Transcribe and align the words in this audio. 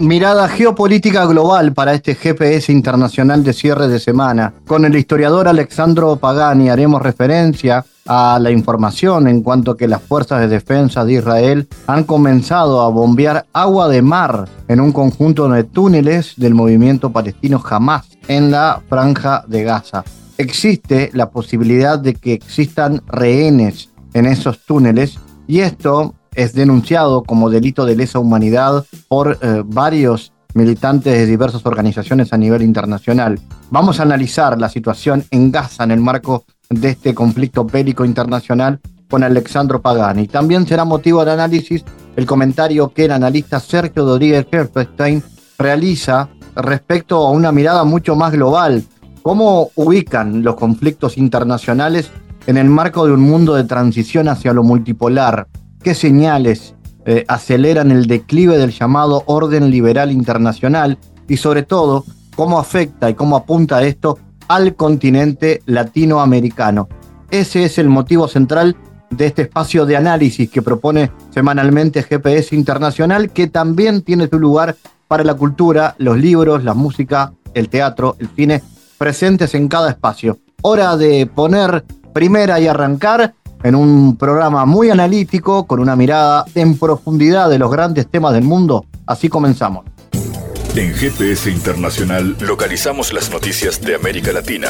Mirada 0.00 0.48
geopolítica 0.48 1.24
global 1.24 1.72
para 1.72 1.94
este 1.94 2.16
GPS 2.16 2.72
internacional 2.72 3.44
de 3.44 3.52
cierre 3.52 3.86
de 3.86 4.00
semana. 4.00 4.52
Con 4.66 4.84
el 4.84 4.96
historiador 4.96 5.46
Alexandro 5.46 6.16
Pagani 6.16 6.68
haremos 6.68 7.00
referencia 7.00 7.84
a 8.04 8.38
la 8.40 8.50
información 8.50 9.28
en 9.28 9.42
cuanto 9.42 9.70
a 9.70 9.76
que 9.76 9.86
las 9.86 10.02
fuerzas 10.02 10.40
de 10.40 10.48
defensa 10.48 11.04
de 11.04 11.14
Israel 11.14 11.68
han 11.86 12.02
comenzado 12.02 12.82
a 12.82 12.88
bombear 12.88 13.46
agua 13.52 13.88
de 13.88 14.02
mar 14.02 14.48
en 14.66 14.80
un 14.80 14.90
conjunto 14.90 15.48
de 15.48 15.62
túneles 15.62 16.34
del 16.36 16.54
movimiento 16.54 17.12
palestino 17.12 17.62
Hamas 17.64 18.08
en 18.26 18.50
la 18.50 18.82
franja 18.88 19.44
de 19.46 19.62
Gaza. 19.62 20.02
Existe 20.38 21.10
la 21.14 21.30
posibilidad 21.30 22.00
de 22.00 22.14
que 22.14 22.32
existan 22.32 23.00
rehenes 23.06 23.90
en 24.12 24.26
esos 24.26 24.64
túneles 24.66 25.20
y 25.46 25.60
esto 25.60 26.14
es 26.34 26.52
denunciado 26.52 27.22
como 27.22 27.50
delito 27.50 27.86
de 27.86 27.96
lesa 27.96 28.18
humanidad 28.18 28.84
por 29.08 29.38
eh, 29.40 29.62
varios 29.64 30.32
militantes 30.54 31.12
de 31.12 31.26
diversas 31.26 31.66
organizaciones 31.66 32.32
a 32.32 32.38
nivel 32.38 32.62
internacional. 32.62 33.40
Vamos 33.70 33.98
a 33.98 34.04
analizar 34.04 34.58
la 34.58 34.68
situación 34.68 35.24
en 35.30 35.50
Gaza 35.50 35.84
en 35.84 35.90
el 35.90 36.00
marco 36.00 36.44
de 36.70 36.90
este 36.90 37.14
conflicto 37.14 37.64
bélico 37.64 38.04
internacional 38.04 38.80
con 39.10 39.22
Alexandro 39.22 39.80
Pagani. 39.80 40.28
También 40.28 40.66
será 40.66 40.84
motivo 40.84 41.24
de 41.24 41.32
análisis 41.32 41.84
el 42.16 42.26
comentario 42.26 42.92
que 42.92 43.06
el 43.06 43.12
analista 43.12 43.60
Sergio 43.60 44.04
Rodríguez 44.04 44.46
Herfestein 44.50 45.22
realiza 45.58 46.28
respecto 46.56 47.26
a 47.26 47.30
una 47.30 47.52
mirada 47.52 47.84
mucho 47.84 48.14
más 48.16 48.32
global. 48.32 48.84
¿Cómo 49.22 49.70
ubican 49.74 50.42
los 50.42 50.54
conflictos 50.54 51.16
internacionales 51.16 52.10
en 52.46 52.58
el 52.58 52.68
marco 52.68 53.06
de 53.06 53.12
un 53.12 53.20
mundo 53.20 53.54
de 53.54 53.64
transición 53.64 54.28
hacia 54.28 54.52
lo 54.52 54.62
multipolar? 54.62 55.48
¿Qué 55.84 55.94
señales 55.94 56.74
eh, 57.04 57.26
aceleran 57.28 57.90
el 57.90 58.06
declive 58.06 58.56
del 58.56 58.70
llamado 58.70 59.22
orden 59.26 59.70
liberal 59.70 60.10
internacional? 60.10 60.96
Y 61.28 61.36
sobre 61.36 61.62
todo, 61.62 62.06
¿cómo 62.34 62.58
afecta 62.58 63.10
y 63.10 63.14
cómo 63.14 63.36
apunta 63.36 63.82
esto 63.82 64.18
al 64.48 64.76
continente 64.76 65.60
latinoamericano? 65.66 66.88
Ese 67.30 67.64
es 67.64 67.76
el 67.76 67.90
motivo 67.90 68.28
central 68.28 68.74
de 69.10 69.26
este 69.26 69.42
espacio 69.42 69.84
de 69.84 69.98
análisis 69.98 70.48
que 70.48 70.62
propone 70.62 71.12
semanalmente 71.28 72.02
GPS 72.02 72.56
Internacional, 72.56 73.30
que 73.30 73.48
también 73.48 74.00
tiene 74.00 74.26
su 74.26 74.38
lugar 74.38 74.76
para 75.06 75.22
la 75.22 75.34
cultura, 75.34 75.96
los 75.98 76.16
libros, 76.16 76.64
la 76.64 76.72
música, 76.72 77.34
el 77.52 77.68
teatro, 77.68 78.16
el 78.20 78.30
cine, 78.34 78.62
presentes 78.96 79.54
en 79.54 79.68
cada 79.68 79.90
espacio. 79.90 80.38
Hora 80.62 80.96
de 80.96 81.26
poner 81.26 81.84
primera 82.14 82.58
y 82.58 82.68
arrancar 82.68 83.34
en 83.64 83.74
un 83.74 84.16
programa 84.16 84.66
muy 84.66 84.90
analítico, 84.90 85.66
con 85.66 85.80
una 85.80 85.96
mirada 85.96 86.44
en 86.54 86.78
profundidad 86.78 87.48
de 87.48 87.58
los 87.58 87.70
grandes 87.70 88.06
temas 88.06 88.34
del 88.34 88.44
mundo. 88.44 88.84
Así 89.06 89.30
comenzamos. 89.30 89.86
En 90.76 90.92
GPS 90.92 91.50
Internacional 91.50 92.36
localizamos 92.40 93.12
las 93.14 93.30
noticias 93.30 93.80
de 93.80 93.94
América 93.94 94.32
Latina. 94.32 94.68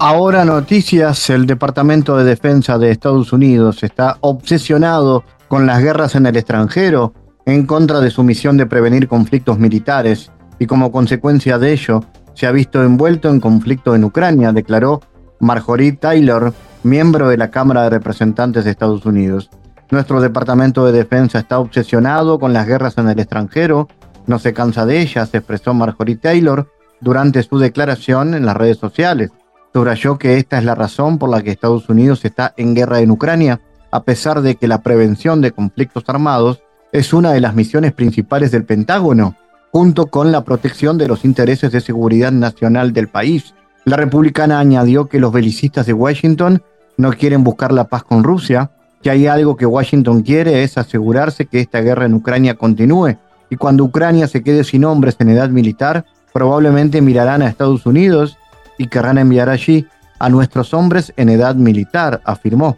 Ahora 0.00 0.44
noticias, 0.44 1.30
el 1.30 1.46
Departamento 1.46 2.16
de 2.18 2.24
Defensa 2.24 2.78
de 2.78 2.90
Estados 2.90 3.32
Unidos 3.32 3.82
está 3.82 4.18
obsesionado 4.20 5.24
con 5.48 5.66
las 5.66 5.82
guerras 5.82 6.14
en 6.14 6.26
el 6.26 6.36
extranjero 6.36 7.14
en 7.48 7.64
contra 7.64 8.00
de 8.00 8.10
su 8.10 8.22
misión 8.22 8.58
de 8.58 8.66
prevenir 8.66 9.08
conflictos 9.08 9.58
militares 9.58 10.30
y 10.58 10.66
como 10.66 10.92
consecuencia 10.92 11.58
de 11.58 11.72
ello 11.72 12.04
se 12.34 12.46
ha 12.46 12.52
visto 12.52 12.82
envuelto 12.82 13.30
en 13.30 13.40
conflicto 13.40 13.94
en 13.94 14.04
Ucrania, 14.04 14.52
declaró 14.52 15.00
Marjorie 15.40 15.92
Taylor, 15.92 16.52
miembro 16.82 17.30
de 17.30 17.38
la 17.38 17.50
Cámara 17.50 17.84
de 17.84 17.90
Representantes 17.90 18.64
de 18.64 18.70
Estados 18.70 19.06
Unidos. 19.06 19.48
Nuestro 19.90 20.20
Departamento 20.20 20.84
de 20.84 20.92
Defensa 20.92 21.38
está 21.38 21.58
obsesionado 21.58 22.38
con 22.38 22.52
las 22.52 22.66
guerras 22.66 22.98
en 22.98 23.08
el 23.08 23.18
extranjero, 23.18 23.88
no 24.26 24.38
se 24.38 24.52
cansa 24.52 24.84
de 24.84 25.00
ellas, 25.00 25.32
expresó 25.32 25.72
Marjorie 25.72 26.16
Taylor 26.16 26.70
durante 27.00 27.42
su 27.42 27.58
declaración 27.58 28.34
en 28.34 28.44
las 28.44 28.58
redes 28.58 28.76
sociales 28.76 29.30
subrayó 29.72 30.18
que 30.18 30.36
esta 30.36 30.58
es 30.58 30.64
la 30.64 30.74
razón 30.74 31.18
por 31.18 31.30
la 31.30 31.42
que 31.42 31.50
Estados 31.50 31.88
Unidos 31.88 32.24
está 32.24 32.52
en 32.56 32.74
guerra 32.74 33.00
en 33.00 33.10
Ucrania, 33.10 33.60
a 33.90 34.02
pesar 34.02 34.42
de 34.42 34.56
que 34.56 34.68
la 34.68 34.82
prevención 34.82 35.40
de 35.40 35.52
conflictos 35.52 36.04
armados 36.08 36.62
es 36.92 37.12
una 37.12 37.32
de 37.32 37.40
las 37.40 37.54
misiones 37.54 37.92
principales 37.92 38.50
del 38.50 38.64
Pentágono, 38.64 39.34
junto 39.70 40.06
con 40.06 40.32
la 40.32 40.44
protección 40.44 40.98
de 40.98 41.08
los 41.08 41.24
intereses 41.24 41.72
de 41.72 41.80
seguridad 41.80 42.32
nacional 42.32 42.92
del 42.92 43.08
país. 43.08 43.54
La 43.84 43.96
republicana 43.96 44.58
añadió 44.58 45.08
que 45.08 45.20
los 45.20 45.32
belicistas 45.32 45.86
de 45.86 45.92
Washington 45.92 46.62
no 46.96 47.12
quieren 47.12 47.44
buscar 47.44 47.72
la 47.72 47.84
paz 47.84 48.02
con 48.02 48.24
Rusia, 48.24 48.70
que 49.02 49.10
hay 49.10 49.26
algo 49.26 49.56
que 49.56 49.66
Washington 49.66 50.22
quiere 50.22 50.62
es 50.64 50.78
asegurarse 50.78 51.46
que 51.46 51.60
esta 51.60 51.80
guerra 51.80 52.06
en 52.06 52.14
Ucrania 52.14 52.54
continúe, 52.54 53.16
y 53.50 53.56
cuando 53.56 53.84
Ucrania 53.84 54.26
se 54.26 54.42
quede 54.42 54.64
sin 54.64 54.84
hombres 54.84 55.16
en 55.20 55.30
edad 55.30 55.48
militar, 55.50 56.04
probablemente 56.32 57.00
mirarán 57.00 57.42
a 57.42 57.48
Estados 57.48 57.86
Unidos 57.86 58.36
y 58.76 58.88
querrán 58.88 59.18
enviar 59.18 59.48
allí 59.48 59.86
a 60.18 60.28
nuestros 60.28 60.74
hombres 60.74 61.12
en 61.16 61.28
edad 61.28 61.54
militar, 61.54 62.20
afirmó. 62.24 62.76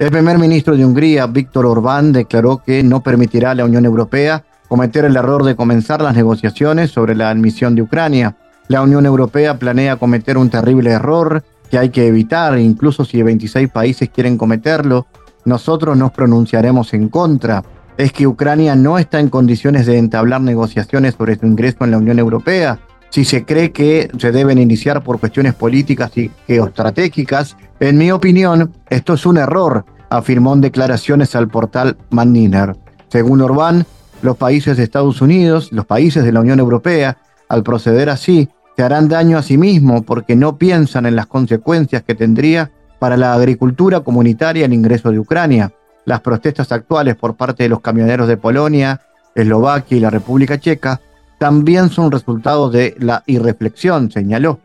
El 0.00 0.10
primer 0.10 0.38
ministro 0.38 0.78
de 0.78 0.86
Hungría, 0.86 1.26
Víctor 1.26 1.66
Orbán, 1.66 2.10
declaró 2.10 2.62
que 2.64 2.82
no 2.82 3.02
permitirá 3.02 3.50
a 3.50 3.54
la 3.54 3.66
Unión 3.66 3.84
Europea 3.84 4.42
cometer 4.66 5.04
el 5.04 5.14
error 5.14 5.44
de 5.44 5.56
comenzar 5.56 6.00
las 6.00 6.16
negociaciones 6.16 6.90
sobre 6.90 7.14
la 7.14 7.28
admisión 7.28 7.74
de 7.74 7.82
Ucrania. 7.82 8.34
La 8.68 8.80
Unión 8.80 9.04
Europea 9.04 9.58
planea 9.58 9.96
cometer 9.96 10.38
un 10.38 10.48
terrible 10.48 10.90
error 10.90 11.44
que 11.70 11.76
hay 11.76 11.90
que 11.90 12.06
evitar, 12.06 12.58
incluso 12.58 13.04
si 13.04 13.22
26 13.22 13.68
países 13.68 14.08
quieren 14.08 14.38
cometerlo. 14.38 15.06
Nosotros 15.44 15.98
nos 15.98 16.12
pronunciaremos 16.12 16.94
en 16.94 17.10
contra. 17.10 17.62
Es 17.98 18.10
que 18.14 18.26
Ucrania 18.26 18.76
no 18.76 18.98
está 18.98 19.20
en 19.20 19.28
condiciones 19.28 19.84
de 19.84 19.98
entablar 19.98 20.40
negociaciones 20.40 21.16
sobre 21.18 21.38
su 21.38 21.44
ingreso 21.44 21.84
en 21.84 21.90
la 21.90 21.98
Unión 21.98 22.18
Europea 22.18 22.80
si 23.10 23.24
se 23.24 23.44
cree 23.44 23.72
que 23.72 24.08
se 24.18 24.32
deben 24.32 24.58
iniciar 24.58 25.02
por 25.02 25.18
cuestiones 25.18 25.54
políticas 25.54 26.16
y 26.16 26.30
geoestratégicas. 26.46 27.56
En 27.80 27.98
mi 27.98 28.10
opinión, 28.10 28.72
esto 28.88 29.14
es 29.14 29.26
un 29.26 29.36
error, 29.36 29.84
afirmó 30.08 30.54
en 30.54 30.60
declaraciones 30.60 31.34
al 31.34 31.48
portal 31.48 31.96
Manniner. 32.10 32.76
Según 33.08 33.42
Orbán, 33.42 33.84
los 34.22 34.36
países 34.36 34.76
de 34.76 34.84
Estados 34.84 35.20
Unidos, 35.20 35.72
los 35.72 35.86
países 35.86 36.24
de 36.24 36.32
la 36.32 36.40
Unión 36.40 36.60
Europea, 36.60 37.18
al 37.48 37.62
proceder 37.62 38.08
así, 38.08 38.48
se 38.76 38.84
harán 38.84 39.08
daño 39.08 39.36
a 39.36 39.42
sí 39.42 39.58
mismos 39.58 40.04
porque 40.04 40.36
no 40.36 40.56
piensan 40.56 41.04
en 41.06 41.16
las 41.16 41.26
consecuencias 41.26 42.02
que 42.02 42.14
tendría 42.14 42.70
para 42.98 43.16
la 43.16 43.34
agricultura 43.34 44.00
comunitaria 44.00 44.66
el 44.66 44.72
ingreso 44.72 45.10
de 45.10 45.18
Ucrania. 45.18 45.72
Las 46.04 46.20
protestas 46.20 46.70
actuales 46.70 47.16
por 47.16 47.34
parte 47.34 47.64
de 47.64 47.68
los 47.68 47.80
camioneros 47.80 48.28
de 48.28 48.36
Polonia, 48.36 49.00
Eslovaquia 49.34 49.96
y 49.96 50.00
la 50.00 50.10
República 50.10 50.58
Checa 50.58 51.00
también 51.40 51.88
son 51.88 52.12
resultados 52.12 52.70
de 52.70 52.94
la 52.98 53.22
irreflexión, 53.24 54.10
señaló. 54.10 54.60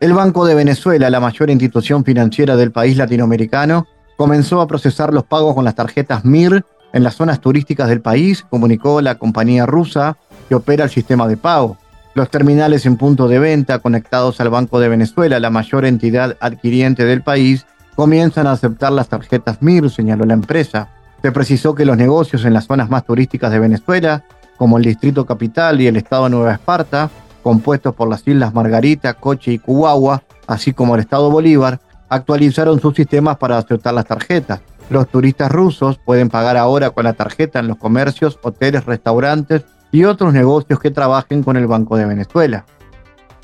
El 0.00 0.14
Banco 0.14 0.46
de 0.46 0.54
Venezuela, 0.54 1.10
la 1.10 1.20
mayor 1.20 1.50
institución 1.50 2.02
financiera 2.02 2.56
del 2.56 2.72
país 2.72 2.96
latinoamericano, 2.96 3.86
comenzó 4.16 4.62
a 4.62 4.66
procesar 4.66 5.12
los 5.12 5.24
pagos 5.24 5.54
con 5.54 5.66
las 5.66 5.74
tarjetas 5.74 6.24
MIR 6.24 6.64
en 6.94 7.04
las 7.04 7.14
zonas 7.14 7.42
turísticas 7.42 7.90
del 7.90 8.00
país, 8.00 8.42
comunicó 8.48 9.02
la 9.02 9.16
compañía 9.16 9.66
rusa 9.66 10.16
que 10.48 10.54
opera 10.54 10.84
el 10.84 10.90
sistema 10.90 11.28
de 11.28 11.36
pago. 11.36 11.76
Los 12.14 12.30
terminales 12.30 12.86
en 12.86 12.96
punto 12.96 13.28
de 13.28 13.38
venta 13.38 13.80
conectados 13.80 14.40
al 14.40 14.48
Banco 14.48 14.80
de 14.80 14.88
Venezuela, 14.88 15.38
la 15.38 15.50
mayor 15.50 15.84
entidad 15.84 16.38
adquiriente 16.40 17.04
del 17.04 17.20
país, 17.20 17.66
comienzan 17.96 18.46
a 18.46 18.52
aceptar 18.52 18.92
las 18.92 19.10
tarjetas 19.10 19.60
MIR, 19.60 19.90
señaló 19.90 20.24
la 20.24 20.32
empresa. 20.32 20.88
Se 21.20 21.32
precisó 21.32 21.74
que 21.74 21.84
los 21.84 21.98
negocios 21.98 22.46
en 22.46 22.54
las 22.54 22.64
zonas 22.64 22.88
más 22.88 23.04
turísticas 23.04 23.52
de 23.52 23.58
Venezuela 23.58 24.24
como 24.58 24.76
el 24.76 24.84
Distrito 24.84 25.24
Capital 25.24 25.80
y 25.80 25.86
el 25.86 25.96
Estado 25.96 26.24
de 26.24 26.30
Nueva 26.30 26.52
Esparta, 26.52 27.08
compuestos 27.42 27.94
por 27.94 28.08
las 28.08 28.26
islas 28.26 28.52
Margarita, 28.52 29.14
Coche 29.14 29.52
y 29.52 29.58
Cuauhua, 29.58 30.22
así 30.46 30.74
como 30.74 30.96
el 30.96 31.00
Estado 31.00 31.30
Bolívar, 31.30 31.80
actualizaron 32.08 32.80
sus 32.80 32.94
sistemas 32.94 33.38
para 33.38 33.56
aceptar 33.56 33.94
las 33.94 34.06
tarjetas. 34.06 34.60
Los 34.90 35.08
turistas 35.08 35.50
rusos 35.50 35.98
pueden 36.04 36.28
pagar 36.28 36.56
ahora 36.56 36.90
con 36.90 37.04
la 37.04 37.12
tarjeta 37.12 37.60
en 37.60 37.68
los 37.68 37.76
comercios, 37.76 38.38
hoteles, 38.42 38.84
restaurantes 38.84 39.64
y 39.92 40.04
otros 40.04 40.32
negocios 40.32 40.80
que 40.80 40.90
trabajen 40.90 41.42
con 41.42 41.56
el 41.56 41.66
Banco 41.66 41.96
de 41.96 42.06
Venezuela. 42.06 42.64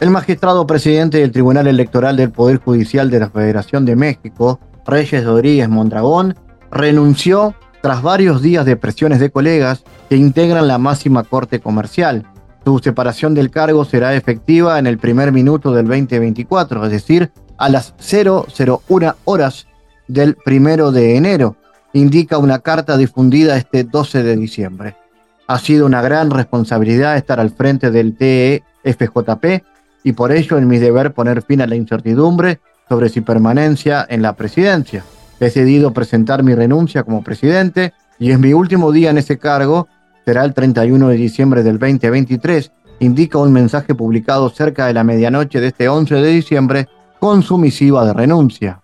El 0.01 0.11
magistrado 0.11 0.67
presidente 0.67 1.19
del 1.19 1.31
Tribunal 1.31 1.67
Electoral 1.67 2.17
del 2.17 2.33
Poder 2.33 2.59
Judicial 2.59 3.11
de 3.11 3.21
la 3.21 3.31
Federación 3.31 3.85
de 3.85 3.95
México, 3.95 4.59
Reyes 4.87 5.25
Rodríguez 5.25 5.69
Mondragón, 5.69 6.35
renunció 6.71 7.55
tras 7.85 8.01
varios 8.01 8.41
días 8.41 8.65
de 8.65 8.77
presiones 8.77 9.21
de 9.21 9.29
colegas 9.29 9.85
que 10.09 10.17
integran 10.17 10.67
la 10.67 10.79
máxima 10.79 11.23
corte 11.23 11.61
comercial. 11.61 12.25
Su 12.65 12.79
separación 12.79 13.35
del 13.35 13.51
cargo 13.51 13.85
será 13.85 14.15
efectiva 14.15 14.79
en 14.79 14.87
el 14.87 14.97
primer 14.97 15.33
minuto 15.33 15.71
del 15.71 15.87
2024, 15.87 16.87
es 16.87 16.91
decir, 16.91 17.31
a 17.59 17.69
las 17.69 17.93
001 17.99 19.17
horas 19.27 19.67
del 20.09 20.35
primero 20.35 20.93
de 20.93 21.19
enero, 21.19 21.57
indica 21.93 22.39
una 22.39 22.61
carta 22.61 22.97
difundida 22.97 23.59
este 23.59 23.85
12 23.85 24.23
de 24.23 24.37
diciembre. 24.37 24.97
Ha 25.47 25.59
sido 25.59 25.85
una 25.85 26.01
gran 26.01 26.31
responsabilidad 26.31 27.19
estar 27.19 27.39
al 27.39 27.51
frente 27.51 27.91
del 27.91 28.17
TEFJP 28.17 29.63
y 30.05 30.13
por 30.13 30.33
ello 30.33 30.57
es 30.57 30.65
mi 30.65 30.79
deber 30.79 31.13
poner 31.13 31.43
fin 31.43 31.61
a 31.61 31.67
la 31.67 31.77
incertidumbre 31.77 32.61
sobre 32.89 33.11
su 33.11 33.23
permanencia 33.23 34.07
en 34.09 34.23
la 34.23 34.33
presidencia. 34.33 35.05
He 35.41 35.47
decidido 35.47 35.93
presentar 35.93 36.43
mi 36.43 36.55
renuncia 36.55 37.03
como 37.03 37.23
presidente 37.23 37.93
y 38.19 38.31
es 38.31 38.39
mi 38.39 38.53
último 38.53 38.93
día 38.93 39.11
en 39.11 39.19
ese 39.19 39.39
cargo, 39.39 39.89
será 40.25 40.45
el 40.45 40.55
31 40.55 41.09
de 41.09 41.17
diciembre 41.17 41.63
del 41.63 41.79
2023, 41.79 42.71
indica 43.01 43.39
un 43.39 43.53
mensaje 43.53 43.95
publicado 43.95 44.49
cerca 44.51 44.87
de 44.87 44.95
la 44.95 45.05
medianoche 45.05 45.61
de 45.61 45.69
este 45.69 45.89
11 45.89 46.15
de 46.15 46.29
diciembre 46.29 46.89
con 47.19 47.43
su 47.43 47.59
misiva 47.59 48.05
de 48.07 48.13
renuncia. 48.13 48.81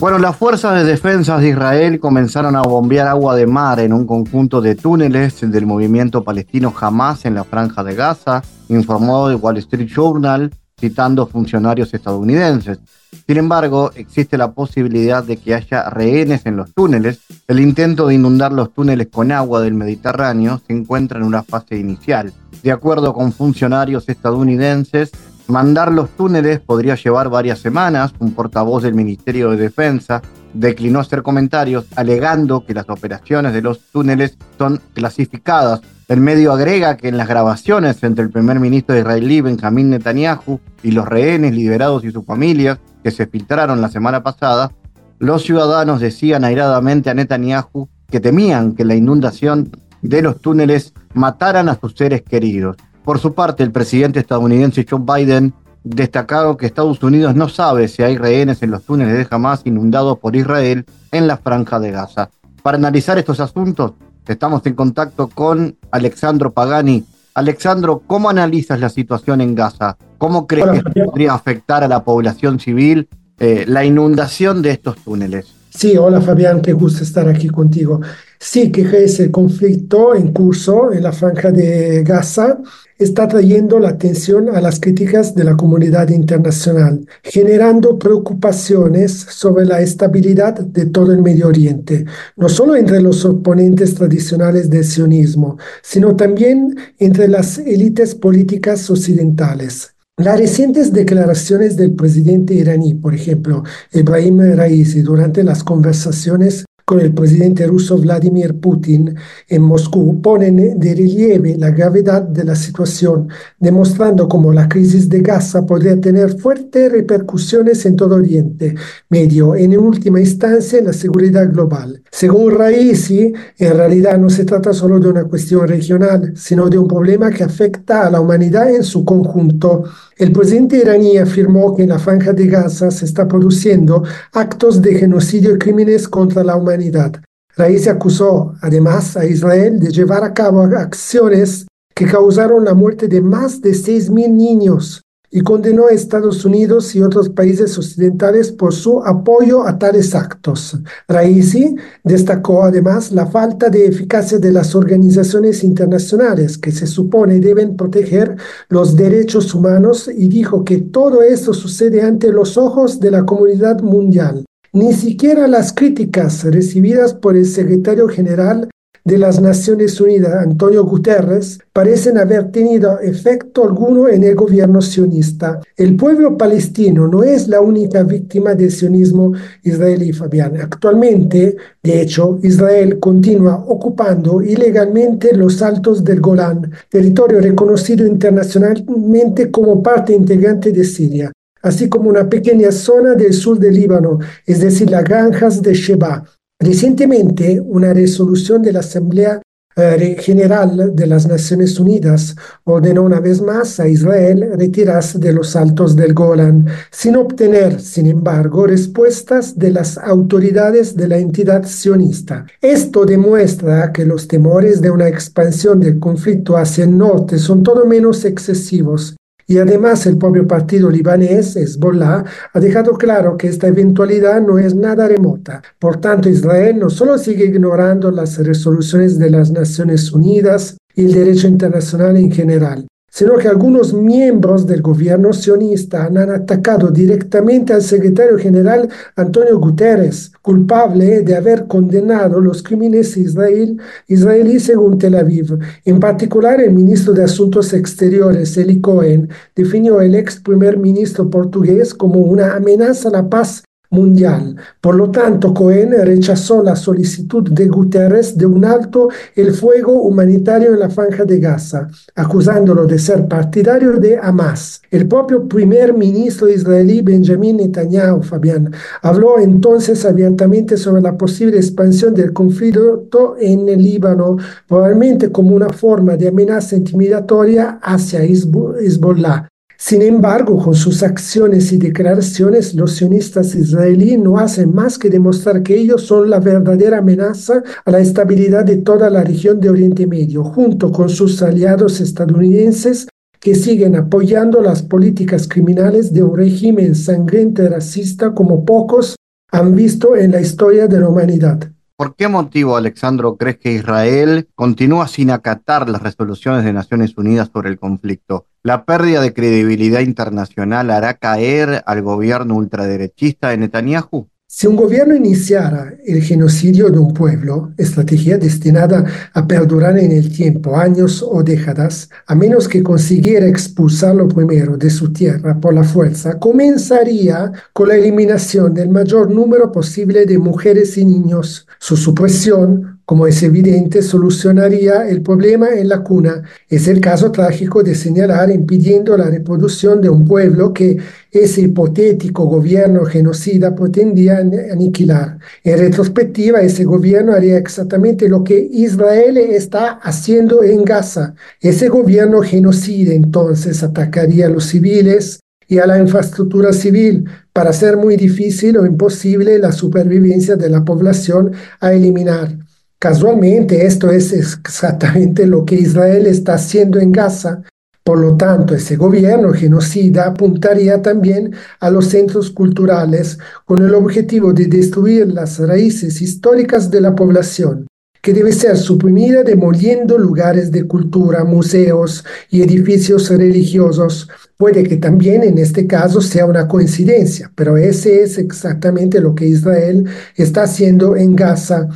Bueno, 0.00 0.20
las 0.20 0.36
fuerzas 0.36 0.76
de 0.76 0.84
defensa 0.84 1.38
de 1.38 1.48
Israel 1.48 1.98
comenzaron 1.98 2.54
a 2.54 2.62
bombear 2.62 3.08
agua 3.08 3.34
de 3.34 3.48
mar 3.48 3.80
en 3.80 3.92
un 3.92 4.06
conjunto 4.06 4.60
de 4.60 4.76
túneles 4.76 5.40
del 5.40 5.66
movimiento 5.66 6.22
palestino 6.22 6.72
Hamas 6.80 7.24
en 7.24 7.34
la 7.34 7.42
franja 7.42 7.82
de 7.82 7.96
Gaza, 7.96 8.40
informó 8.68 9.28
el 9.28 9.36
Wall 9.36 9.56
Street 9.56 9.88
Journal, 9.88 10.52
citando 10.78 11.26
funcionarios 11.26 11.92
estadounidenses. 11.92 12.78
Sin 13.26 13.38
embargo, 13.38 13.90
existe 13.96 14.38
la 14.38 14.52
posibilidad 14.52 15.24
de 15.24 15.36
que 15.36 15.56
haya 15.56 15.90
rehenes 15.90 16.46
en 16.46 16.54
los 16.54 16.72
túneles. 16.72 17.18
El 17.48 17.58
intento 17.58 18.06
de 18.06 18.14
inundar 18.14 18.52
los 18.52 18.72
túneles 18.72 19.08
con 19.08 19.32
agua 19.32 19.60
del 19.62 19.74
Mediterráneo 19.74 20.60
se 20.64 20.74
encuentra 20.74 21.18
en 21.18 21.24
una 21.24 21.42
fase 21.42 21.76
inicial. 21.76 22.32
De 22.62 22.70
acuerdo 22.70 23.12
con 23.12 23.32
funcionarios 23.32 24.08
estadounidenses, 24.08 25.10
Mandar 25.48 25.90
los 25.90 26.10
túneles 26.10 26.60
podría 26.60 26.94
llevar 26.94 27.30
varias 27.30 27.58
semanas. 27.60 28.12
Un 28.18 28.32
portavoz 28.32 28.82
del 28.82 28.92
Ministerio 28.92 29.50
de 29.50 29.56
Defensa 29.56 30.20
declinó 30.52 31.00
hacer 31.00 31.22
comentarios 31.22 31.86
alegando 31.96 32.66
que 32.66 32.74
las 32.74 32.90
operaciones 32.90 33.54
de 33.54 33.62
los 33.62 33.80
túneles 33.90 34.36
son 34.58 34.78
clasificadas. 34.92 35.80
El 36.06 36.20
medio 36.20 36.52
agrega 36.52 36.98
que 36.98 37.08
en 37.08 37.16
las 37.16 37.28
grabaciones 37.28 38.02
entre 38.02 38.24
el 38.24 38.30
primer 38.30 38.60
ministro 38.60 38.98
israelí 38.98 39.40
Benjamín 39.40 39.88
Netanyahu 39.88 40.60
y 40.82 40.90
los 40.90 41.08
rehenes 41.08 41.54
liberados 41.54 42.04
y 42.04 42.10
sus 42.10 42.26
familias 42.26 42.78
que 43.02 43.10
se 43.10 43.26
filtraron 43.26 43.80
la 43.80 43.88
semana 43.88 44.22
pasada, 44.22 44.72
los 45.18 45.44
ciudadanos 45.44 46.00
decían 46.00 46.44
airadamente 46.44 47.08
a 47.08 47.14
Netanyahu 47.14 47.88
que 48.10 48.20
temían 48.20 48.74
que 48.74 48.84
la 48.84 48.96
inundación 48.96 49.70
de 50.02 50.20
los 50.20 50.42
túneles 50.42 50.92
mataran 51.14 51.70
a 51.70 51.80
sus 51.80 51.94
seres 51.94 52.20
queridos. 52.20 52.76
Por 53.08 53.20
su 53.20 53.32
parte, 53.32 53.62
el 53.62 53.72
presidente 53.72 54.20
estadounidense 54.20 54.84
Joe 54.86 55.00
Biden 55.00 55.54
destacó 55.82 56.58
que 56.58 56.66
Estados 56.66 57.02
Unidos 57.02 57.34
no 57.34 57.48
sabe 57.48 57.88
si 57.88 58.02
hay 58.02 58.18
rehenes 58.18 58.62
en 58.62 58.70
los 58.70 58.82
túneles 58.82 59.16
de 59.16 59.26
Hamas 59.30 59.62
inundados 59.64 60.18
por 60.18 60.36
Israel 60.36 60.84
en 61.10 61.26
la 61.26 61.38
franja 61.38 61.80
de 61.80 61.90
Gaza. 61.90 62.28
Para 62.62 62.76
analizar 62.76 63.16
estos 63.16 63.40
asuntos, 63.40 63.92
estamos 64.26 64.60
en 64.66 64.74
contacto 64.74 65.28
con 65.28 65.74
Alexandro 65.90 66.52
Pagani. 66.52 67.02
Alexandro, 67.32 68.02
¿cómo 68.06 68.28
analizas 68.28 68.78
la 68.78 68.90
situación 68.90 69.40
en 69.40 69.54
Gaza? 69.54 69.96
¿Cómo 70.18 70.46
crees 70.46 70.66
que 70.70 71.04
podría 71.04 71.32
afectar 71.32 71.82
a 71.82 71.88
la 71.88 72.04
población 72.04 72.60
civil 72.60 73.08
eh, 73.38 73.64
la 73.66 73.86
inundación 73.86 74.60
de 74.60 74.72
estos 74.72 74.98
túneles? 74.98 75.46
Sí, 75.70 75.96
hola 75.96 76.20
Fabián, 76.20 76.60
qué 76.60 76.74
gusto 76.74 77.04
estar 77.04 77.26
aquí 77.26 77.48
contigo. 77.48 78.02
Sí, 78.40 78.70
que 78.70 78.82
ese 79.04 79.32
conflicto 79.32 80.14
en 80.14 80.32
curso 80.32 80.92
en 80.92 81.02
la 81.02 81.12
franja 81.12 81.50
de 81.50 82.04
Gaza 82.04 82.58
está 82.96 83.26
trayendo 83.26 83.80
la 83.80 83.90
atención 83.90 84.48
a 84.54 84.60
las 84.60 84.78
críticas 84.78 85.34
de 85.34 85.44
la 85.44 85.56
comunidad 85.56 86.08
internacional, 86.10 87.04
generando 87.22 87.98
preocupaciones 87.98 89.12
sobre 89.12 89.64
la 89.66 89.80
estabilidad 89.80 90.54
de 90.54 90.86
todo 90.86 91.12
el 91.12 91.22
Medio 91.22 91.48
Oriente, 91.48 92.04
no 92.36 92.48
solo 92.48 92.76
entre 92.76 93.00
los 93.00 93.24
oponentes 93.24 93.94
tradicionales 93.94 94.70
del 94.70 94.84
sionismo, 94.84 95.58
sino 95.82 96.14
también 96.14 96.76
entre 96.98 97.26
las 97.26 97.58
élites 97.58 98.14
políticas 98.14 98.88
occidentales. 98.88 99.94
Las 100.16 100.38
recientes 100.38 100.92
declaraciones 100.92 101.76
del 101.76 101.92
presidente 101.92 102.54
iraní, 102.54 102.94
por 102.94 103.14
ejemplo, 103.14 103.62
Ibrahim 103.92 104.56
Raisi, 104.56 105.02
durante 105.02 105.44
las 105.44 105.62
conversaciones 105.62 106.64
con 106.88 107.00
el 107.00 107.12
presidente 107.12 107.66
ruso 107.66 107.98
Vladimir 107.98 108.58
Putin 108.60 109.14
en 109.46 109.60
Moscú 109.60 110.22
ponen 110.22 110.80
de 110.80 110.94
relieve 110.94 111.54
la 111.58 111.70
gravedad 111.70 112.22
de 112.22 112.44
la 112.44 112.56
situación, 112.56 113.28
demostrando 113.58 114.26
cómo 114.26 114.54
la 114.54 114.70
crisis 114.70 115.06
de 115.06 115.20
Gaza 115.20 115.66
podría 115.66 116.00
tener 116.00 116.38
fuertes 116.38 116.90
repercusiones 116.90 117.84
en 117.84 117.94
todo 117.94 118.14
Oriente 118.14 118.74
Medio, 119.10 119.54
en 119.54 119.76
última 119.76 120.18
instancia 120.18 120.78
en 120.78 120.86
la 120.86 120.94
seguridad 120.94 121.52
global. 121.52 122.02
Según 122.10 122.54
Raisi, 122.54 123.34
en 123.58 123.76
realidad 123.76 124.16
no 124.18 124.30
se 124.30 124.46
trata 124.46 124.72
solo 124.72 124.98
de 124.98 125.10
una 125.10 125.24
cuestión 125.24 125.68
regional, 125.68 126.32
sino 126.36 126.70
de 126.70 126.78
un 126.78 126.88
problema 126.88 127.28
que 127.28 127.44
afecta 127.44 128.06
a 128.06 128.10
la 128.10 128.18
humanidad 128.22 128.74
en 128.74 128.82
su 128.82 129.04
conjunto. 129.04 129.84
El 130.18 130.32
presidente 130.32 130.76
iraní 130.78 131.16
afirmó 131.16 131.76
que 131.76 131.84
en 131.84 131.90
la 131.90 132.00
franja 132.00 132.32
de 132.32 132.48
Gaza 132.48 132.90
se 132.90 133.04
está 133.04 133.28
produciendo 133.28 134.02
actos 134.32 134.82
de 134.82 134.96
genocidio 134.96 135.54
y 135.54 135.58
crímenes 135.58 136.08
contra 136.08 136.42
la 136.42 136.56
humanidad. 136.56 137.22
Raíz 137.56 137.86
acusó 137.86 138.54
además 138.60 139.16
a 139.16 139.24
Israel 139.24 139.78
de 139.78 139.92
llevar 139.92 140.24
a 140.24 140.34
cabo 140.34 140.62
acciones 140.62 141.68
que 141.94 142.04
causaron 142.04 142.64
la 142.64 142.74
muerte 142.74 143.06
de 143.06 143.20
más 143.20 143.60
de 143.60 143.70
6.000 143.70 144.30
niños 144.30 145.02
y 145.30 145.40
condenó 145.40 145.86
a 145.86 145.90
Estados 145.90 146.44
Unidos 146.44 146.94
y 146.94 147.02
otros 147.02 147.28
países 147.28 147.76
occidentales 147.76 148.52
por 148.52 148.72
su 148.72 149.02
apoyo 149.04 149.66
a 149.66 149.78
tales 149.78 150.14
actos. 150.14 150.78
Raisi 151.06 151.76
destacó 152.04 152.64
además 152.64 153.12
la 153.12 153.26
falta 153.26 153.68
de 153.68 153.86
eficacia 153.86 154.38
de 154.38 154.52
las 154.52 154.74
organizaciones 154.74 155.62
internacionales 155.64 156.56
que 156.56 156.72
se 156.72 156.86
supone 156.86 157.40
deben 157.40 157.76
proteger 157.76 158.36
los 158.68 158.96
derechos 158.96 159.54
humanos 159.54 160.10
y 160.14 160.28
dijo 160.28 160.64
que 160.64 160.78
todo 160.78 161.22
esto 161.22 161.52
sucede 161.52 162.02
ante 162.02 162.32
los 162.32 162.56
ojos 162.56 163.00
de 163.00 163.10
la 163.10 163.24
comunidad 163.24 163.80
mundial. 163.80 164.44
Ni 164.72 164.92
siquiera 164.92 165.48
las 165.48 165.72
críticas 165.72 166.44
recibidas 166.44 167.14
por 167.14 167.36
el 167.36 167.46
secretario 167.46 168.08
general 168.08 168.68
de 169.08 169.16
las 169.18 169.40
Naciones 169.40 169.98
Unidas, 170.00 170.34
Antonio 170.34 170.84
Guterres, 170.84 171.58
parecen 171.72 172.18
haber 172.18 172.52
tenido 172.52 173.00
efecto 173.00 173.64
alguno 173.64 174.06
en 174.06 174.22
el 174.22 174.34
gobierno 174.34 174.82
sionista. 174.82 175.60
El 175.76 175.96
pueblo 175.96 176.36
palestino 176.36 177.08
no 177.08 177.24
es 177.24 177.48
la 177.48 177.62
única 177.62 178.02
víctima 178.02 178.54
del 178.54 178.70
sionismo 178.70 179.32
israelí, 179.62 180.12
Fabián. 180.12 180.58
Actualmente, 180.60 181.56
de 181.82 182.02
hecho, 182.02 182.38
Israel 182.42 183.00
continúa 183.00 183.64
ocupando 183.66 184.42
ilegalmente 184.42 185.34
los 185.34 185.62
altos 185.62 186.04
del 186.04 186.20
Golán, 186.20 186.70
territorio 186.90 187.40
reconocido 187.40 188.06
internacionalmente 188.06 189.50
como 189.50 189.82
parte 189.82 190.12
integrante 190.12 190.70
de 190.70 190.84
Siria 190.84 191.32
así 191.60 191.88
como 191.88 192.08
una 192.08 192.28
pequeña 192.28 192.70
zona 192.70 193.14
del 193.14 193.34
sur 193.34 193.58
del 193.58 193.74
Líbano, 193.74 194.20
es 194.46 194.60
decir, 194.60 194.88
las 194.90 195.02
granjas 195.02 195.60
de 195.60 195.74
Sheba, 195.74 196.24
Recientemente, 196.60 197.60
una 197.60 197.94
resolución 197.94 198.62
de 198.62 198.72
la 198.72 198.80
Asamblea 198.80 199.40
eh, 199.76 200.16
General 200.18 200.96
de 200.96 201.06
las 201.06 201.28
Naciones 201.28 201.78
Unidas 201.78 202.34
ordenó 202.64 203.04
una 203.04 203.20
vez 203.20 203.40
más 203.40 203.78
a 203.78 203.86
Israel 203.86 204.50
retirarse 204.58 205.20
de 205.20 205.32
los 205.32 205.54
altos 205.54 205.94
del 205.94 206.14
Golan, 206.14 206.66
sin 206.90 207.14
obtener, 207.14 207.80
sin 207.80 208.08
embargo, 208.08 208.66
respuestas 208.66 209.56
de 209.56 209.70
las 209.70 209.96
autoridades 209.96 210.96
de 210.96 211.06
la 211.06 211.18
entidad 211.18 211.64
sionista. 211.64 212.44
Esto 212.60 213.06
demuestra 213.06 213.92
que 213.92 214.04
los 214.04 214.26
temores 214.26 214.80
de 214.80 214.90
una 214.90 215.06
expansión 215.06 215.78
del 215.78 216.00
conflicto 216.00 216.56
hacia 216.56 216.82
el 216.82 216.98
norte 216.98 217.38
son 217.38 217.62
todo 217.62 217.86
menos 217.86 218.24
excesivos 218.24 219.14
y 219.48 219.56
además 219.56 220.06
el 220.06 220.18
propio 220.18 220.46
partido 220.46 220.90
libanés, 220.90 221.56
Hezbollah, 221.56 222.22
ha 222.52 222.60
dejado 222.60 222.92
claro 222.92 223.38
que 223.38 223.48
esta 223.48 223.66
eventualidad 223.66 224.42
no 224.42 224.58
es 224.58 224.74
nada 224.74 225.08
remota. 225.08 225.62
Por 225.78 225.96
tanto, 225.96 226.28
Israel 226.28 226.78
no 226.78 226.90
solo 226.90 227.16
sigue 227.16 227.46
ignorando 227.46 228.10
las 228.10 228.36
resoluciones 228.36 229.18
de 229.18 229.30
las 229.30 229.50
Naciones 229.50 230.12
Unidas 230.12 230.76
y 230.94 231.06
el 231.06 231.14
derecho 231.14 231.48
internacional 231.48 232.18
en 232.18 232.30
general, 232.30 232.86
sino 233.18 233.34
que 233.36 233.48
algunos 233.48 233.92
miembros 233.92 234.64
del 234.64 234.80
gobierno 234.80 235.32
sionista 235.32 236.04
han 236.04 236.18
atacado 236.18 236.92
directamente 236.92 237.72
al 237.72 237.82
secretario 237.82 238.38
general 238.38 238.88
Antonio 239.16 239.58
Guterres, 239.58 240.30
culpable 240.40 241.22
de 241.22 241.34
haber 241.34 241.66
condenado 241.66 242.40
los 242.40 242.62
crímenes 242.62 243.16
israel, 243.16 243.80
israelíes 244.06 244.66
según 244.66 244.98
Tel 244.98 245.16
Aviv. 245.16 245.58
En 245.84 245.98
particular, 245.98 246.60
el 246.60 246.72
ministro 246.72 247.12
de 247.12 247.24
Asuntos 247.24 247.72
Exteriores, 247.72 248.56
Eli 248.56 248.80
Cohen, 248.80 249.28
definió 249.56 249.98
al 249.98 250.14
ex 250.14 250.36
primer 250.36 250.78
ministro 250.78 251.28
portugués 251.28 251.94
como 251.94 252.20
una 252.20 252.54
amenaza 252.54 253.08
a 253.08 253.12
la 253.12 253.28
paz 253.28 253.64
mundial. 253.90 254.56
Por 254.80 254.94
lo 254.94 255.10
tanto, 255.10 255.54
Cohen 255.54 255.92
rechazó 256.04 256.62
la 256.62 256.76
solicitud 256.76 257.48
de 257.50 257.68
Guterres 257.68 258.36
de 258.36 258.46
un 258.46 258.64
alto 258.64 259.08
el 259.34 259.52
fuego 259.52 260.02
humanitario 260.02 260.74
en 260.74 260.80
la 260.80 260.90
franja 260.90 261.24
de 261.24 261.38
Gaza, 261.38 261.88
acusándolo 262.14 262.86
de 262.86 262.98
ser 262.98 263.26
partidario 263.26 263.92
de 263.92 264.18
Hamas. 264.18 264.82
El 264.90 265.08
propio 265.08 265.48
primer 265.48 265.94
ministro 265.94 266.48
israelí 266.48 267.00
Benjamin 267.02 267.56
Netanyahu, 267.56 268.22
Fabián, 268.22 268.72
habló 269.02 269.38
entonces 269.38 270.04
abiertamente 270.04 270.76
sobre 270.76 271.02
la 271.02 271.16
posible 271.16 271.56
expansión 271.56 272.14
del 272.14 272.32
conflicto 272.32 273.36
en 273.40 273.68
el 273.68 273.82
Líbano, 273.82 274.36
probablemente 274.66 275.30
como 275.30 275.54
una 275.54 275.68
forma 275.70 276.16
de 276.16 276.28
amenaza 276.28 276.76
intimidatoria 276.76 277.78
hacia 277.82 278.22
Hezbollah. 278.22 279.48
Sin 279.80 280.02
embargo, 280.02 280.58
con 280.58 280.74
sus 280.74 281.04
acciones 281.04 281.72
y 281.72 281.78
declaraciones, 281.78 282.74
los 282.74 282.96
sionistas 282.96 283.54
israelíes 283.54 284.18
no 284.18 284.38
hacen 284.38 284.74
más 284.74 284.98
que 284.98 285.08
demostrar 285.08 285.62
que 285.62 285.78
ellos 285.78 286.02
son 286.02 286.28
la 286.30 286.40
verdadera 286.40 286.98
amenaza 286.98 287.62
a 287.84 287.90
la 287.92 288.00
estabilidad 288.00 288.64
de 288.64 288.78
toda 288.78 289.08
la 289.08 289.22
región 289.22 289.60
de 289.60 289.70
Oriente 289.70 290.08
Medio, 290.08 290.42
junto 290.42 290.90
con 290.90 291.08
sus 291.08 291.42
aliados 291.42 292.00
estadounidenses 292.00 293.06
que 293.38 293.54
siguen 293.54 293.94
apoyando 293.94 294.60
las 294.62 294.82
políticas 294.82 295.46
criminales 295.46 296.12
de 296.12 296.24
un 296.24 296.36
régimen 296.36 296.96
sangriento 296.96 297.62
y 297.62 297.68
racista 297.68 298.34
como 298.34 298.64
pocos 298.64 299.14
han 299.52 299.76
visto 299.76 300.16
en 300.16 300.32
la 300.32 300.40
historia 300.40 300.88
de 300.88 300.98
la 300.98 301.08
humanidad. 301.08 301.70
¿Por 301.98 302.14
qué 302.14 302.28
motivo, 302.28 302.76
Alexandro, 302.76 303.36
crees 303.36 303.58
que 303.58 303.72
Israel 303.72 304.48
continúa 304.54 305.08
sin 305.08 305.32
acatar 305.32 305.88
las 305.88 306.00
resoluciones 306.00 306.64
de 306.64 306.72
Naciones 306.72 307.18
Unidas 307.18 307.50
sobre 307.52 307.70
el 307.70 307.78
conflicto? 307.80 308.46
La 308.62 308.84
pérdida 308.84 309.20
de 309.20 309.34
credibilidad 309.34 309.98
internacional 309.98 310.92
hará 310.92 311.14
caer 311.14 311.82
al 311.86 312.02
gobierno 312.02 312.54
ultraderechista 312.54 313.48
de 313.48 313.56
Netanyahu. 313.56 314.28
Si 314.50 314.66
un 314.66 314.76
gobierno 314.76 315.14
iniciara 315.14 315.92
el 316.06 316.22
genocidio 316.22 316.88
de 316.88 316.98
un 316.98 317.12
pueblo, 317.12 317.74
estrategia 317.76 318.38
destinada 318.38 319.04
a 319.34 319.46
perdurar 319.46 319.98
en 319.98 320.10
el 320.10 320.34
tiempo, 320.34 320.74
años 320.74 321.22
o 321.22 321.42
décadas, 321.42 322.08
a 322.26 322.34
menos 322.34 322.66
que 322.66 322.82
consiguiera 322.82 323.46
expulsarlo 323.46 324.26
primero 324.26 324.78
de 324.78 324.88
su 324.88 325.12
tierra 325.12 325.60
por 325.60 325.74
la 325.74 325.84
fuerza, 325.84 326.38
comenzaría 326.38 327.52
con 327.74 327.88
la 327.88 327.96
eliminación 327.96 328.72
del 328.72 328.88
mayor 328.88 329.30
número 329.30 329.70
posible 329.70 330.24
de 330.24 330.38
mujeres 330.38 330.96
y 330.96 331.04
niños. 331.04 331.66
Su 331.78 331.98
supresión 331.98 332.97
como 333.08 333.26
es 333.26 333.42
evidente, 333.42 334.02
solucionaría 334.02 335.08
el 335.08 335.22
problema 335.22 335.70
en 335.70 335.88
la 335.88 336.02
cuna. 336.02 336.42
Es 336.68 336.88
el 336.88 337.00
caso 337.00 337.32
trágico 337.32 337.82
de 337.82 337.94
señalar 337.94 338.50
impidiendo 338.50 339.16
la 339.16 339.30
reproducción 339.30 340.02
de 340.02 340.10
un 340.10 340.26
pueblo 340.26 340.74
que 340.74 340.98
ese 341.30 341.62
hipotético 341.62 342.44
gobierno 342.44 343.06
genocida 343.06 343.74
pretendía 343.74 344.36
aniquilar. 344.36 345.38
En 345.64 345.78
retrospectiva, 345.78 346.60
ese 346.60 346.84
gobierno 346.84 347.32
haría 347.32 347.56
exactamente 347.56 348.28
lo 348.28 348.44
que 348.44 348.68
Israel 348.70 349.38
está 349.38 349.92
haciendo 350.02 350.62
en 350.62 350.84
Gaza. 350.84 351.34
Ese 351.62 351.88
gobierno 351.88 352.42
genocida 352.42 353.14
entonces 353.14 353.82
atacaría 353.82 354.48
a 354.48 354.50
los 354.50 354.66
civiles, 354.66 355.40
y 355.70 355.78
a 355.78 355.86
la 355.86 355.98
infraestructura 355.98 356.72
civil 356.72 357.24
para 357.52 357.70
hacer 357.70 357.98
muy 357.98 358.16
difícil 358.16 358.78
o 358.78 358.86
imposible 358.86 359.58
la 359.58 359.70
supervivencia 359.70 360.56
de 360.56 360.70
la 360.70 360.82
población 360.82 361.52
a 361.78 361.92
eliminar. 361.92 362.67
Casualmente, 363.00 363.86
esto 363.86 364.10
es 364.10 364.32
exactamente 364.32 365.46
lo 365.46 365.64
que 365.64 365.76
Israel 365.76 366.26
está 366.26 366.54
haciendo 366.54 366.98
en 366.98 367.12
Gaza. 367.12 367.62
Por 368.02 368.18
lo 368.18 368.36
tanto, 368.36 368.74
ese 368.74 368.96
gobierno 368.96 369.52
genocida 369.52 370.26
apuntaría 370.26 371.00
también 371.00 371.54
a 371.78 371.90
los 371.90 372.06
centros 372.06 372.50
culturales 372.50 373.38
con 373.64 373.84
el 373.84 373.94
objetivo 373.94 374.52
de 374.52 374.66
destruir 374.66 375.28
las 375.28 375.60
raíces 375.60 376.20
históricas 376.20 376.90
de 376.90 377.00
la 377.00 377.14
población, 377.14 377.86
que 378.20 378.32
debe 378.32 378.50
ser 378.50 378.76
suprimida 378.76 379.44
demoliendo 379.44 380.18
lugares 380.18 380.72
de 380.72 380.88
cultura, 380.88 381.44
museos 381.44 382.24
y 382.50 382.62
edificios 382.62 383.30
religiosos. 383.30 384.28
Puede 384.56 384.82
que 384.82 384.96
también 384.96 385.44
en 385.44 385.58
este 385.58 385.86
caso 385.86 386.20
sea 386.20 386.46
una 386.46 386.66
coincidencia, 386.66 387.52
pero 387.54 387.76
ese 387.76 388.22
es 388.24 388.38
exactamente 388.38 389.20
lo 389.20 389.36
que 389.36 389.46
Israel 389.46 390.08
está 390.34 390.64
haciendo 390.64 391.14
en 391.14 391.36
Gaza 391.36 391.88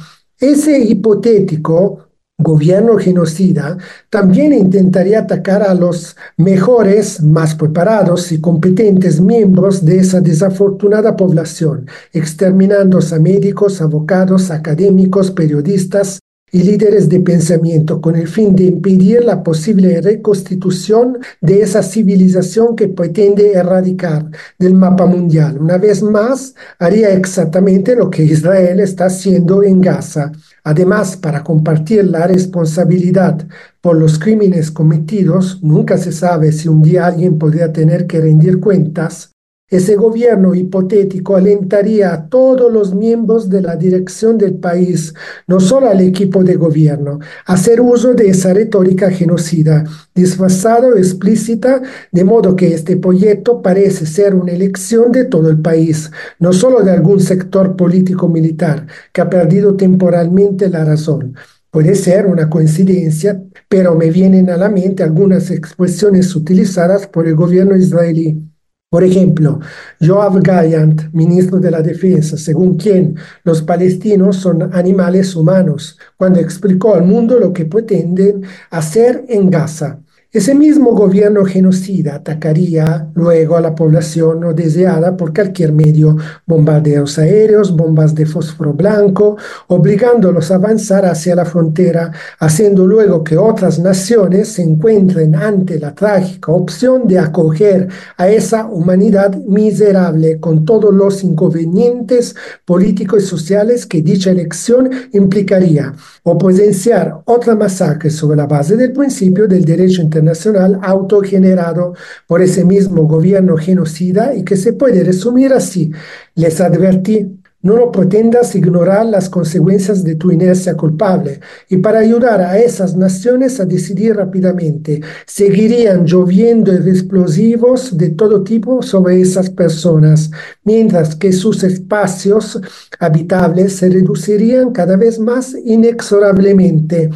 ese 0.42 0.78
hipotético 0.80 2.08
gobierno 2.36 2.98
genocida 2.98 3.78
también 4.10 4.52
intentaría 4.52 5.20
atacar 5.20 5.62
a 5.62 5.74
los 5.74 6.16
mejores, 6.36 7.22
más 7.22 7.54
preparados 7.54 8.32
y 8.32 8.40
competentes 8.40 9.20
miembros 9.20 9.84
de 9.84 9.98
esa 9.98 10.20
desafortunada 10.20 11.16
población, 11.16 11.86
exterminando 12.12 12.98
a 12.98 13.18
médicos, 13.20 13.80
abogados, 13.80 14.50
académicos, 14.50 15.30
periodistas, 15.30 16.18
y 16.52 16.62
líderes 16.62 17.08
de 17.08 17.20
pensamiento 17.20 18.00
con 18.00 18.14
el 18.14 18.28
fin 18.28 18.54
de 18.54 18.64
impedir 18.64 19.24
la 19.24 19.42
posible 19.42 20.00
reconstitución 20.02 21.18
de 21.40 21.62
esa 21.62 21.82
civilización 21.82 22.76
que 22.76 22.88
pretende 22.88 23.52
erradicar 23.52 24.30
del 24.58 24.74
mapa 24.74 25.06
mundial. 25.06 25.56
Una 25.58 25.78
vez 25.78 26.02
más, 26.02 26.54
haría 26.78 27.10
exactamente 27.10 27.96
lo 27.96 28.10
que 28.10 28.22
Israel 28.22 28.80
está 28.80 29.06
haciendo 29.06 29.62
en 29.62 29.80
Gaza. 29.80 30.30
Además, 30.62 31.16
para 31.16 31.42
compartir 31.42 32.04
la 32.04 32.26
responsabilidad 32.26 33.46
por 33.80 33.96
los 33.96 34.18
crímenes 34.18 34.70
cometidos, 34.70 35.58
nunca 35.62 35.96
se 35.96 36.12
sabe 36.12 36.52
si 36.52 36.68
un 36.68 36.82
día 36.82 37.06
alguien 37.06 37.38
podría 37.38 37.72
tener 37.72 38.06
que 38.06 38.20
rendir 38.20 38.60
cuentas 38.60 39.31
ese 39.72 39.96
gobierno 39.96 40.54
hipotético 40.54 41.34
alentaría 41.34 42.12
a 42.12 42.28
todos 42.28 42.70
los 42.70 42.94
miembros 42.94 43.48
de 43.48 43.62
la 43.62 43.74
dirección 43.74 44.36
del 44.36 44.56
país, 44.56 45.14
no 45.46 45.60
solo 45.60 45.88
al 45.88 46.02
equipo 46.02 46.44
de 46.44 46.56
gobierno, 46.56 47.20
a 47.46 47.54
hacer 47.54 47.80
uso 47.80 48.12
de 48.12 48.28
esa 48.28 48.52
retórica 48.52 49.10
genocida, 49.10 49.84
disfrazada 50.14 50.88
o 50.88 50.96
explícita, 50.96 51.80
de 52.10 52.22
modo 52.22 52.54
que 52.54 52.74
este 52.74 52.98
proyecto 52.98 53.62
parece 53.62 54.04
ser 54.04 54.34
una 54.34 54.52
elección 54.52 55.10
de 55.10 55.24
todo 55.24 55.48
el 55.48 55.62
país, 55.62 56.10
no 56.38 56.52
solo 56.52 56.82
de 56.82 56.90
algún 56.90 57.20
sector 57.20 57.74
político-militar 57.74 58.86
que 59.10 59.22
ha 59.22 59.30
perdido 59.30 59.74
temporalmente 59.74 60.68
la 60.68 60.84
razón. 60.84 61.34
Puede 61.70 61.94
ser 61.94 62.26
una 62.26 62.50
coincidencia, 62.50 63.42
pero 63.70 63.94
me 63.94 64.10
vienen 64.10 64.50
a 64.50 64.58
la 64.58 64.68
mente 64.68 65.02
algunas 65.02 65.50
expresiones 65.50 66.36
utilizadas 66.36 67.06
por 67.06 67.26
el 67.26 67.34
gobierno 67.34 67.74
israelí. 67.74 68.51
Por 68.92 69.04
ejemplo, 69.04 69.58
Joab 70.06 70.42
Gayant, 70.42 71.10
ministro 71.14 71.58
de 71.58 71.70
la 71.70 71.80
Defensa, 71.80 72.36
según 72.36 72.76
quien 72.76 73.16
los 73.42 73.62
palestinos 73.62 74.36
son 74.36 74.68
animales 74.74 75.34
humanos, 75.34 75.98
cuando 76.18 76.40
explicó 76.40 76.94
al 76.94 77.04
mundo 77.04 77.38
lo 77.38 77.54
que 77.54 77.64
pretenden 77.64 78.42
hacer 78.68 79.24
en 79.30 79.48
Gaza. 79.48 80.00
Ese 80.34 80.54
mismo 80.54 80.92
gobierno 80.92 81.44
genocida 81.44 82.14
atacaría 82.14 83.06
luego 83.12 83.54
a 83.54 83.60
la 83.60 83.74
población 83.74 84.40
no 84.40 84.54
deseada 84.54 85.14
por 85.14 85.34
cualquier 85.34 85.74
medio, 85.74 86.16
bombardeos 86.46 87.18
aéreos, 87.18 87.76
bombas 87.76 88.14
de 88.14 88.24
fósforo 88.24 88.72
blanco, 88.72 89.36
obligándolos 89.66 90.50
a 90.50 90.54
avanzar 90.54 91.04
hacia 91.04 91.34
la 91.34 91.44
frontera, 91.44 92.12
haciendo 92.38 92.86
luego 92.86 93.22
que 93.22 93.36
otras 93.36 93.78
naciones 93.78 94.48
se 94.48 94.62
encuentren 94.62 95.34
ante 95.34 95.78
la 95.78 95.94
trágica 95.94 96.50
opción 96.50 97.06
de 97.06 97.18
acoger 97.18 97.88
a 98.16 98.30
esa 98.30 98.64
humanidad 98.64 99.36
miserable 99.36 100.40
con 100.40 100.64
todos 100.64 100.94
los 100.94 101.22
inconvenientes 101.24 102.34
políticos 102.64 103.24
y 103.24 103.26
sociales 103.26 103.84
que 103.84 104.00
dicha 104.00 104.30
elección 104.30 104.88
implicaría, 105.12 105.92
o 106.22 106.38
presenciar 106.38 107.20
otra 107.26 107.54
masacre 107.54 108.08
sobre 108.08 108.38
la 108.38 108.46
base 108.46 108.78
del 108.78 108.92
principio 108.92 109.46
del 109.46 109.66
derecho 109.66 110.00
internacional 110.00 110.21
nacional 110.22 110.78
autogenerado 110.82 111.94
por 112.26 112.42
ese 112.42 112.64
mismo 112.64 113.04
gobierno 113.04 113.56
genocida 113.56 114.34
y 114.34 114.44
que 114.44 114.56
se 114.56 114.72
puede 114.72 115.04
resumir 115.04 115.52
así. 115.52 115.92
Les 116.34 116.60
advertí, 116.60 117.42
no 117.62 117.76
lo 117.76 117.92
pretendas 117.92 118.56
ignorar 118.56 119.06
las 119.06 119.28
consecuencias 119.28 120.02
de 120.02 120.16
tu 120.16 120.32
inercia 120.32 120.76
culpable 120.76 121.38
y 121.68 121.76
para 121.76 122.00
ayudar 122.00 122.40
a 122.40 122.58
esas 122.58 122.96
naciones 122.96 123.60
a 123.60 123.64
decidir 123.64 124.16
rápidamente, 124.16 125.00
seguirían 125.26 126.04
lloviendo 126.04 126.72
explosivos 126.72 127.96
de 127.96 128.10
todo 128.10 128.42
tipo 128.42 128.82
sobre 128.82 129.20
esas 129.20 129.48
personas, 129.48 130.30
mientras 130.64 131.14
que 131.14 131.32
sus 131.32 131.62
espacios 131.62 132.60
habitables 132.98 133.76
se 133.76 133.88
reducirían 133.88 134.72
cada 134.72 134.96
vez 134.96 135.20
más 135.20 135.54
inexorablemente 135.64 137.10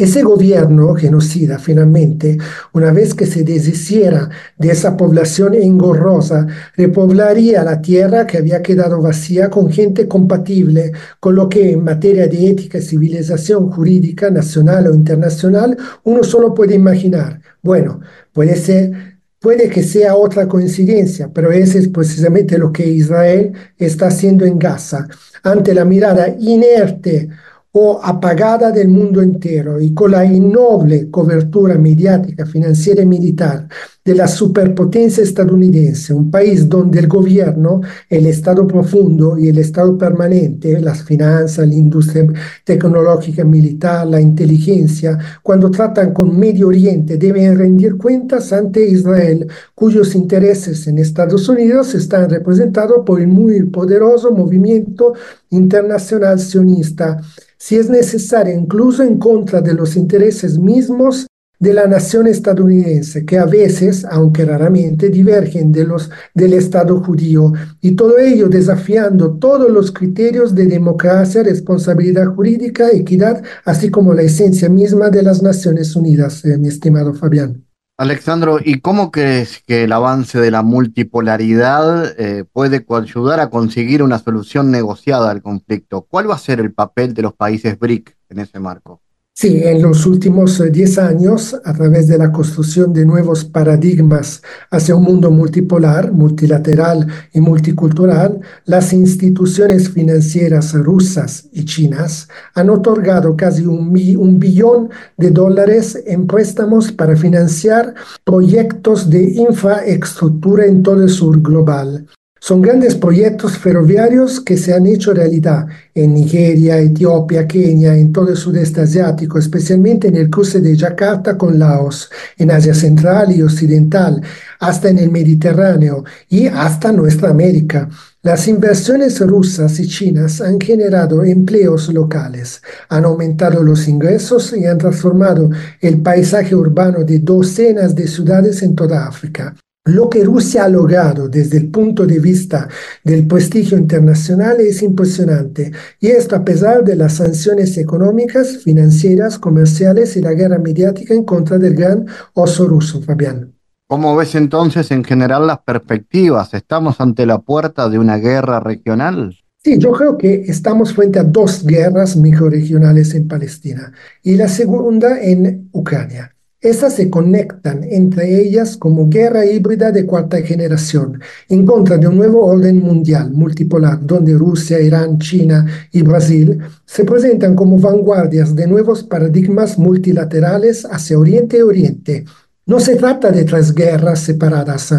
Ese 0.00 0.22
gobierno 0.22 0.94
genocida 0.94 1.58
finalmente, 1.58 2.38
una 2.72 2.90
vez 2.90 3.12
que 3.12 3.26
se 3.26 3.44
deshiciera 3.44 4.30
de 4.56 4.70
esa 4.70 4.96
población 4.96 5.52
engorrosa, 5.52 6.46
repoblaría 6.74 7.62
la 7.64 7.82
tierra 7.82 8.26
que 8.26 8.38
había 8.38 8.62
quedado 8.62 9.02
vacía 9.02 9.50
con 9.50 9.70
gente 9.70 10.08
compatible 10.08 10.92
con 11.20 11.34
lo 11.34 11.50
que 11.50 11.72
en 11.72 11.84
materia 11.84 12.26
de 12.28 12.48
ética 12.48 12.78
y 12.78 12.80
civilización 12.80 13.70
jurídica 13.70 14.30
nacional 14.30 14.86
o 14.86 14.94
internacional 14.94 15.76
uno 16.04 16.24
solo 16.24 16.54
puede 16.54 16.76
imaginar. 16.76 17.42
Bueno, 17.62 18.00
puede 18.32 18.56
ser 18.56 19.10
Puede 19.38 19.70
que 19.70 19.82
sea 19.82 20.16
otra 20.16 20.46
coincidencia, 20.46 21.30
pero 21.32 21.50
ese 21.50 21.78
es 21.78 21.88
precisamente 21.88 22.58
lo 22.58 22.70
que 22.70 22.86
Israel 22.86 23.54
está 23.78 24.08
haciendo 24.08 24.44
en 24.44 24.58
Gaza. 24.58 25.08
Ante 25.42 25.72
la 25.72 25.86
mirada 25.86 26.28
inerte 26.38 27.30
o 27.72 28.00
apagada 28.02 28.72
del 28.72 28.88
mundo 28.88 29.22
entero 29.22 29.80
y 29.80 29.94
con 29.94 30.10
la 30.10 30.24
innoble 30.24 31.10
cobertura 31.10 31.76
mediática, 31.78 32.44
financiera 32.44 33.02
y 33.02 33.06
militar 33.06 33.68
de 34.04 34.14
la 34.14 34.26
superpotencia 34.26 35.22
estadounidense, 35.22 36.14
un 36.14 36.30
país 36.30 36.68
donde 36.68 37.00
el 37.00 37.06
gobierno, 37.06 37.82
el 38.08 38.26
Estado 38.26 38.66
profundo 38.66 39.38
y 39.38 39.48
el 39.48 39.58
Estado 39.58 39.96
permanente, 39.98 40.80
las 40.80 41.02
finanzas, 41.02 41.68
la 41.68 41.74
industria 41.74 42.26
tecnológica 42.64 43.44
militar, 43.44 44.06
la 44.06 44.20
inteligencia, 44.20 45.18
cuando 45.42 45.70
tratan 45.70 46.14
con 46.14 46.38
Medio 46.38 46.68
Oriente 46.68 47.18
deben 47.18 47.58
rendir 47.58 47.96
cuentas 47.98 48.52
ante 48.52 48.88
Israel, 48.88 49.46
cuyos 49.74 50.14
intereses 50.14 50.86
en 50.86 50.98
Estados 50.98 51.48
Unidos 51.48 51.94
están 51.94 52.30
representados 52.30 53.04
por 53.04 53.20
el 53.20 53.28
muy 53.28 53.64
poderoso 53.64 54.30
movimiento 54.30 55.12
internacional 55.50 56.38
sionista. 56.40 57.20
Si 57.58 57.76
es 57.76 57.90
necesario, 57.90 58.56
incluso 58.56 59.02
en 59.02 59.18
contra 59.18 59.60
de 59.60 59.74
los 59.74 59.94
intereses 59.96 60.58
mismos 60.58 61.26
de 61.60 61.74
la 61.74 61.86
nación 61.86 62.26
estadounidense, 62.26 63.26
que 63.26 63.38
a 63.38 63.44
veces, 63.44 64.06
aunque 64.06 64.46
raramente, 64.46 65.10
divergen 65.10 65.70
de 65.70 65.84
los 65.84 66.10
del 66.34 66.54
Estado 66.54 67.00
judío, 67.00 67.52
y 67.82 67.92
todo 67.92 68.18
ello 68.18 68.48
desafiando 68.48 69.34
todos 69.34 69.70
los 69.70 69.92
criterios 69.92 70.54
de 70.54 70.66
democracia, 70.66 71.42
responsabilidad 71.42 72.34
jurídica, 72.34 72.90
equidad, 72.90 73.44
así 73.66 73.90
como 73.90 74.14
la 74.14 74.22
esencia 74.22 74.70
misma 74.70 75.10
de 75.10 75.22
las 75.22 75.42
Naciones 75.42 75.94
Unidas, 75.94 76.44
eh, 76.46 76.56
mi 76.56 76.68
estimado 76.68 77.12
Fabián. 77.12 77.62
Alexandro, 77.98 78.58
¿y 78.64 78.80
cómo 78.80 79.10
crees 79.10 79.62
que 79.66 79.84
el 79.84 79.92
avance 79.92 80.40
de 80.40 80.50
la 80.50 80.62
multipolaridad 80.62 82.18
eh, 82.18 82.44
puede 82.50 82.86
ayudar 82.88 83.40
a 83.40 83.50
conseguir 83.50 84.02
una 84.02 84.18
solución 84.18 84.70
negociada 84.70 85.30
al 85.30 85.42
conflicto? 85.42 86.06
¿Cuál 86.08 86.30
va 86.30 86.36
a 86.36 86.38
ser 86.38 86.60
el 86.60 86.72
papel 86.72 87.12
de 87.12 87.20
los 87.20 87.34
países 87.34 87.78
BRIC 87.78 88.16
en 88.30 88.38
ese 88.38 88.58
marco? 88.58 89.02
Sí, 89.32 89.62
en 89.64 89.80
los 89.80 90.04
últimos 90.04 90.62
10 90.70 90.98
eh, 90.98 91.00
años, 91.00 91.56
a 91.64 91.72
través 91.72 92.08
de 92.08 92.18
la 92.18 92.30
construcción 92.30 92.92
de 92.92 93.06
nuevos 93.06 93.42
paradigmas 93.44 94.42
hacia 94.70 94.94
un 94.94 95.04
mundo 95.04 95.30
multipolar, 95.30 96.12
multilateral 96.12 97.06
y 97.32 97.40
multicultural, 97.40 98.40
las 98.66 98.92
instituciones 98.92 99.88
financieras 99.88 100.74
rusas 100.74 101.48
y 101.52 101.64
chinas 101.64 102.28
han 102.54 102.68
otorgado 102.68 103.34
casi 103.34 103.64
un, 103.64 103.96
un 104.18 104.38
billón 104.38 104.90
de 105.16 105.30
dólares 105.30 105.98
en 106.06 106.26
préstamos 106.26 106.92
para 106.92 107.16
financiar 107.16 107.94
proyectos 108.24 109.08
de 109.08 109.22
infraestructura 109.22 110.66
en 110.66 110.82
todo 110.82 111.02
el 111.02 111.08
sur 111.08 111.40
global. 111.40 112.06
Son 112.42 112.62
grandes 112.62 112.94
proyectos 112.94 113.58
ferroviarios 113.58 114.40
que 114.40 114.56
se 114.56 114.72
han 114.72 114.86
hecho 114.86 115.12
realidad 115.12 115.66
en 115.94 116.14
Nigeria, 116.14 116.78
Etiopía, 116.78 117.46
Kenia, 117.46 117.94
en 117.94 118.14
todo 118.14 118.30
el 118.30 118.36
sudeste 118.38 118.80
asiático, 118.80 119.38
especialmente 119.38 120.08
en 120.08 120.16
el 120.16 120.30
cruce 120.30 120.62
de 120.62 120.74
Yakarta 120.74 121.36
con 121.36 121.58
Laos, 121.58 122.10
en 122.38 122.50
Asia 122.50 122.72
Central 122.72 123.36
y 123.36 123.42
Occidental, 123.42 124.22
hasta 124.58 124.88
en 124.88 124.98
el 124.98 125.10
Mediterráneo 125.10 126.02
y 126.30 126.46
hasta 126.46 126.92
nuestra 126.92 127.28
América. 127.28 127.90
Las 128.22 128.48
inversiones 128.48 129.20
rusas 129.20 129.78
y 129.78 129.86
chinas 129.86 130.40
han 130.40 130.58
generado 130.58 131.22
empleos 131.22 131.92
locales, 131.92 132.62
han 132.88 133.04
aumentado 133.04 133.62
los 133.62 133.86
ingresos 133.86 134.54
y 134.56 134.64
han 134.64 134.78
transformado 134.78 135.50
el 135.82 136.00
paisaje 136.00 136.54
urbano 136.54 137.04
de 137.04 137.18
docenas 137.18 137.94
de 137.94 138.08
ciudades 138.08 138.62
en 138.62 138.74
toda 138.74 139.06
África. 139.06 139.54
Lo 139.86 140.10
que 140.10 140.22
Rusia 140.24 140.64
ha 140.64 140.68
logrado 140.68 141.28
desde 141.28 141.56
el 141.56 141.70
punto 141.70 142.06
de 142.06 142.18
vista 142.18 142.68
del 143.02 143.26
prestigio 143.26 143.78
internacional 143.78 144.60
es 144.60 144.82
impresionante, 144.82 145.72
y 145.98 146.08
esto 146.08 146.36
a 146.36 146.44
pesar 146.44 146.84
de 146.84 146.96
las 146.96 147.14
sanciones 147.14 147.78
económicas, 147.78 148.58
financieras, 148.58 149.38
comerciales 149.38 150.16
y 150.16 150.20
la 150.20 150.34
guerra 150.34 150.58
mediática 150.58 151.14
en 151.14 151.24
contra 151.24 151.56
del 151.56 151.74
gran 151.74 152.06
oso 152.34 152.68
ruso, 152.68 153.00
Fabián. 153.00 153.54
¿Cómo 153.88 154.14
ves 154.14 154.34
entonces 154.34 154.90
en 154.90 155.02
general 155.02 155.46
las 155.46 155.60
perspectivas? 155.60 156.52
¿Estamos 156.52 157.00
ante 157.00 157.24
la 157.24 157.38
puerta 157.40 157.88
de 157.88 157.98
una 157.98 158.18
guerra 158.18 158.60
regional? 158.60 159.34
Sí, 159.64 159.78
yo 159.78 159.92
creo 159.92 160.18
que 160.18 160.42
estamos 160.46 160.92
frente 160.92 161.18
a 161.18 161.24
dos 161.24 161.64
guerras 161.66 162.16
microregionales 162.16 163.14
en 163.14 163.26
Palestina 163.28 163.92
y 164.22 164.36
la 164.36 164.48
segunda 164.48 165.20
en 165.22 165.70
Ucrania. 165.72 166.34
Estas 166.62 166.96
se 166.96 167.08
conectan 167.08 167.84
entre 167.84 168.38
ellas 168.38 168.76
como 168.76 169.08
guerra 169.08 169.46
híbrida 169.46 169.92
de 169.92 170.04
cuarta 170.04 170.42
generación, 170.42 171.18
en 171.48 171.64
contra 171.64 171.96
de 171.96 172.06
un 172.06 172.18
nuevo 172.18 172.44
orden 172.44 172.80
mundial 172.80 173.32
multipolar, 173.32 174.04
donde 174.04 174.34
Rusia, 174.34 174.78
Irán, 174.78 175.18
China 175.18 175.64
y 175.90 176.02
Brasil 176.02 176.58
se 176.84 177.04
presentan 177.04 177.56
como 177.56 177.78
vanguardias 177.78 178.54
de 178.54 178.66
nuevos 178.66 179.02
paradigmas 179.02 179.78
multilaterales 179.78 180.84
hacia 180.84 181.18
Oriente 181.18 181.56
y 181.56 181.62
Oriente. 181.62 182.24
No 182.66 182.78
se 182.78 182.96
trata 182.96 183.30
de 183.30 183.44
tres 183.44 183.74
guerras 183.74 184.20
separadas, 184.20 184.94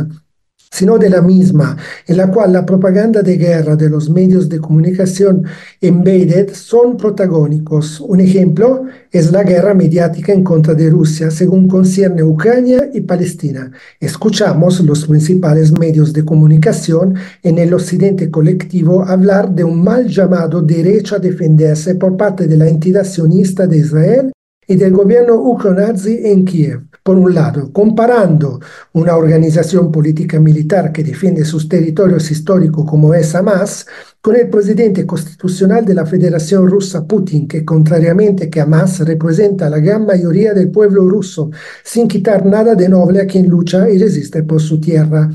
sino 0.72 0.98
de 0.98 1.10
la 1.10 1.22
misma, 1.22 1.76
en 2.08 2.18
la 2.18 2.32
cual 2.32 2.54
la 2.54 2.66
propaganda 2.66 3.22
de 3.22 3.36
guerra 3.36 3.76
de 3.76 3.90
los 3.90 4.10
medios 4.10 4.48
de 4.48 4.60
comunicación 4.60 5.44
embedded 5.82 6.54
son 6.54 6.96
protagónicos. 6.96 8.00
Un 8.00 8.22
ejemplo 8.22 8.86
es 9.12 9.32
la 9.34 9.44
guerra 9.44 9.74
mediática 9.74 10.32
en 10.32 10.44
contra 10.44 10.74
de 10.74 10.90
Rusia, 10.90 11.30
según 11.30 11.68
concierne 11.68 12.24
Ucrania 12.24 12.90
y 12.94 13.02
Palestina. 13.02 13.70
Escuchamos 14.00 14.80
los 14.80 15.06
principales 15.06 15.78
medios 15.78 16.14
de 16.14 16.24
comunicación 16.24 17.16
en 17.44 17.58
el 17.58 17.74
occidente 17.74 18.32
colectivo 18.32 19.04
hablar 19.04 19.54
de 19.54 19.66
un 19.66 19.84
mal 19.84 20.08
llamado 20.08 20.62
derecho 20.62 21.16
a 21.16 21.20
defenderse 21.20 21.96
por 21.96 22.16
parte 22.16 22.48
de 22.48 22.56
la 22.58 22.70
entidad 22.70 23.04
sionista 23.04 23.68
de 23.68 23.78
Israel 23.78 24.32
y 24.66 24.76
del 24.76 24.94
gobierno 24.94 25.36
ucronazi 25.36 26.22
en 26.24 26.46
Kiev. 26.46 26.91
Por 27.04 27.18
un 27.18 27.34
lado, 27.34 27.72
comparando 27.74 28.60
una 28.94 29.16
organización 29.16 29.92
política 29.92 30.40
militar 30.40 30.92
que 30.92 31.04
defiende 31.04 31.44
sus 31.46 31.68
territorios 31.68 32.30
históricos 32.30 32.86
como 32.88 33.16
es 33.16 33.34
Hamas, 33.34 33.88
con 34.22 34.36
el 34.36 34.52
presidente 34.52 35.04
constitucional 35.08 35.84
de 35.84 35.96
la 35.96 36.06
Federación 36.06 36.68
Rusa 36.68 37.08
Putin, 37.08 37.48
que 37.48 37.66
contrariamente 37.66 38.52
que 38.52 38.62
Hamas 38.62 39.00
representa 39.00 39.66
a 39.66 39.70
la 39.72 39.80
gran 39.80 40.06
mayoría 40.06 40.54
del 40.54 40.70
pueblo 40.70 41.10
ruso, 41.10 41.50
sin 41.84 42.08
quitar 42.08 42.46
nada 42.46 42.76
de 42.76 42.88
noble 42.88 43.20
a 43.22 43.26
quien 43.26 43.48
lucha 43.48 43.90
y 43.90 43.98
resiste 43.98 44.44
por 44.44 44.62
su 44.62 44.80
tierra. 44.80 45.28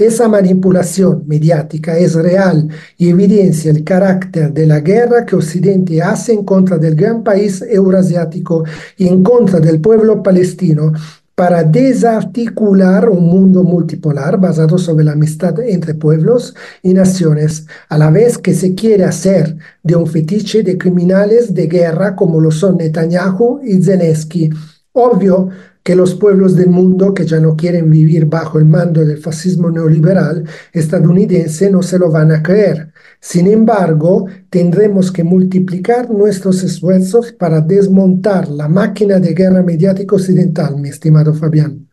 Esa 0.00 0.28
manipulación 0.28 1.24
mediática 1.26 1.98
es 1.98 2.14
real 2.14 2.68
y 2.96 3.10
evidencia 3.10 3.70
el 3.70 3.84
carácter 3.84 4.50
de 4.50 4.66
la 4.66 4.80
guerra 4.80 5.26
que 5.26 5.36
Occidente 5.36 6.00
hace 6.00 6.32
en 6.32 6.42
contra 6.42 6.78
del 6.78 6.94
gran 6.94 7.22
país 7.22 7.62
eurasiático 7.68 8.64
y 8.96 9.08
en 9.08 9.22
contra 9.22 9.60
del 9.60 9.78
pueblo 9.78 10.22
palestino 10.22 10.94
para 11.34 11.64
desarticular 11.64 13.10
un 13.10 13.26
mundo 13.26 13.62
multipolar 13.62 14.40
basado 14.40 14.78
sobre 14.78 15.04
la 15.04 15.12
amistad 15.12 15.60
entre 15.60 15.92
pueblos 15.92 16.54
y 16.82 16.94
naciones, 16.94 17.66
a 17.90 17.98
la 17.98 18.10
vez 18.10 18.38
que 18.38 18.54
se 18.54 18.74
quiere 18.74 19.04
hacer 19.04 19.54
de 19.82 19.96
un 19.96 20.06
fetiche 20.06 20.62
de 20.62 20.78
criminales 20.78 21.52
de 21.52 21.66
guerra 21.66 22.16
como 22.16 22.40
lo 22.40 22.50
son 22.50 22.78
Netanyahu 22.78 23.60
y 23.62 23.82
Zelensky. 23.82 24.48
Obvio 24.92 25.50
que 25.82 25.96
los 25.96 26.14
pueblos 26.14 26.56
del 26.56 26.68
mundo 26.68 27.14
que 27.14 27.26
ya 27.26 27.40
no 27.40 27.56
quieren 27.56 27.90
vivir 27.90 28.26
bajo 28.26 28.58
el 28.58 28.66
mando 28.66 29.04
del 29.04 29.18
fascismo 29.18 29.70
neoliberal 29.70 30.44
estadounidense 30.72 31.70
no 31.70 31.82
se 31.82 31.98
lo 31.98 32.10
van 32.10 32.32
a 32.32 32.42
creer. 32.42 32.92
Sin 33.20 33.46
embargo, 33.46 34.26
tendremos 34.48 35.10
que 35.10 35.24
multiplicar 35.24 36.10
nuestros 36.10 36.62
esfuerzos 36.62 37.32
para 37.32 37.60
desmontar 37.60 38.48
la 38.48 38.68
máquina 38.68 39.18
de 39.18 39.34
guerra 39.34 39.62
mediática 39.62 40.16
occidental, 40.16 40.76
mi 40.76 40.88
estimado 40.88 41.34
Fabián. 41.34 41.88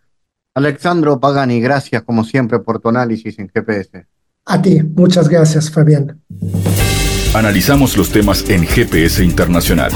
Alexandro 0.55 1.19
Pagani, 1.19 1.61
gracias 1.61 2.01
como 2.01 2.23
siempre 2.23 2.59
por 2.59 2.79
tu 2.79 2.89
análisis 2.89 3.37
en 3.37 3.47
GPS. 3.47 4.07
A 4.45 4.61
ti, 4.61 4.81
muchas 4.81 5.29
gracias, 5.29 5.69
Fabián. 5.69 6.21
Analizamos 7.35 7.97
los 7.97 8.09
temas 8.09 8.49
en 8.49 8.63
GPS 8.63 9.23
Internacional. 9.23 9.91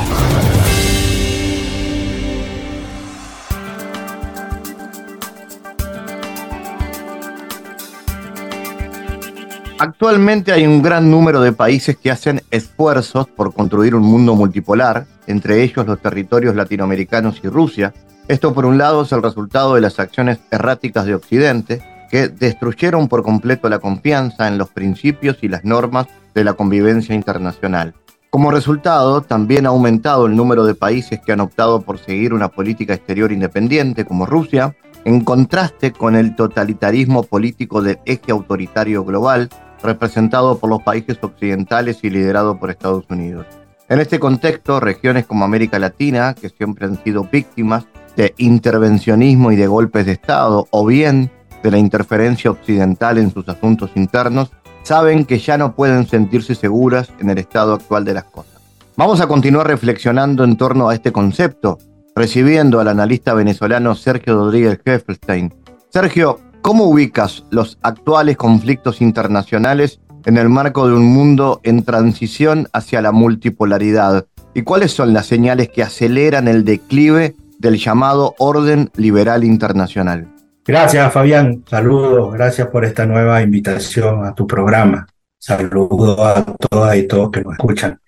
Actualmente 9.83 10.51
hay 10.51 10.67
un 10.67 10.83
gran 10.83 11.09
número 11.09 11.41
de 11.41 11.53
países 11.53 11.97
que 11.97 12.11
hacen 12.11 12.43
esfuerzos 12.51 13.27
por 13.27 13.51
construir 13.51 13.95
un 13.95 14.03
mundo 14.03 14.35
multipolar, 14.35 15.07
entre 15.25 15.63
ellos 15.63 15.87
los 15.87 15.99
territorios 15.99 16.55
latinoamericanos 16.55 17.41
y 17.43 17.47
Rusia. 17.47 17.91
Esto 18.27 18.53
por 18.53 18.67
un 18.67 18.77
lado 18.77 19.01
es 19.01 19.11
el 19.11 19.23
resultado 19.23 19.73
de 19.73 19.81
las 19.81 19.99
acciones 19.99 20.37
erráticas 20.51 21.07
de 21.07 21.15
Occidente, 21.15 21.81
que 22.11 22.27
destruyeron 22.27 23.07
por 23.07 23.23
completo 23.23 23.69
la 23.69 23.79
confianza 23.79 24.47
en 24.47 24.59
los 24.59 24.69
principios 24.69 25.37
y 25.41 25.47
las 25.47 25.65
normas 25.65 26.05
de 26.35 26.43
la 26.43 26.53
convivencia 26.53 27.15
internacional. 27.15 27.95
Como 28.29 28.51
resultado, 28.51 29.21
también 29.21 29.65
ha 29.65 29.69
aumentado 29.69 30.27
el 30.27 30.35
número 30.35 30.63
de 30.63 30.75
países 30.75 31.19
que 31.25 31.31
han 31.31 31.41
optado 31.41 31.81
por 31.81 31.97
seguir 31.97 32.35
una 32.35 32.49
política 32.49 32.93
exterior 32.93 33.31
independiente, 33.31 34.05
como 34.05 34.27
Rusia, 34.27 34.75
en 35.05 35.21
contraste 35.21 35.91
con 35.91 36.15
el 36.15 36.35
totalitarismo 36.35 37.23
político 37.23 37.81
del 37.81 37.97
eje 38.05 38.31
autoritario 38.31 39.03
global 39.03 39.49
representado 39.83 40.57
por 40.57 40.69
los 40.69 40.81
países 40.83 41.17
occidentales 41.21 41.99
y 42.03 42.09
liderado 42.09 42.59
por 42.59 42.69
Estados 42.69 43.05
Unidos. 43.09 43.45
En 43.89 43.99
este 43.99 44.19
contexto, 44.19 44.79
regiones 44.79 45.25
como 45.25 45.43
América 45.43 45.77
Latina, 45.77 46.33
que 46.33 46.49
siempre 46.49 46.85
han 46.85 47.03
sido 47.03 47.25
víctimas 47.25 47.85
de 48.15 48.33
intervencionismo 48.37 49.51
y 49.51 49.55
de 49.55 49.67
golpes 49.67 50.05
de 50.05 50.13
Estado, 50.13 50.67
o 50.71 50.85
bien 50.85 51.31
de 51.61 51.71
la 51.71 51.77
interferencia 51.77 52.51
occidental 52.51 53.17
en 53.17 53.31
sus 53.31 53.47
asuntos 53.49 53.91
internos, 53.95 54.51
saben 54.83 55.25
que 55.25 55.39
ya 55.39 55.57
no 55.57 55.75
pueden 55.75 56.07
sentirse 56.07 56.55
seguras 56.55 57.09
en 57.19 57.29
el 57.29 57.37
estado 57.37 57.73
actual 57.73 58.05
de 58.05 58.13
las 58.13 58.23
cosas. 58.25 58.61
Vamos 58.97 59.21
a 59.21 59.27
continuar 59.27 59.67
reflexionando 59.67 60.43
en 60.43 60.57
torno 60.57 60.89
a 60.89 60.93
este 60.93 61.11
concepto, 61.11 61.77
recibiendo 62.15 62.79
al 62.79 62.87
analista 62.87 63.33
venezolano 63.33 63.95
Sergio 63.95 64.35
Rodríguez 64.35 64.79
Heffelstein. 64.83 65.53
Sergio, 65.89 66.39
¿cómo 66.61 66.85
ubicas 66.85 67.43
los 67.49 67.77
actuales 67.81 68.37
conflictos 68.37 69.01
internacionales 69.01 69.99
en 70.25 70.37
el 70.37 70.49
marco 70.49 70.87
de 70.87 70.93
un 70.93 71.05
mundo 71.05 71.59
en 71.63 71.83
transición 71.83 72.67
hacia 72.73 73.01
la 73.01 73.11
multipolaridad? 73.11 74.25
¿Y 74.53 74.63
cuáles 74.63 74.91
son 74.91 75.13
las 75.13 75.25
señales 75.25 75.69
que 75.69 75.83
aceleran 75.83 76.47
el 76.47 76.65
declive 76.65 77.35
del 77.59 77.77
llamado 77.77 78.35
orden 78.37 78.89
liberal 78.95 79.43
internacional? 79.43 80.27
Gracias, 80.65 81.11
Fabián. 81.11 81.63
Saludos. 81.67 82.33
Gracias 82.33 82.67
por 82.67 82.85
esta 82.85 83.05
nueva 83.05 83.41
invitación 83.41 84.25
a 84.25 84.35
tu 84.35 84.45
programa. 84.45 85.07
Saludos 85.37 86.19
a 86.19 86.45
todas 86.45 86.95
y 86.95 87.07
todos 87.07 87.31
que 87.31 87.41
nos 87.41 87.53
escuchan. 87.53 87.99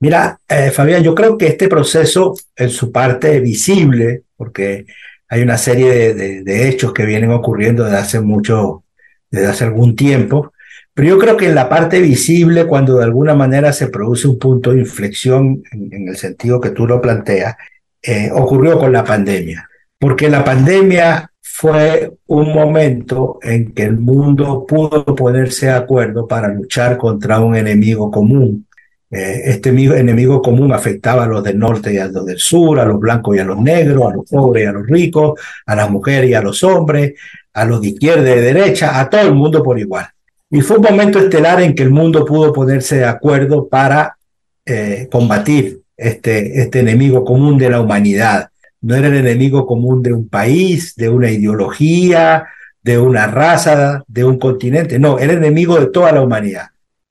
Mira, 0.00 0.38
eh, 0.48 0.70
Fabián, 0.70 1.02
yo 1.02 1.14
creo 1.14 1.38
que 1.38 1.46
este 1.46 1.68
proceso 1.68 2.34
en 2.56 2.70
su 2.70 2.90
parte 2.90 3.40
visible, 3.40 4.24
porque 4.36 4.84
hay 5.32 5.40
una 5.40 5.56
serie 5.56 6.12
de, 6.12 6.68
hechos 6.68 6.92
que 6.92 7.06
vienen 7.06 7.30
ocurriendo 7.30 7.84
desde 7.84 7.96
hace 7.96 8.20
mucho, 8.20 8.84
desde 9.30 9.46
hace 9.46 9.64
algún 9.64 9.96
tiempo, 9.96 10.52
pero 10.92 11.08
yo 11.08 11.18
creo 11.18 11.38
que 11.38 11.46
en 11.46 11.54
la 11.54 11.70
parte 11.70 12.02
visible, 12.02 12.66
cuando 12.66 12.98
de 12.98 13.04
alguna 13.04 13.34
manera 13.34 13.72
se 13.72 13.86
produce 13.86 14.28
un 14.28 14.38
punto 14.38 14.72
de 14.72 14.80
inflexión 14.80 15.62
en, 15.72 16.08
el 16.08 16.16
sentido 16.18 16.60
que 16.60 16.68
tú 16.68 16.86
lo 16.86 17.00
planteas, 17.00 17.56
eh, 18.02 18.28
ocurrió 18.30 18.78
con 18.78 18.92
la 18.92 19.04
pandemia, 19.04 19.66
porque 19.98 20.28
la 20.28 20.44
pandemia 20.44 21.30
fue 21.40 22.12
un 22.26 22.52
momento 22.52 23.38
en 23.40 23.72
que 23.72 23.84
el 23.84 23.98
mundo 23.98 24.66
pudo 24.68 25.02
ponerse 25.06 25.64
de 25.64 25.72
acuerdo 25.72 26.28
para 26.28 26.48
luchar 26.48 26.98
contra 26.98 27.40
un 27.40 27.56
enemigo 27.56 28.10
común. 28.10 28.66
Eh, 29.12 29.42
este 29.44 29.68
enemigo 29.68 30.40
común 30.40 30.72
afectaba 30.72 31.24
a 31.24 31.26
los 31.26 31.44
del 31.44 31.58
norte 31.58 31.92
y 31.92 31.98
a 31.98 32.06
los 32.06 32.26
del 32.26 32.38
sur, 32.38 32.80
a 32.80 32.84
los 32.84 32.98
blancos 32.98 33.36
y 33.36 33.40
a 33.40 33.44
los 33.44 33.58
negros, 33.58 34.10
a 34.10 34.16
los 34.16 34.28
pobres 34.28 34.64
y 34.64 34.66
a 34.66 34.72
los 34.72 34.86
ricos, 34.86 35.38
a 35.66 35.76
las 35.76 35.90
mujeres 35.90 36.30
y 36.30 36.34
a 36.34 36.40
los 36.40 36.64
hombres, 36.64 37.12
a 37.52 37.64
los 37.64 37.80
de 37.80 37.88
izquierda 37.88 38.22
y 38.22 38.34
de 38.36 38.40
derecha, 38.40 38.98
a 38.98 39.08
todo 39.08 39.20
el 39.20 39.34
mundo 39.34 39.62
por 39.62 39.78
igual. 39.78 40.06
Y 40.50 40.62
fue 40.62 40.78
un 40.78 40.84
momento 40.84 41.18
estelar 41.18 41.60
en 41.60 41.74
que 41.74 41.82
el 41.82 41.90
mundo 41.90 42.24
pudo 42.24 42.52
ponerse 42.52 42.96
de 42.96 43.04
acuerdo 43.04 43.68
para 43.68 44.16
eh, 44.64 45.08
combatir 45.12 45.82
este, 45.96 46.60
este 46.60 46.80
enemigo 46.80 47.24
común 47.24 47.58
de 47.58 47.70
la 47.70 47.80
humanidad 47.80 48.48
no 48.82 48.96
era 48.96 49.08
el 49.08 49.14
enemigo 49.14 49.64
común 49.64 50.02
de 50.02 50.12
un 50.12 50.28
país, 50.28 50.94
de 50.96 51.08
una 51.08 51.30
ideología, 51.30 52.48
de 52.82 52.98
una 52.98 53.28
raza, 53.28 54.02
de 54.08 54.24
un 54.24 54.38
continente, 54.38 54.98
no, 54.98 55.18
era 55.18 55.32
el 55.32 55.38
enemigo 55.38 55.78
de 55.78 55.86
toda 55.86 56.12
la 56.12 56.20
humanidad. 56.20 56.66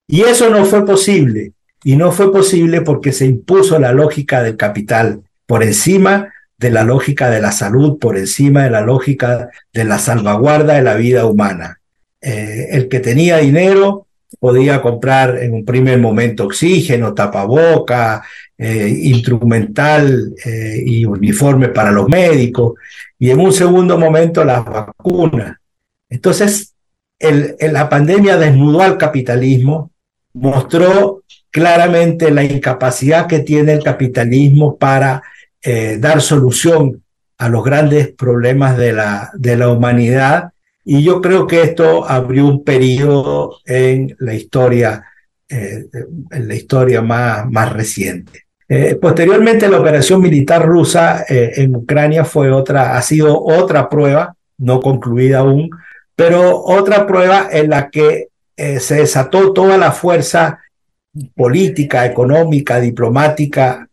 Y 0.06 0.22
eso 0.22 0.50
no 0.50 0.66
fue 0.66 0.86
posible, 0.86 1.54
y 1.84 1.96
no 1.96 2.12
fue 2.12 2.32
posible 2.32 2.82
porque 2.82 3.12
se 3.12 3.26
impuso 3.26 3.80
la 3.80 3.92
lógica 3.92 4.44
del 4.44 4.58
capital 4.58 5.22
por 5.46 5.64
encima 5.64 6.32
de 6.58 6.70
la 6.70 6.84
lógica 6.84 7.30
de 7.30 7.42
la 7.42 7.52
salud, 7.52 7.98
por 7.98 8.18
encima 8.18 8.64
de 8.64 8.70
la 8.70 8.82
lógica 8.82 9.50
de 9.74 9.84
la 9.84 9.98
salvaguarda 9.98 10.76
de 10.76 10.84
la 10.84 10.94
vida 10.94 11.26
humana. 11.26 11.80
Eh, 12.22 12.68
el 12.72 12.88
que 12.88 13.00
tenía 13.00 13.38
dinero 13.38 14.06
podía 14.40 14.80
comprar 14.80 15.40
en 15.40 15.54
un 15.54 15.66
primer 15.66 15.98
momento 16.00 16.46
oxígeno, 16.46 17.16
tapaboca, 17.16 18.24
eh, 18.56 18.96
instrumental 19.02 20.34
eh, 20.46 20.84
y 20.86 21.04
uniforme 21.04 21.70
para 21.70 21.92
los 21.92 22.08
médicos, 22.08 22.74
y 23.18 23.32
en 23.32 23.40
un 23.40 23.52
segundo 23.52 23.98
momento 23.98 24.44
las 24.44 24.64
vacunas. 24.64 25.58
Entonces, 26.10 26.76
la 27.20 27.90
pandemia 27.90 28.38
desnudó 28.38 28.82
al 28.82 28.98
capitalismo, 28.98 29.92
mostró 30.34 31.24
claramente 31.52 32.32
la 32.32 32.44
incapacidad 32.44 33.28
que 33.28 33.40
tiene 33.40 33.74
el 33.74 33.84
capitalismo 33.84 34.78
para 34.78 35.22
eh, 35.62 35.98
dar 36.00 36.22
solución 36.22 37.04
a 37.38 37.50
los 37.50 37.64
grandes 37.64 38.08
problemas 38.14 38.78
de 38.78 38.94
la, 38.94 39.70
humanidad 39.70 40.52
y 40.86 41.04
yo 41.04 41.22
creo 41.22 41.46
que 41.46 41.62
esto 41.62 42.10
abrió 42.10 42.48
un 42.48 42.64
periodo 42.64 43.58
en 43.66 44.16
la 44.20 44.34
historia, 44.34 45.04
eh, 45.50 45.86
en 46.32 46.48
la 46.48 46.56
historia 46.56 47.02
más, 47.02 47.46
más 47.50 47.74
reciente. 47.74 48.46
Eh, 48.70 48.96
posteriormente, 48.96 49.68
la 49.68 49.80
operación 49.80 50.22
militar 50.22 50.66
rusa 50.66 51.26
en 51.28 51.76
Ucrania 51.76 52.24
fue 52.24 52.50
otra, 52.52 52.98
ha 52.98 53.02
sido 53.02 53.44
otra 53.44 53.90
prueba, 53.90 54.36
no 54.58 54.80
concluida 54.80 55.40
aún, 55.40 55.70
pero 56.16 56.64
otra 56.64 57.06
prueba 57.06 57.50
en 57.52 57.70
la 57.70 57.90
que 57.90 58.30
se 58.56 58.96
desató 58.96 59.52
toda 59.54 59.78
la 59.78 59.92
fuerza 59.92 60.60
política, 61.36 62.06
económica, 62.06 62.80
diplomática 62.80 63.88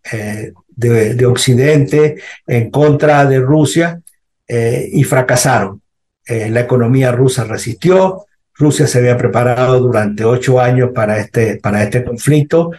de, 0.69 1.15
de, 1.15 1.27
Occidente 1.27 2.17
en 2.47 2.71
contra 2.71 3.27
de 3.27 3.41
Rusia 3.41 4.01
y 4.49 5.03
fracasaron. 5.03 5.83
Eh, 6.29 6.51
la 6.51 6.61
economía 6.61 7.11
rusa 7.11 7.45
resistió, 7.45 8.27
Rusia 8.55 8.87
se 8.87 8.99
había 8.99 9.17
preparado 9.17 9.81
durante 9.81 10.27
ocho 10.27 10.61
años 10.61 10.91
para 10.95 11.19
este, 11.19 11.57
para 11.57 11.83
este 11.83 12.05
conflicto, 12.05 12.73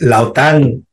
la 0.00 0.22
OTAN 0.22 0.84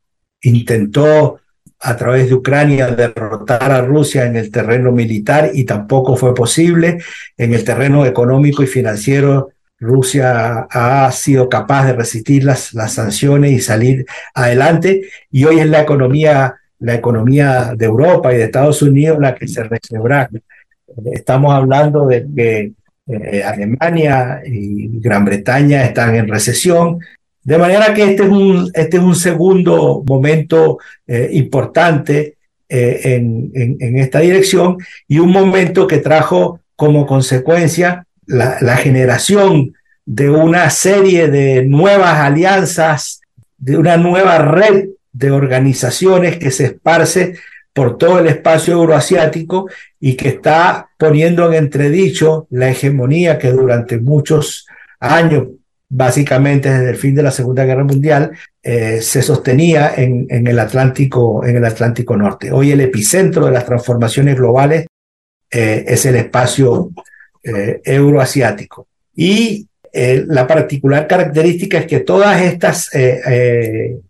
intentó 0.42 1.40
a 1.80 1.96
través 1.98 2.30
de 2.30 2.36
Ucrania 2.36 2.92
derrotar 2.92 3.72
a 3.72 3.82
Rusia 3.82 4.26
en 4.26 4.36
el 4.36 4.52
terreno 4.52 4.92
militar 4.92 5.50
y 5.54 5.64
tampoco 5.64 6.16
fue 6.16 6.36
posible. 6.36 7.00
En 7.36 7.56
el 7.56 7.64
terreno 7.64 8.06
económico 8.06 8.62
y 8.62 8.68
financiero, 8.68 9.50
Rusia 9.80 10.68
ha 10.70 11.12
sido 11.12 11.50
capaz 11.50 11.86
de 11.86 11.94
resistir 11.94 12.44
las, 12.44 12.74
las 12.74 12.94
sanciones 12.94 13.52
y 13.52 13.60
salir 13.60 14.06
adelante. 14.34 15.04
Y 15.32 15.46
hoy 15.46 15.60
es 15.60 15.68
la 15.68 15.82
economía, 15.82 16.56
la 16.80 16.96
economía 16.96 17.74
de 17.76 17.86
Europa 17.86 18.34
y 18.34 18.38
de 18.38 18.46
Estados 18.46 18.82
Unidos 18.82 19.20
la 19.20 19.36
que 19.36 19.48
se 19.48 19.64
requebra 19.64 20.30
Estamos 21.14 21.54
hablando 21.54 22.08
de 22.08 22.26
que 22.36 22.72
eh, 23.08 23.44
Alemania 23.44 24.42
y 24.46 25.00
Gran 25.00 25.26
Bretaña 25.26 25.84
están 25.84 26.16
en 26.16 26.28
recesión, 26.28 27.00
de 27.44 27.58
manera 27.58 27.94
que 27.94 28.04
este 28.04 28.24
es 28.24 28.30
un, 28.30 28.72
este 28.74 28.98
es 28.98 29.04
un 29.04 29.16
segundo 29.16 30.04
momento 30.06 30.80
eh, 31.06 31.30
importante 31.34 32.36
eh, 32.68 33.00
en, 33.04 33.52
en, 33.54 33.98
esta 34.00 34.20
dirección 34.20 34.78
y 35.08 35.20
un 35.20 35.32
momento 35.32 35.88
que 35.88 36.00
trajo 36.00 36.60
como 36.76 37.06
consecuencia 37.06 38.07
la, 38.28 38.78
generación 38.78 39.74
de 40.06 40.30
una 40.30 40.70
serie 40.70 41.30
de 41.30 41.66
nuevas 41.66 42.20
alianzas, 42.20 43.22
de 43.58 43.78
una 43.78 43.98
nueva 43.98 44.38
red 44.38 44.90
de 45.12 45.32
organizaciones 45.32 46.38
que 46.38 46.52
se 46.52 46.66
esparce 46.66 47.36
por 47.74 47.98
todo 47.98 48.20
el 48.20 48.28
espacio 48.28 48.74
euroasiático 48.74 49.70
y 50.00 50.16
que 50.16 50.30
está 50.30 50.90
poniendo 50.98 51.48
en 51.48 51.54
entredicho 51.56 52.48
la 52.50 52.70
hegemonía 52.70 53.38
que 53.38 53.52
durante 53.52 54.00
muchos 54.00 54.68
años, 55.00 55.48
básicamente 55.90 56.70
desde 56.70 56.90
el 56.90 56.98
fin 56.98 57.16
de 57.16 57.24
la 57.24 57.32
Segunda 57.32 57.66
Guerra 57.66 57.84
Mundial, 57.84 58.32
eh, 58.62 59.02
se 59.02 59.22
sostenía 59.22 59.94
en, 59.96 60.28
en, 60.30 60.48
el 60.48 60.60
Atlántico, 60.60 61.46
en 61.46 61.58
el 61.58 61.66
Atlántico 61.66 62.18
Norte. 62.18 62.52
Hoy 62.52 62.72
el 62.72 62.82
epicentro 62.82 63.46
de 63.46 63.52
las 63.52 63.66
transformaciones 63.66 64.36
globales 64.36 64.88
eh, 65.50 65.86
es 65.88 66.06
el 66.06 66.16
espacio 66.16 66.92
eh, 67.44 67.82
euroasiático. 67.84 68.88
Y 69.16 69.68
la 69.94 70.46
particular 70.46 71.08
característica 71.08 71.80
es 71.80 71.88
que 71.88 72.02
todas 72.02 72.40
estas 72.40 72.92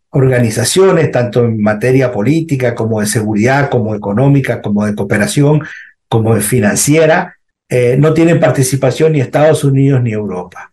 organizaciones, 0.10 1.12
tanto 1.12 1.46
en 1.46 1.62
materia 1.62 2.12
política 2.12 2.76
como 2.76 3.00
de 3.00 3.06
seguridad, 3.06 3.70
como 3.70 3.96
económica, 3.96 4.62
como 4.62 4.86
de 4.86 4.96
cooperación, 4.96 5.62
como 6.10 6.36
de 6.36 6.42
financiera, 6.42 7.38
eh, 7.70 7.96
no 7.98 8.14
tienen 8.14 8.40
participación 8.40 9.14
ni 9.14 9.22
Estados 9.22 9.64
Unidos 9.64 10.02
ni 10.04 10.12
Europa. 10.12 10.72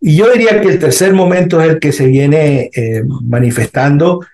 y 0.00 0.16
yo 0.16 0.32
diría 0.32 0.60
que 0.60 0.68
el 0.68 0.78
tercer 0.78 1.12
momento 1.12 1.60
es 1.60 1.68
el 1.68 1.80
que 1.80 1.90
se 1.90 2.06
viene 2.06 2.70
manifestando 3.24 4.24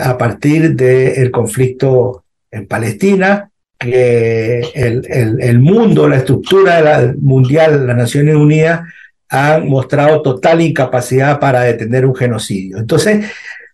a 0.00 0.18
partir 0.18 0.74
del 0.74 1.30
conflicto 1.30 2.24
en 2.50 2.66
Palestina, 2.66 3.50
que 3.78 4.60
el, 4.74 5.06
el, 5.08 5.40
el 5.40 5.58
mundo, 5.58 6.08
la 6.08 6.16
estructura 6.16 7.14
mundial, 7.20 7.86
las 7.86 7.96
Naciones 7.96 8.36
Unidas, 8.36 8.82
han 9.28 9.68
mostrado 9.68 10.22
total 10.22 10.60
incapacidad 10.60 11.40
para 11.40 11.62
detener 11.62 12.06
un 12.06 12.14
genocidio. 12.14 12.78
Entonces, 12.78 13.26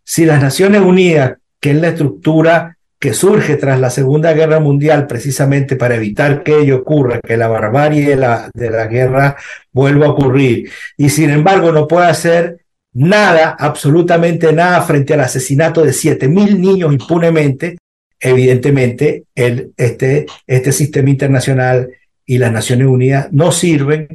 si 0.04 0.24
las 0.24 0.42
Naciones 0.42 0.80
Unidas, 0.80 1.34
que 1.60 1.70
es 1.70 1.76
la 1.76 1.88
estructura 1.88 2.76
que 2.98 3.14
surge 3.14 3.56
tras 3.56 3.80
la 3.80 3.88
Segunda 3.88 4.32
Guerra 4.34 4.60
Mundial 4.60 5.06
precisamente 5.06 5.76
para 5.76 5.96
evitar 5.96 6.42
que 6.42 6.58
ello 6.60 6.78
ocurra, 6.78 7.20
que 7.20 7.36
la 7.36 7.48
barbarie 7.48 8.10
de 8.10 8.16
la, 8.16 8.50
de 8.52 8.70
la 8.70 8.86
guerra 8.86 9.36
vuelva 9.72 10.06
a 10.06 10.10
ocurrir, 10.10 10.70
y 10.98 11.08
sin 11.08 11.30
embargo 11.30 11.72
no 11.72 11.88
puede 11.88 12.08
hacer 12.08 12.58
nada, 12.92 13.56
absolutamente 13.58 14.52
nada 14.52 14.82
frente 14.82 15.14
al 15.14 15.20
asesinato 15.20 15.82
de 15.82 15.92
7.000 15.92 16.58
niños 16.58 16.92
impunemente, 16.92 17.78
evidentemente 18.20 19.24
este, 19.34 20.26
este 20.46 20.72
sistema 20.72 21.10
internacional 21.10 21.90
y 22.26 22.38
las 22.38 22.52
Naciones 22.52 22.86
Unidas 22.86 23.28
no 23.32 23.50
sirven 23.50 24.08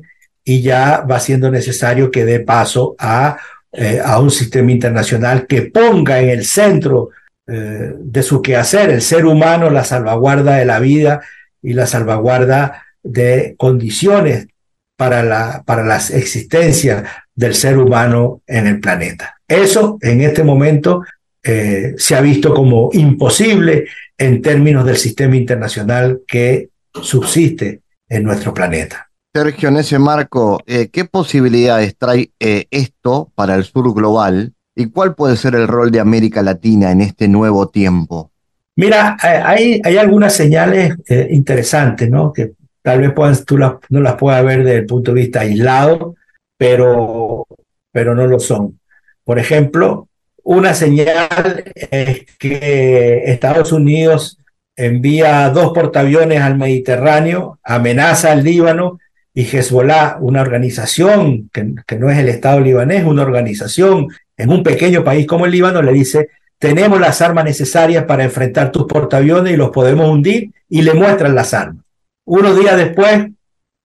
y 0.43 0.61
ya 0.61 1.01
va 1.01 1.19
siendo 1.19 1.49
necesario 1.49 2.11
que 2.11 2.23
dé 2.23 2.39
paso 2.39 2.95
a, 2.99 3.37
eh, 3.71 4.01
un 4.21 4.31
sistema 4.31 4.71
internacional 4.71 5.47
que 5.47 5.63
ponga 5.63 6.21
en 6.21 6.29
el 6.29 6.45
centro 6.45 7.09
eh, 7.47 7.93
de 7.97 8.23
su 8.23 8.41
quehacer 8.41 8.89
el 8.89 9.01
ser 9.01 9.25
humano, 9.25 9.69
la 9.69 9.83
salvaguarda 9.83 10.55
de 10.55 10.65
la 10.65 10.79
vida 10.79 11.21
y 11.61 11.73
la 11.73 11.87
salvaguarda 11.87 12.85
de 13.03 13.55
condiciones 13.57 14.47
para 14.95 15.23
la, 15.23 15.63
para 15.65 15.83
la 15.83 15.97
existencia 15.97 17.03
del 17.33 17.53
ser 17.53 17.77
humano 17.77 18.41
en 18.47 18.67
el 18.67 18.79
planeta. 18.79 19.37
Eso 19.47 19.97
en 20.01 20.21
este 20.21 20.43
momento 20.43 21.03
eh, 21.47 21.93
se 21.97 22.15
ha 22.15 22.21
visto 22.21 22.53
como 22.55 22.89
imposible 22.93 23.86
en 24.17 24.41
términos 24.41 24.84
del 24.84 24.97
sistema 24.97 25.36
internacional 25.36 26.21
que 26.27 26.69
subsiste 26.91 27.81
en 28.10 28.23
nuestro 28.23 28.51
planeta. 28.51 29.10
Sergio, 29.31 29.69
en 29.69 29.77
ese 29.77 29.99
marco, 29.99 30.60
eh, 30.65 30.89
¿qué 30.91 31.05
posibilidades 31.05 31.95
trae 31.97 32.31
eh, 32.39 32.65
esto 32.71 33.31
para 33.36 33.53
el 33.53 33.63
sur 33.63 33.93
global 33.93 34.53
y 34.75 34.88
cuál 34.88 35.13
puede 35.13 35.38
ser 35.38 35.53
el 35.53 35.67
rol 35.67 35.91
de 35.91 35.99
América 35.99 36.41
Latina 36.41 36.91
en 36.91 37.01
este 37.01 37.27
nuevo 37.27 37.67
tiempo? 37.67 38.31
Mira, 38.77 39.15
hay, 39.21 39.79
hay 39.84 39.97
algunas 39.97 40.34
señales 40.34 40.95
interesantes, 41.29 42.10
¿no? 42.10 42.34
Que 42.34 42.53
tal 42.81 43.01
vez 43.01 43.45
tú 43.45 43.58
no 43.58 43.99
las 44.01 44.15
puedas 44.15 44.43
ver 44.43 44.63
desde 44.63 44.79
el 44.79 44.86
punto 44.86 45.13
de 45.13 45.21
vista 45.21 45.41
aislado, 45.41 46.15
pero, 46.58 47.45
pero 47.91 48.15
no 48.15 48.27
lo 48.27 48.39
son. 48.39 48.79
Por 49.23 49.39
ejemplo, 49.39 50.10
una 50.45 50.75
señal 50.75 51.63
es 51.73 52.25
que 52.38 53.23
Estados 53.25 53.71
Unidos 53.71 54.38
envía 54.75 55.49
dos 55.49 55.73
portaaviones 55.73 56.39
al 56.39 56.58
Mediterráneo, 56.58 57.60
amenaza 57.63 58.31
al 58.31 58.43
Líbano 58.43 58.99
y 59.34 59.43
Hezbollah, 59.43 60.17
una 60.21 60.41
organización 60.41 61.49
que, 61.51 61.97
no 61.97 62.12
es 62.12 62.19
el 62.19 62.29
Estado 62.29 62.60
libanés, 62.60 63.05
una 63.05 63.23
organización 63.23 64.08
en 64.38 64.49
un 64.51 64.62
pequeño 64.62 65.03
país 65.03 65.25
como 65.25 65.45
el 65.45 65.51
Líbano, 65.51 65.81
le 65.81 65.93
dice, 65.93 66.29
tenemos 66.60 66.99
las 66.99 67.21
armas 67.21 67.45
necesarias 67.45 68.03
para 68.03 68.23
enfrentar 68.23 68.71
tus 68.71 68.86
portaaviones 68.86 69.53
y 69.53 69.58
los 69.58 69.71
podemos 69.71 70.08
hundir, 70.08 70.51
y 70.69 70.84
le 70.84 70.93
muestran 70.93 71.34
las 71.34 71.55
armas. 71.55 71.84
Unos 72.23 72.58
días 72.60 72.77
después, 72.77 73.29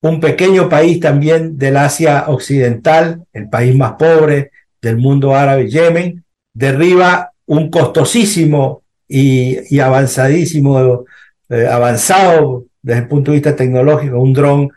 un 0.02 0.20
pequeño 0.20 0.68
país 0.68 1.00
también 1.00 1.56
del 1.56 1.78
Asia 1.78 2.24
Occidental, 2.28 3.24
el 3.32 3.48
país 3.48 3.74
más 3.74 3.92
pobre 3.92 4.50
del 4.82 4.98
mundo 4.98 5.34
árabe, 5.34 5.70
Yemen, 5.70 6.22
derriba 6.52 7.32
un 7.46 7.70
costosísimo 7.70 8.82
y, 9.08 9.78
avanzadísimo, 9.80 11.04
eh, 11.48 11.66
avanzado 11.66 12.66
desde 12.80 13.00
el 13.00 13.08
punto 13.08 13.30
de 13.30 13.38
vista 13.38 13.56
tecnológico, 13.56 14.20
un 14.20 14.32
dron 14.32 14.70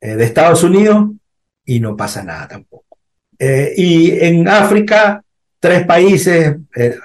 eh, 0.00 0.14
de 0.14 0.24
Estados 0.24 0.62
Unidos 0.62 1.10
y 1.64 1.80
no 1.80 1.96
pasa 1.96 2.22
nada 2.22 2.48
tampoco. 2.48 2.98
Eh, 3.38 3.72
y 3.76 4.10
en 4.12 4.46
África, 4.46 5.22
tres 5.58 5.86
países, 5.86 6.56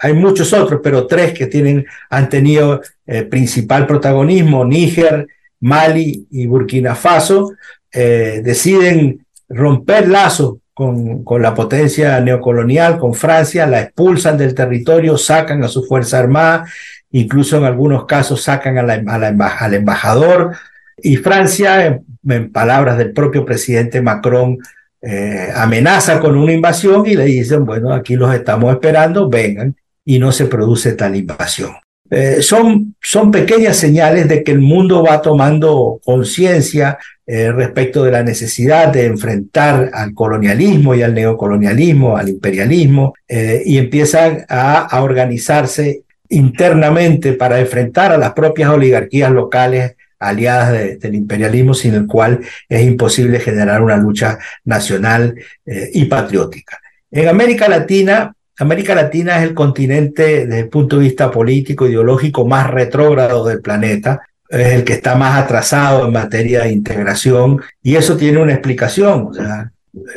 hay 0.02 0.14
muchos 0.14 0.52
otros, 0.54 0.82
pero 0.84 1.08
tres 1.08 1.34
que 1.34 1.48
tienen, 1.48 1.86
han 2.10 2.30
tenido 2.30 2.82
principal 3.30 3.88
protagonismo, 3.88 4.64
Níger, 4.64 5.28
Mali 5.62 6.28
y 6.30 6.46
Burkina 6.46 6.94
Faso, 6.94 7.54
deciden 7.92 9.26
romper 9.50 10.08
lazos 10.08 10.58
con, 10.74 11.24
con, 11.24 11.42
la 11.42 11.54
potencia 11.54 12.20
neocolonial, 12.20 12.98
con 12.98 13.14
Francia, 13.14 13.68
la 13.68 13.82
expulsan 13.82 14.38
del 14.38 14.56
territorio, 14.56 15.18
sacan 15.18 15.64
a 15.64 15.68
su 15.68 15.84
fuerza 15.84 16.20
armada, 16.20 16.66
incluso 17.12 17.58
en 17.58 17.66
algunos 17.66 18.06
casos 18.06 18.42
sacan 18.42 18.78
a 18.78 18.84
la, 18.84 18.94
al 18.96 19.74
embajador, 19.74 20.56
y 20.98 21.18
Francia 21.18 22.02
en 22.28 22.52
palabras 22.52 22.98
del 22.98 23.12
propio 23.12 23.46
presidente 23.46 24.02
Macron, 24.02 24.58
eh, 25.02 25.50
amenaza 25.54 26.20
con 26.20 26.38
una 26.38 26.54
invasión 26.54 27.06
y 27.06 27.16
le 27.16 27.26
dicen, 27.26 27.66
bueno, 27.66 27.94
aquí 27.94 28.16
los 28.16 28.34
estamos 28.34 28.74
esperando, 28.74 29.30
vengan, 29.30 29.76
y 30.06 30.18
no 30.18 30.32
se 30.32 30.46
produce 30.46 30.94
tal 30.94 31.16
invasión. 31.16 31.74
Eh, 32.10 32.42
son, 32.42 32.96
son 33.02 33.32
pequeñas 33.32 33.78
señales 33.78 34.28
de 34.28 34.44
que 34.44 34.52
el 34.52 34.60
mundo 34.60 35.04
va 35.04 35.22
tomando 35.22 36.00
conciencia 36.04 36.98
eh, 37.26 37.52
respecto 37.52 38.04
de 38.04 38.12
la 38.12 38.24
necesidad 38.24 38.89
de 38.89 39.06
enfrentar 39.06 39.89
al 39.94 40.13
colonialismo 40.13 40.94
y 40.94 41.02
al 41.02 41.13
neocolonialismo, 41.13 42.18
al 42.18 42.30
imperialismo, 42.30 43.13
y 43.28 43.78
empiezan 43.78 44.46
a, 44.50 45.02
organizarse 45.02 46.04
internamente 46.30 47.34
para 47.34 47.60
enfrentar 47.60 48.12
a 48.12 48.18
las 48.18 48.34
propias 48.34 48.70
oligarquías 48.70 49.32
locales 49.32 49.96
aliadas 50.24 51.00
del 51.00 51.16
imperialismo, 51.16 51.74
sin 51.74 51.94
el 51.96 52.08
cual 52.08 52.39
es 52.70 52.82
imposible 52.82 53.39
generar 53.39 53.82
una 53.82 53.98
lucha 53.98 54.39
nacional 54.63 55.36
eh, 55.66 55.89
y 55.94 56.06
patriótica. 56.06 56.80
En 57.12 57.28
América 57.28 57.68
Latina, 57.68 58.34
América 58.60 58.94
Latina 58.94 59.38
es 59.38 59.44
el 59.44 59.54
continente 59.54 60.46
desde 60.46 60.60
el 60.60 60.70
punto 60.70 60.98
de 60.98 61.04
vista 61.04 61.32
político, 61.32 61.88
ideológico 61.88 62.46
más 62.46 62.70
retrógrado 62.70 63.46
del 63.46 63.62
planeta, 63.62 64.22
es 64.50 64.74
el 64.74 64.84
que 64.84 64.94
está 64.94 65.16
más 65.16 65.42
atrasado 65.42 66.06
en 66.06 66.13
materia 66.13 66.63
de 66.63 66.72
integración 66.72 67.62
y 67.82 67.96
eso 67.96 68.16
tiene 68.16 68.38
una 68.38 68.54
explicación. 68.54 69.32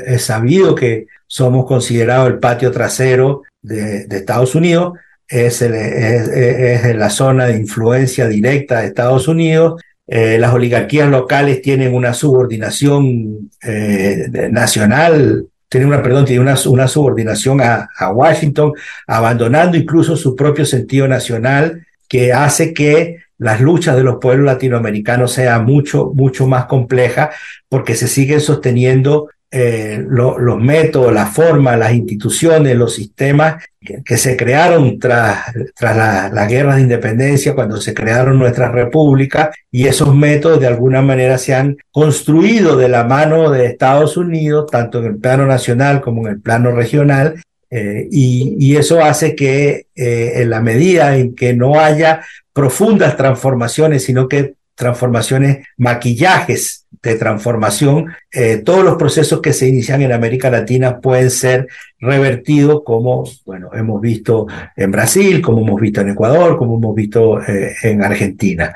Es 0.07 0.25
sabido 0.25 0.75
que 0.75 1.07
somos 1.27 1.66
considerados 1.66 2.29
el 2.29 2.38
patio 2.38 2.70
trasero 2.70 3.42
de, 3.62 4.07
Estados 4.11 4.55
Unidos, 4.55 4.99
es, 5.27 5.62
es, 5.62 6.96
la 6.96 7.11
zona 7.11 7.46
de 7.46 7.57
influencia 7.57 8.29
directa 8.29 8.81
de 8.81 8.88
Estados 8.88 9.27
Unidos. 9.27 9.81
Eh, 10.07 10.38
las 10.38 10.53
oligarquías 10.53 11.09
locales 11.09 11.62
tienen 11.62 11.94
una 11.94 12.14
subordinación 12.14 13.51
eh, 13.62 14.29
nacional, 14.53 15.49
tienen 15.68 15.88
una, 15.88 16.02
perdón, 16.02 16.24
tienen 16.24 16.46
una, 16.46 16.57
una 16.66 16.88
subordinación 16.88 17.61
a, 17.61 17.88
Washington, 18.12 18.72
abandonando 19.07 19.76
incluso 19.76 20.16
su 20.16 20.37
propio 20.37 20.64
sentido 20.64 21.09
nacional, 21.09 21.87
que 22.09 22.33
hace 22.33 22.72
que 22.72 23.24
las 23.38 23.61
luchas 23.61 23.96
de 23.96 24.02
los 24.02 24.16
pueblos 24.20 24.46
latinoamericanos 24.46 25.33
sean 25.33 25.64
mucho, 25.64 26.12
mucho 26.14 26.46
más 26.46 26.66
complejas, 26.66 27.35
porque 27.68 27.94
se 27.94 28.09
siguen 28.09 28.40
sosteniendo 28.40 29.29
eh, 29.59 30.05
los 30.07 30.61
métodos, 30.61 31.14
las 31.14 31.33
formas, 31.33 31.79
las 31.79 31.95
instituciones, 31.95 32.77
los 32.77 32.95
sistemas 32.95 33.64
que, 33.81 34.16
se 34.19 34.37
crearon 34.37 34.99
tras, 34.99 35.47
tras 35.75 35.97
la, 35.97 36.29
la, 36.29 36.47
guerra 36.47 36.77
de 36.77 36.83
independencia, 36.83 37.55
cuando 37.55 37.81
se 37.81 37.95
crearon 37.95 38.38
nuestras 38.38 38.71
repúblicas, 38.71 39.57
y 39.71 39.87
esos 39.87 40.14
métodos 40.14 40.61
de 40.61 40.66
alguna 40.66 41.01
manera 41.01 41.38
se 41.38 41.55
han 41.55 41.79
construido 41.90 42.77
de 42.77 42.90
la 42.90 43.05
mano 43.05 43.51
de 43.51 43.64
Estados 43.64 44.19
Unidos, 44.19 44.71
tanto 44.71 44.99
en 44.99 45.07
el 45.07 45.16
plano 45.16 45.47
nacional 45.47 46.03
como 46.03 46.27
en 46.27 46.35
el 46.35 46.40
plano 46.42 46.73
regional, 46.73 47.40
eh, 47.71 48.07
y, 48.12 48.57
y, 48.61 48.77
eso 48.77 49.03
hace 49.03 49.35
que 49.35 49.87
eh, 49.97 50.33
en 50.37 50.51
la 50.51 50.61
medida 50.61 51.16
en 51.16 51.35
que 51.35 51.55
no 51.55 51.81
haya 51.81 52.21
profundas 52.53 53.16
transformaciones, 53.16 54.05
sino 54.05 54.29
que 54.29 54.56
transformaciones, 54.76 55.66
maquillajes 55.78 56.86
de 57.02 57.14
transformación, 57.16 58.12
eh, 58.30 58.58
todos 58.58 58.84
los 58.84 58.96
procesos 58.96 59.40
que 59.40 59.52
se 59.52 59.68
inician 59.68 60.02
en 60.02 60.12
América 60.12 60.50
Latina 60.50 61.00
pueden 61.00 61.30
ser 61.30 61.66
revertidos 61.98 62.82
como, 62.84 63.24
bueno, 63.44 63.70
hemos 63.72 64.00
visto 64.00 64.46
en 64.76 64.90
Brasil, 64.90 65.40
como 65.40 65.62
hemos 65.62 65.80
visto 65.80 66.02
en 66.02 66.10
Ecuador, 66.10 66.58
como 66.58 66.76
hemos 66.76 66.94
visto 66.94 67.40
eh, 67.40 67.74
en 67.82 68.02
Argentina. 68.02 68.74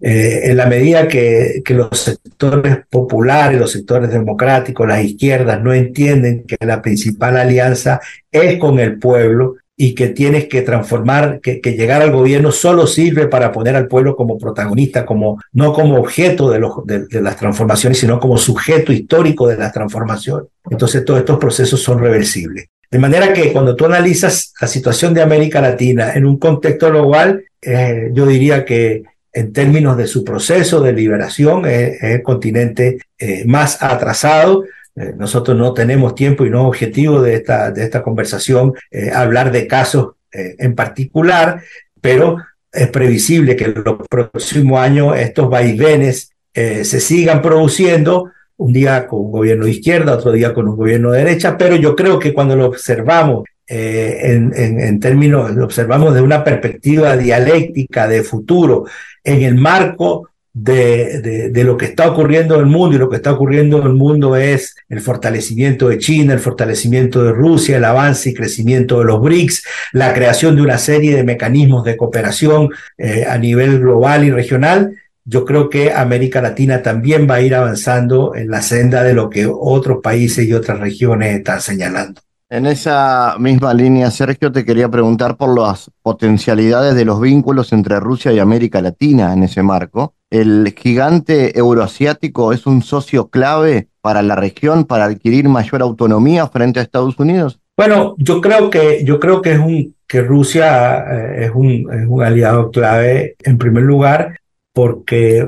Eh, 0.00 0.50
en 0.50 0.56
la 0.56 0.66
medida 0.66 1.08
que, 1.08 1.62
que 1.64 1.74
los 1.74 1.98
sectores 1.98 2.78
populares, 2.90 3.58
los 3.58 3.72
sectores 3.72 4.10
democráticos, 4.10 4.86
las 4.86 5.02
izquierdas 5.02 5.62
no 5.62 5.72
entienden 5.72 6.44
que 6.44 6.56
la 6.60 6.82
principal 6.82 7.38
alianza 7.38 8.00
es 8.30 8.58
con 8.58 8.78
el 8.78 8.98
pueblo, 8.98 9.56
y 9.80 9.94
que 9.94 10.08
tienes 10.08 10.48
que 10.48 10.62
transformar, 10.62 11.40
que, 11.40 11.60
llegar 11.62 12.02
al 12.02 12.10
gobierno 12.10 12.50
solo 12.50 12.88
sirve 12.88 13.28
para 13.28 13.52
poner 13.52 13.76
al 13.76 13.86
pueblo 13.86 14.16
como 14.16 14.36
protagonista, 14.36 15.06
como, 15.06 15.40
no 15.52 15.72
como 15.72 16.00
objeto 16.00 16.50
de, 16.50 17.20
las 17.20 17.36
transformaciones, 17.36 17.98
sino 17.98 18.18
como 18.18 18.36
sujeto 18.38 18.92
histórico 18.92 19.46
de 19.46 19.56
las 19.56 19.72
transformaciones. 19.72 20.48
Entonces 20.68 21.04
todos 21.04 21.20
estos 21.20 21.38
procesos 21.38 21.80
son 21.80 22.00
reversibles. 22.00 22.66
De 22.90 22.98
manera 22.98 23.32
que 23.32 23.52
cuando 23.52 23.76
tú 23.76 23.84
analizas 23.84 24.52
la 24.60 24.66
situación 24.66 25.14
de 25.14 25.22
América 25.22 25.60
Latina 25.60 26.12
en 26.12 26.26
un 26.26 26.38
contexto 26.38 26.90
global, 26.90 27.44
eh, 27.62 28.10
yo 28.12 28.26
diría 28.26 28.64
que 28.64 29.04
en 29.32 29.52
términos 29.52 29.96
de 29.96 30.08
su 30.08 30.24
proceso 30.24 30.80
de 30.80 30.92
liberación 30.92 31.66
es, 31.66 32.02
el 32.02 32.22
continente 32.22 32.98
eh, 33.16 33.44
más 33.46 33.80
atrasado, 33.80 34.64
eh, 34.98 35.14
nosotros 35.16 35.56
no 35.56 35.72
tenemos 35.74 36.14
tiempo 36.14 36.44
y 36.44 36.50
no 36.50 36.66
objetivo 36.66 37.22
de 37.22 37.34
esta, 37.34 37.70
de 37.70 37.84
esta 37.84 38.02
conversación 38.02 38.74
eh, 38.90 39.10
hablar 39.14 39.52
de 39.52 39.68
casos 39.68 40.14
eh, 40.32 40.56
en 40.58 40.74
particular, 40.74 41.62
pero 42.00 42.36
es 42.72 42.88
previsible 42.88 43.54
que 43.54 43.64
en 43.64 43.82
los 43.84 44.08
próximos 44.08 44.80
años 44.80 45.16
estos 45.16 45.48
vaivenes 45.48 46.32
se 46.52 47.00
sigan 47.00 47.40
produciendo, 47.40 48.32
un 48.56 48.72
día 48.72 49.06
con 49.06 49.20
un 49.20 49.30
gobierno 49.30 49.66
de 49.66 49.70
izquierda, 49.70 50.14
otro 50.14 50.32
día 50.32 50.52
con 50.52 50.66
un 50.66 50.74
gobierno 50.74 51.12
de 51.12 51.18
derecha, 51.18 51.56
pero 51.56 51.76
yo 51.76 51.94
creo 51.94 52.18
que 52.18 52.34
cuando 52.34 52.56
lo 52.56 52.66
observamos 52.66 53.44
en, 53.68 54.52
en, 54.56 54.80
en, 54.80 54.98
términos, 54.98 55.52
lo 55.52 55.64
observamos 55.64 56.14
de 56.14 56.20
una 56.20 56.42
perspectiva 56.42 57.16
dialéctica 57.16 58.08
de 58.08 58.24
futuro, 58.24 58.86
en 59.22 59.42
el 59.42 59.54
marco 59.54 60.30
de, 60.60 61.50
de, 61.50 61.64
lo 61.64 61.76
que 61.76 61.86
está 61.86 62.10
ocurriendo 62.10 62.56
en 62.56 62.62
el 62.62 62.66
mundo 62.66 62.96
y 62.96 62.98
lo 62.98 63.08
que 63.08 63.16
está 63.16 63.32
ocurriendo 63.32 63.78
en 63.78 63.86
el 63.86 63.94
mundo 63.94 64.34
es 64.34 64.74
el 64.88 65.00
fortalecimiento 65.00 65.88
de 65.88 65.98
China, 65.98 66.32
el 66.32 66.40
fortalecimiento 66.40 67.22
de 67.22 67.32
Rusia, 67.32 67.76
el 67.76 67.84
avance 67.84 68.30
y 68.30 68.34
crecimiento 68.34 68.98
de 68.98 69.04
los 69.04 69.20
BRICS, 69.20 69.62
la 69.92 70.12
creación 70.12 70.56
de 70.56 70.62
una 70.62 70.78
serie 70.78 71.14
de 71.14 71.22
mecanismos 71.22 71.84
de 71.84 71.96
cooperación 71.96 72.70
eh, 72.96 73.24
a 73.28 73.38
nivel 73.38 73.78
global 73.78 74.24
y 74.24 74.30
regional. 74.30 74.96
Yo 75.24 75.44
creo 75.44 75.68
que 75.68 75.92
América 75.92 76.42
Latina 76.42 76.82
también 76.82 77.28
va 77.30 77.36
a 77.36 77.40
ir 77.42 77.54
avanzando 77.54 78.34
en 78.34 78.50
la 78.50 78.62
senda 78.62 79.04
de 79.04 79.14
lo 79.14 79.30
que 79.30 79.46
otros 79.46 79.98
países 80.02 80.46
y 80.46 80.54
otras 80.54 80.80
regiones 80.80 81.36
están 81.36 81.60
señalando. 81.60 82.20
En 82.50 82.64
esa 82.64 83.36
misma 83.38 83.74
línea, 83.74 84.10
Sergio, 84.10 84.50
te 84.50 84.64
quería 84.64 84.88
preguntar 84.88 85.36
por 85.36 85.54
las 85.54 85.90
potencialidades 86.00 86.94
de 86.94 87.04
los 87.04 87.20
vínculos 87.20 87.74
entre 87.74 88.00
Rusia 88.00 88.32
y 88.32 88.38
América 88.38 88.80
Latina 88.80 89.34
en 89.34 89.42
ese 89.42 89.62
marco. 89.62 90.14
¿El 90.30 90.74
gigante 90.74 91.58
euroasiático 91.58 92.54
es 92.54 92.66
un 92.66 92.80
socio 92.80 93.28
clave 93.28 93.88
para 94.00 94.22
la 94.22 94.34
región 94.34 94.86
para 94.86 95.04
adquirir 95.04 95.46
mayor 95.50 95.82
autonomía 95.82 96.46
frente 96.46 96.80
a 96.80 96.84
Estados 96.84 97.18
Unidos? 97.18 97.60
Bueno, 97.76 98.14
yo 98.16 98.40
creo 98.40 98.70
que, 98.70 99.04
yo 99.04 99.20
creo 99.20 99.42
que, 99.42 99.52
es 99.52 99.58
un, 99.58 99.94
que 100.06 100.22
Rusia 100.22 101.00
eh, 101.00 101.44
es, 101.44 101.50
un, 101.54 101.86
es 101.92 102.06
un 102.08 102.22
aliado 102.22 102.70
clave, 102.70 103.36
en 103.44 103.58
primer 103.58 103.82
lugar, 103.82 104.40
porque 104.72 105.46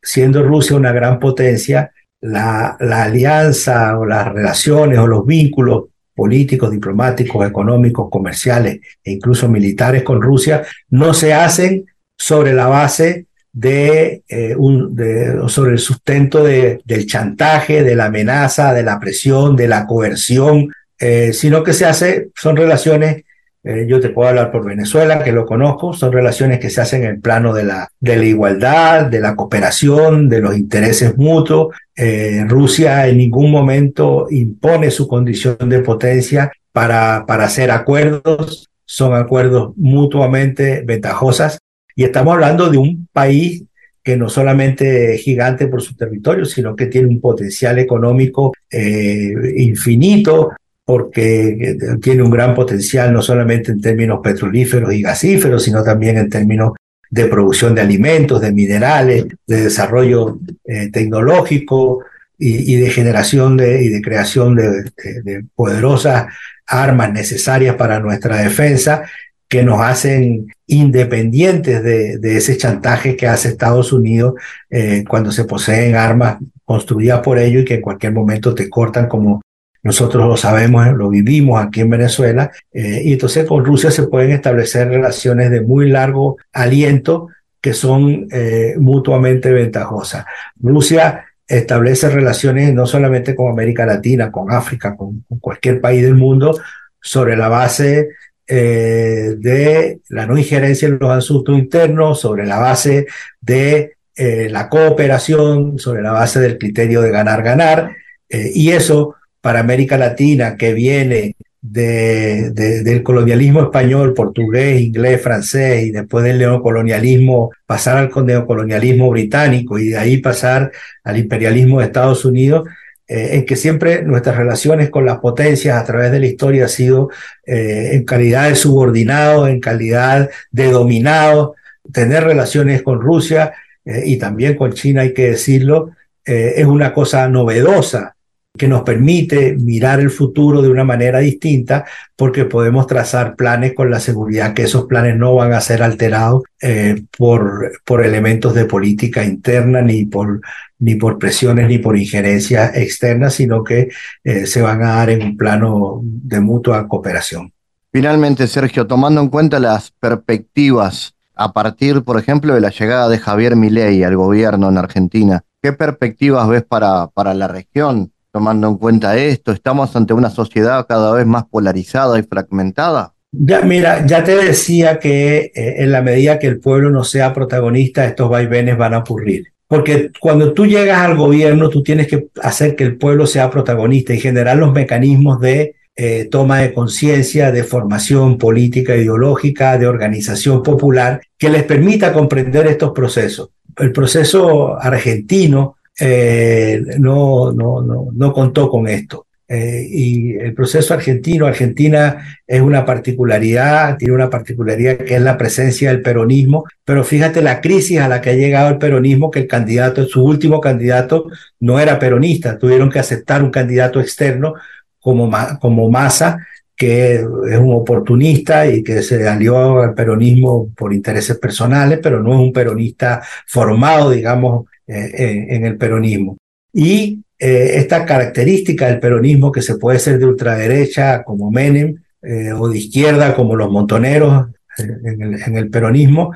siendo 0.00 0.44
Rusia 0.44 0.76
una 0.76 0.92
gran 0.92 1.18
potencia, 1.18 1.90
la, 2.20 2.76
la 2.78 3.02
alianza 3.02 3.98
o 3.98 4.06
las 4.06 4.32
relaciones 4.32 4.96
o 5.00 5.08
los 5.08 5.26
vínculos 5.26 5.86
políticos, 6.16 6.70
diplomáticos, 6.70 7.46
económicos, 7.46 8.08
comerciales 8.10 8.80
e 9.04 9.12
incluso 9.12 9.48
militares 9.48 10.02
con 10.02 10.20
Rusia, 10.20 10.64
no 10.88 11.14
se 11.14 11.34
hacen 11.34 11.84
sobre 12.16 12.54
la 12.54 12.66
base 12.66 13.26
de, 13.52 14.22
eh, 14.28 14.54
un, 14.56 14.96
de 14.96 15.48
sobre 15.48 15.72
el 15.72 15.78
sustento 15.78 16.42
de, 16.42 16.80
del 16.84 17.06
chantaje, 17.06 17.82
de 17.82 17.94
la 17.94 18.06
amenaza, 18.06 18.72
de 18.72 18.82
la 18.82 18.98
presión, 18.98 19.54
de 19.54 19.68
la 19.68 19.86
coerción, 19.86 20.72
eh, 20.98 21.32
sino 21.32 21.62
que 21.62 21.74
se 21.74 21.84
hace, 21.84 22.30
son 22.34 22.56
relaciones 22.56 23.24
eh, 23.68 23.84
yo 23.88 23.98
te 23.98 24.10
puedo 24.10 24.28
hablar 24.28 24.52
por 24.52 24.64
Venezuela, 24.64 25.24
que 25.24 25.32
lo 25.32 25.44
conozco, 25.44 25.92
son 25.92 26.12
relaciones 26.12 26.60
que 26.60 26.70
se 26.70 26.80
hacen 26.80 27.02
en 27.02 27.10
el 27.10 27.20
plano 27.20 27.52
de 27.52 27.64
la, 27.64 27.88
de 27.98 28.16
la 28.16 28.24
igualdad, 28.24 29.06
de 29.06 29.18
la 29.18 29.34
cooperación, 29.34 30.28
de 30.28 30.40
los 30.40 30.56
intereses 30.56 31.16
mutuos. 31.16 31.74
Eh, 31.96 32.44
Rusia 32.46 33.08
en 33.08 33.18
ningún 33.18 33.50
momento 33.50 34.28
impone 34.30 34.92
su 34.92 35.08
condición 35.08 35.56
de 35.68 35.80
potencia 35.80 36.52
para, 36.70 37.24
para 37.26 37.46
hacer 37.46 37.72
acuerdos, 37.72 38.68
son 38.84 39.14
acuerdos 39.14 39.72
mutuamente 39.76 40.84
ventajosas. 40.86 41.58
Y 41.96 42.04
estamos 42.04 42.34
hablando 42.34 42.70
de 42.70 42.78
un 42.78 43.08
país 43.12 43.64
que 44.04 44.16
no 44.16 44.28
solamente 44.28 45.16
es 45.16 45.22
gigante 45.22 45.66
por 45.66 45.82
su 45.82 45.96
territorio, 45.96 46.44
sino 46.44 46.76
que 46.76 46.86
tiene 46.86 47.08
un 47.08 47.20
potencial 47.20 47.80
económico 47.80 48.52
eh, 48.70 49.34
infinito, 49.56 50.52
porque 50.86 51.76
tiene 52.00 52.22
un 52.22 52.30
gran 52.30 52.54
potencial 52.54 53.12
no 53.12 53.20
solamente 53.20 53.72
en 53.72 53.80
términos 53.80 54.20
petrolíferos 54.22 54.94
y 54.94 55.02
gasíferos, 55.02 55.64
sino 55.64 55.82
también 55.82 56.16
en 56.16 56.30
términos 56.30 56.74
de 57.10 57.26
producción 57.26 57.74
de 57.74 57.80
alimentos, 57.80 58.40
de 58.40 58.52
minerales, 58.52 59.26
de 59.48 59.62
desarrollo 59.64 60.38
eh, 60.64 60.88
tecnológico 60.92 62.04
y, 62.38 62.76
de 62.76 62.90
generación 62.90 63.56
de, 63.56 63.82
y 63.82 63.88
de 63.88 64.00
creación 64.00 64.54
de, 64.54 65.44
poderosas 65.56 66.26
armas 66.66 67.12
necesarias 67.12 67.74
para 67.74 67.98
nuestra 67.98 68.36
defensa 68.36 69.02
que 69.48 69.64
nos 69.64 69.80
hacen 69.80 70.46
independientes 70.68 71.82
de, 71.82 72.36
ese 72.36 72.56
chantaje 72.56 73.16
que 73.16 73.26
hace 73.26 73.48
Estados 73.48 73.92
Unidos 73.92 74.34
eh, 74.70 75.02
cuando 75.08 75.32
se 75.32 75.44
poseen 75.44 75.96
armas 75.96 76.38
construidas 76.64 77.20
por 77.20 77.40
ellos 77.40 77.62
y 77.62 77.64
que 77.64 77.74
en 77.74 77.82
cualquier 77.82 78.12
momento 78.12 78.54
te 78.54 78.68
cortan 78.68 79.08
como 79.08 79.40
nosotros 79.86 80.26
lo 80.26 80.36
sabemos, 80.36 80.88
lo 80.96 81.08
vivimos 81.08 81.64
aquí 81.64 81.82
en 81.82 81.90
Venezuela, 81.90 82.50
eh, 82.72 83.02
y 83.04 83.12
entonces 83.12 83.46
con 83.46 83.64
Rusia 83.64 83.92
se 83.92 84.08
pueden 84.08 84.32
establecer 84.32 84.88
relaciones 84.88 85.48
de 85.52 85.60
muy 85.60 85.88
largo 85.88 86.38
aliento 86.52 87.28
que 87.60 87.72
son 87.72 88.26
eh, 88.32 88.74
mutuamente 88.78 89.52
ventajosas. 89.52 90.24
Rusia 90.60 91.26
establece 91.46 92.08
relaciones 92.08 92.74
no 92.74 92.84
solamente 92.84 93.36
con 93.36 93.52
América 93.52 93.86
Latina, 93.86 94.32
con 94.32 94.50
África, 94.50 94.96
con, 94.96 95.24
cualquier 95.40 95.80
país 95.80 96.02
del 96.02 96.16
mundo, 96.16 96.58
sobre 97.00 97.36
la 97.36 97.46
base 97.46 98.08
eh, 98.48 99.36
de 99.38 100.00
la 100.08 100.26
no 100.26 100.36
injerencia 100.36 100.88
en 100.88 100.98
los 101.00 101.12
asuntos 101.12 101.56
internos, 101.56 102.20
sobre 102.20 102.44
la 102.44 102.58
base 102.58 103.06
de 103.40 103.92
la 104.16 104.68
cooperación, 104.70 105.78
sobre 105.78 106.00
la 106.00 106.10
base 106.10 106.40
del 106.40 106.56
criterio 106.56 107.02
de 107.02 107.10
ganar-ganar, 107.10 107.94
y 108.30 108.70
eso 108.70 109.14
para 109.46 109.60
América 109.60 109.96
Latina 109.96 110.56
que 110.56 110.74
viene 110.74 111.36
de, 111.62 112.50
del 112.50 113.04
colonialismo 113.04 113.62
español, 113.62 114.12
portugués, 114.12 114.80
inglés, 114.80 115.22
francés 115.22 115.84
y 115.84 115.92
después 115.92 116.24
del 116.24 116.40
neocolonialismo, 116.40 117.52
pasar 117.64 117.96
al 117.96 118.26
neocolonialismo 118.26 119.08
británico 119.08 119.78
y 119.78 119.90
de 119.90 119.98
ahí 119.98 120.16
pasar 120.16 120.72
al 121.04 121.16
imperialismo 121.16 121.78
de 121.78 121.86
Estados 121.86 122.24
Unidos, 122.24 122.68
eh, 123.06 123.36
en 123.36 123.46
que 123.46 123.54
siempre 123.54 124.02
nuestras 124.02 124.36
relaciones 124.36 124.90
con 124.90 125.06
las 125.06 125.20
potencias 125.20 125.80
a 125.80 125.84
través 125.84 126.10
de 126.10 126.18
la 126.18 126.26
historia 126.26 126.64
ha 126.64 126.68
sido 126.68 127.10
eh, 127.46 127.90
en 127.92 128.04
calidad 128.04 128.48
de 128.48 128.56
subordinado, 128.56 129.46
en 129.46 129.60
calidad 129.60 130.28
de 130.50 130.72
dominado, 130.72 131.54
tener 131.92 132.24
relaciones 132.24 132.82
con 132.82 133.00
Rusia 133.00 133.52
eh, 133.84 134.02
y 134.06 134.16
también 134.16 134.56
con 134.56 134.72
China, 134.72 135.02
hay 135.02 135.14
que 135.14 135.30
decirlo, 135.30 135.92
es 136.24 136.66
una 136.66 136.92
cosa 136.92 137.28
novedosa 137.28 138.15
que 138.56 138.68
nos 138.68 138.82
permite 138.82 139.56
mirar 139.56 140.00
el 140.00 140.10
futuro 140.10 140.62
de 140.62 140.68
una 140.68 140.84
manera 140.84 141.18
distinta 141.20 141.84
porque 142.16 142.44
podemos 142.44 142.86
trazar 142.86 143.36
planes 143.36 143.74
con 143.74 143.90
la 143.90 144.00
seguridad 144.00 144.54
que 144.54 144.62
esos 144.62 144.86
planes 144.86 145.16
no 145.16 145.34
van 145.34 145.52
a 145.52 145.60
ser 145.60 145.82
alterados 145.82 146.42
eh, 146.60 147.02
por, 147.16 147.72
por 147.84 148.04
elementos 148.04 148.54
de 148.54 148.64
política 148.64 149.24
interna 149.24 149.82
ni 149.82 150.06
por, 150.06 150.40
ni 150.78 150.94
por 150.94 151.18
presiones 151.18 151.68
ni 151.68 151.78
por 151.78 151.96
injerencias 151.96 152.76
externas, 152.76 153.34
sino 153.34 153.62
que 153.62 153.88
eh, 154.24 154.46
se 154.46 154.62
van 154.62 154.82
a 154.82 154.96
dar 154.96 155.10
en 155.10 155.22
un 155.22 155.36
plano 155.36 156.00
de 156.02 156.40
mutua 156.40 156.88
cooperación. 156.88 157.52
Finalmente, 157.92 158.46
Sergio, 158.46 158.86
tomando 158.86 159.20
en 159.20 159.28
cuenta 159.28 159.58
las 159.58 159.90
perspectivas 159.90 161.14
a 161.34 161.52
partir, 161.52 162.02
por 162.02 162.18
ejemplo, 162.18 162.54
de 162.54 162.60
la 162.60 162.70
llegada 162.70 163.08
de 163.08 163.18
Javier 163.18 163.56
Milei 163.56 164.02
al 164.02 164.16
gobierno 164.16 164.68
en 164.68 164.78
Argentina, 164.78 165.44
¿qué 165.62 165.72
perspectivas 165.72 166.48
ves 166.48 166.64
para, 166.64 167.08
para 167.08 167.34
la 167.34 167.48
región? 167.48 168.12
Tomando 168.36 168.68
en 168.68 168.76
cuenta 168.76 169.16
esto? 169.16 169.50
¿Estamos 169.50 169.96
ante 169.96 170.12
una 170.12 170.28
sociedad 170.28 170.84
cada 170.86 171.10
vez 171.14 171.24
más 171.24 171.44
polarizada 171.46 172.18
y 172.18 172.22
fragmentada? 172.22 173.14
Ya, 173.32 173.62
mira, 173.62 174.04
ya 174.04 174.22
te 174.24 174.36
decía 174.36 174.98
que 174.98 175.52
eh, 175.54 175.76
en 175.78 175.90
la 175.90 176.02
medida 176.02 176.38
que 176.38 176.46
el 176.46 176.60
pueblo 176.60 176.90
no 176.90 177.02
sea 177.02 177.32
protagonista, 177.32 178.04
estos 178.04 178.28
vaivenes 178.28 178.76
van 178.76 178.92
a 178.92 178.98
ocurrir. 178.98 179.46
Porque 179.66 180.10
cuando 180.20 180.52
tú 180.52 180.66
llegas 180.66 181.00
al 181.00 181.16
gobierno, 181.16 181.70
tú 181.70 181.82
tienes 181.82 182.08
que 182.08 182.28
hacer 182.42 182.76
que 182.76 182.84
el 182.84 182.98
pueblo 182.98 183.26
sea 183.26 183.50
protagonista 183.50 184.12
y 184.12 184.20
generar 184.20 184.58
los 184.58 184.70
mecanismos 184.70 185.40
de 185.40 185.76
eh, 185.96 186.28
toma 186.30 186.58
de 186.58 186.74
conciencia, 186.74 187.50
de 187.50 187.64
formación 187.64 188.36
política, 188.36 188.94
ideológica, 188.94 189.78
de 189.78 189.86
organización 189.86 190.62
popular, 190.62 191.22
que 191.38 191.48
les 191.48 191.62
permita 191.62 192.12
comprender 192.12 192.66
estos 192.66 192.92
procesos. 192.92 193.48
El 193.78 193.92
proceso 193.92 194.78
argentino 194.78 195.76
eh, 196.00 196.82
no, 196.98 197.52
no, 197.52 197.82
no, 197.82 198.08
no 198.12 198.32
contó 198.32 198.68
con 198.68 198.88
esto. 198.88 199.26
eh, 199.48 199.86
y 199.88 200.34
el 200.34 200.54
proceso 200.54 200.92
argentino, 200.92 201.46
Argentina 201.46 202.40
es 202.46 202.60
una 202.60 202.84
particularidad, 202.84 203.96
tiene 203.96 204.14
una 204.14 204.28
particularidad 204.28 204.98
que 204.98 205.14
es 205.14 205.22
la 205.22 205.38
presencia 205.38 205.90
del 205.90 206.02
peronismo, 206.02 206.64
pero 206.84 207.04
fíjate 207.04 207.42
la 207.42 207.60
crisis 207.60 208.00
a 208.00 208.08
la 208.08 208.20
que 208.20 208.30
ha 208.30 208.34
llegado 208.34 208.70
el 208.70 208.78
peronismo, 208.78 209.30
que 209.30 209.40
el 209.40 209.46
candidato, 209.46 210.04
su 210.06 210.24
último 210.24 210.60
candidato 210.60 211.26
no 211.60 211.78
era 211.78 211.98
peronista, 211.98 212.58
tuvieron 212.58 212.90
que 212.90 212.98
aceptar 212.98 213.42
un 213.42 213.50
candidato 213.50 214.00
externo 214.00 214.54
como, 214.98 215.30
como 215.60 215.90
Massa, 215.90 216.38
que 216.74 217.14
es 217.14 217.58
un 217.58 217.72
oportunista 217.72 218.66
y 218.66 218.82
que 218.82 219.00
se 219.02 219.26
alió 219.28 219.80
al 219.80 219.94
peronismo 219.94 220.70
por 220.76 220.92
intereses 220.92 221.38
personales, 221.38 222.00
pero 222.02 222.22
no 222.22 222.32
es 222.34 222.38
un 222.40 222.52
peronista 222.52 223.22
formado, 223.46 224.10
digamos, 224.10 224.66
eh, 224.88 225.46
en 225.50 225.64
el 225.64 225.76
peronismo. 225.76 226.36
Y 226.72 227.20
eh, 227.38 227.72
esta 227.74 228.04
característica 228.04 228.86
del 228.86 229.00
peronismo 229.00 229.50
que 229.50 229.60
se 229.60 229.78
puede 229.78 229.98
ser 229.98 230.18
de 230.20 230.26
ultraderecha 230.26 231.24
como 231.24 231.50
Menem 231.50 231.96
eh, 232.22 232.52
o 232.52 232.68
de 232.68 232.78
izquierda 232.78 233.34
como 233.34 233.56
los 233.56 233.68
montoneros 233.68 234.46
en 234.78 235.56
el, 235.56 235.70
peronismo, 235.70 236.32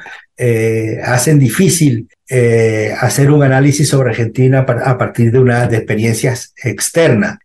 hacen 1.05 1.38
difícil 1.38 2.09
hacer 2.98 3.30
un 3.30 3.42
análisis 3.42 3.86
sobre 3.86 4.11
Argentina 4.11 4.61
a 4.61 4.96
partir 4.96 5.30
de, 5.30 5.38
una, 5.38 5.66
de 5.66 5.76
experiencias 5.76 6.55
externas. 6.64 7.36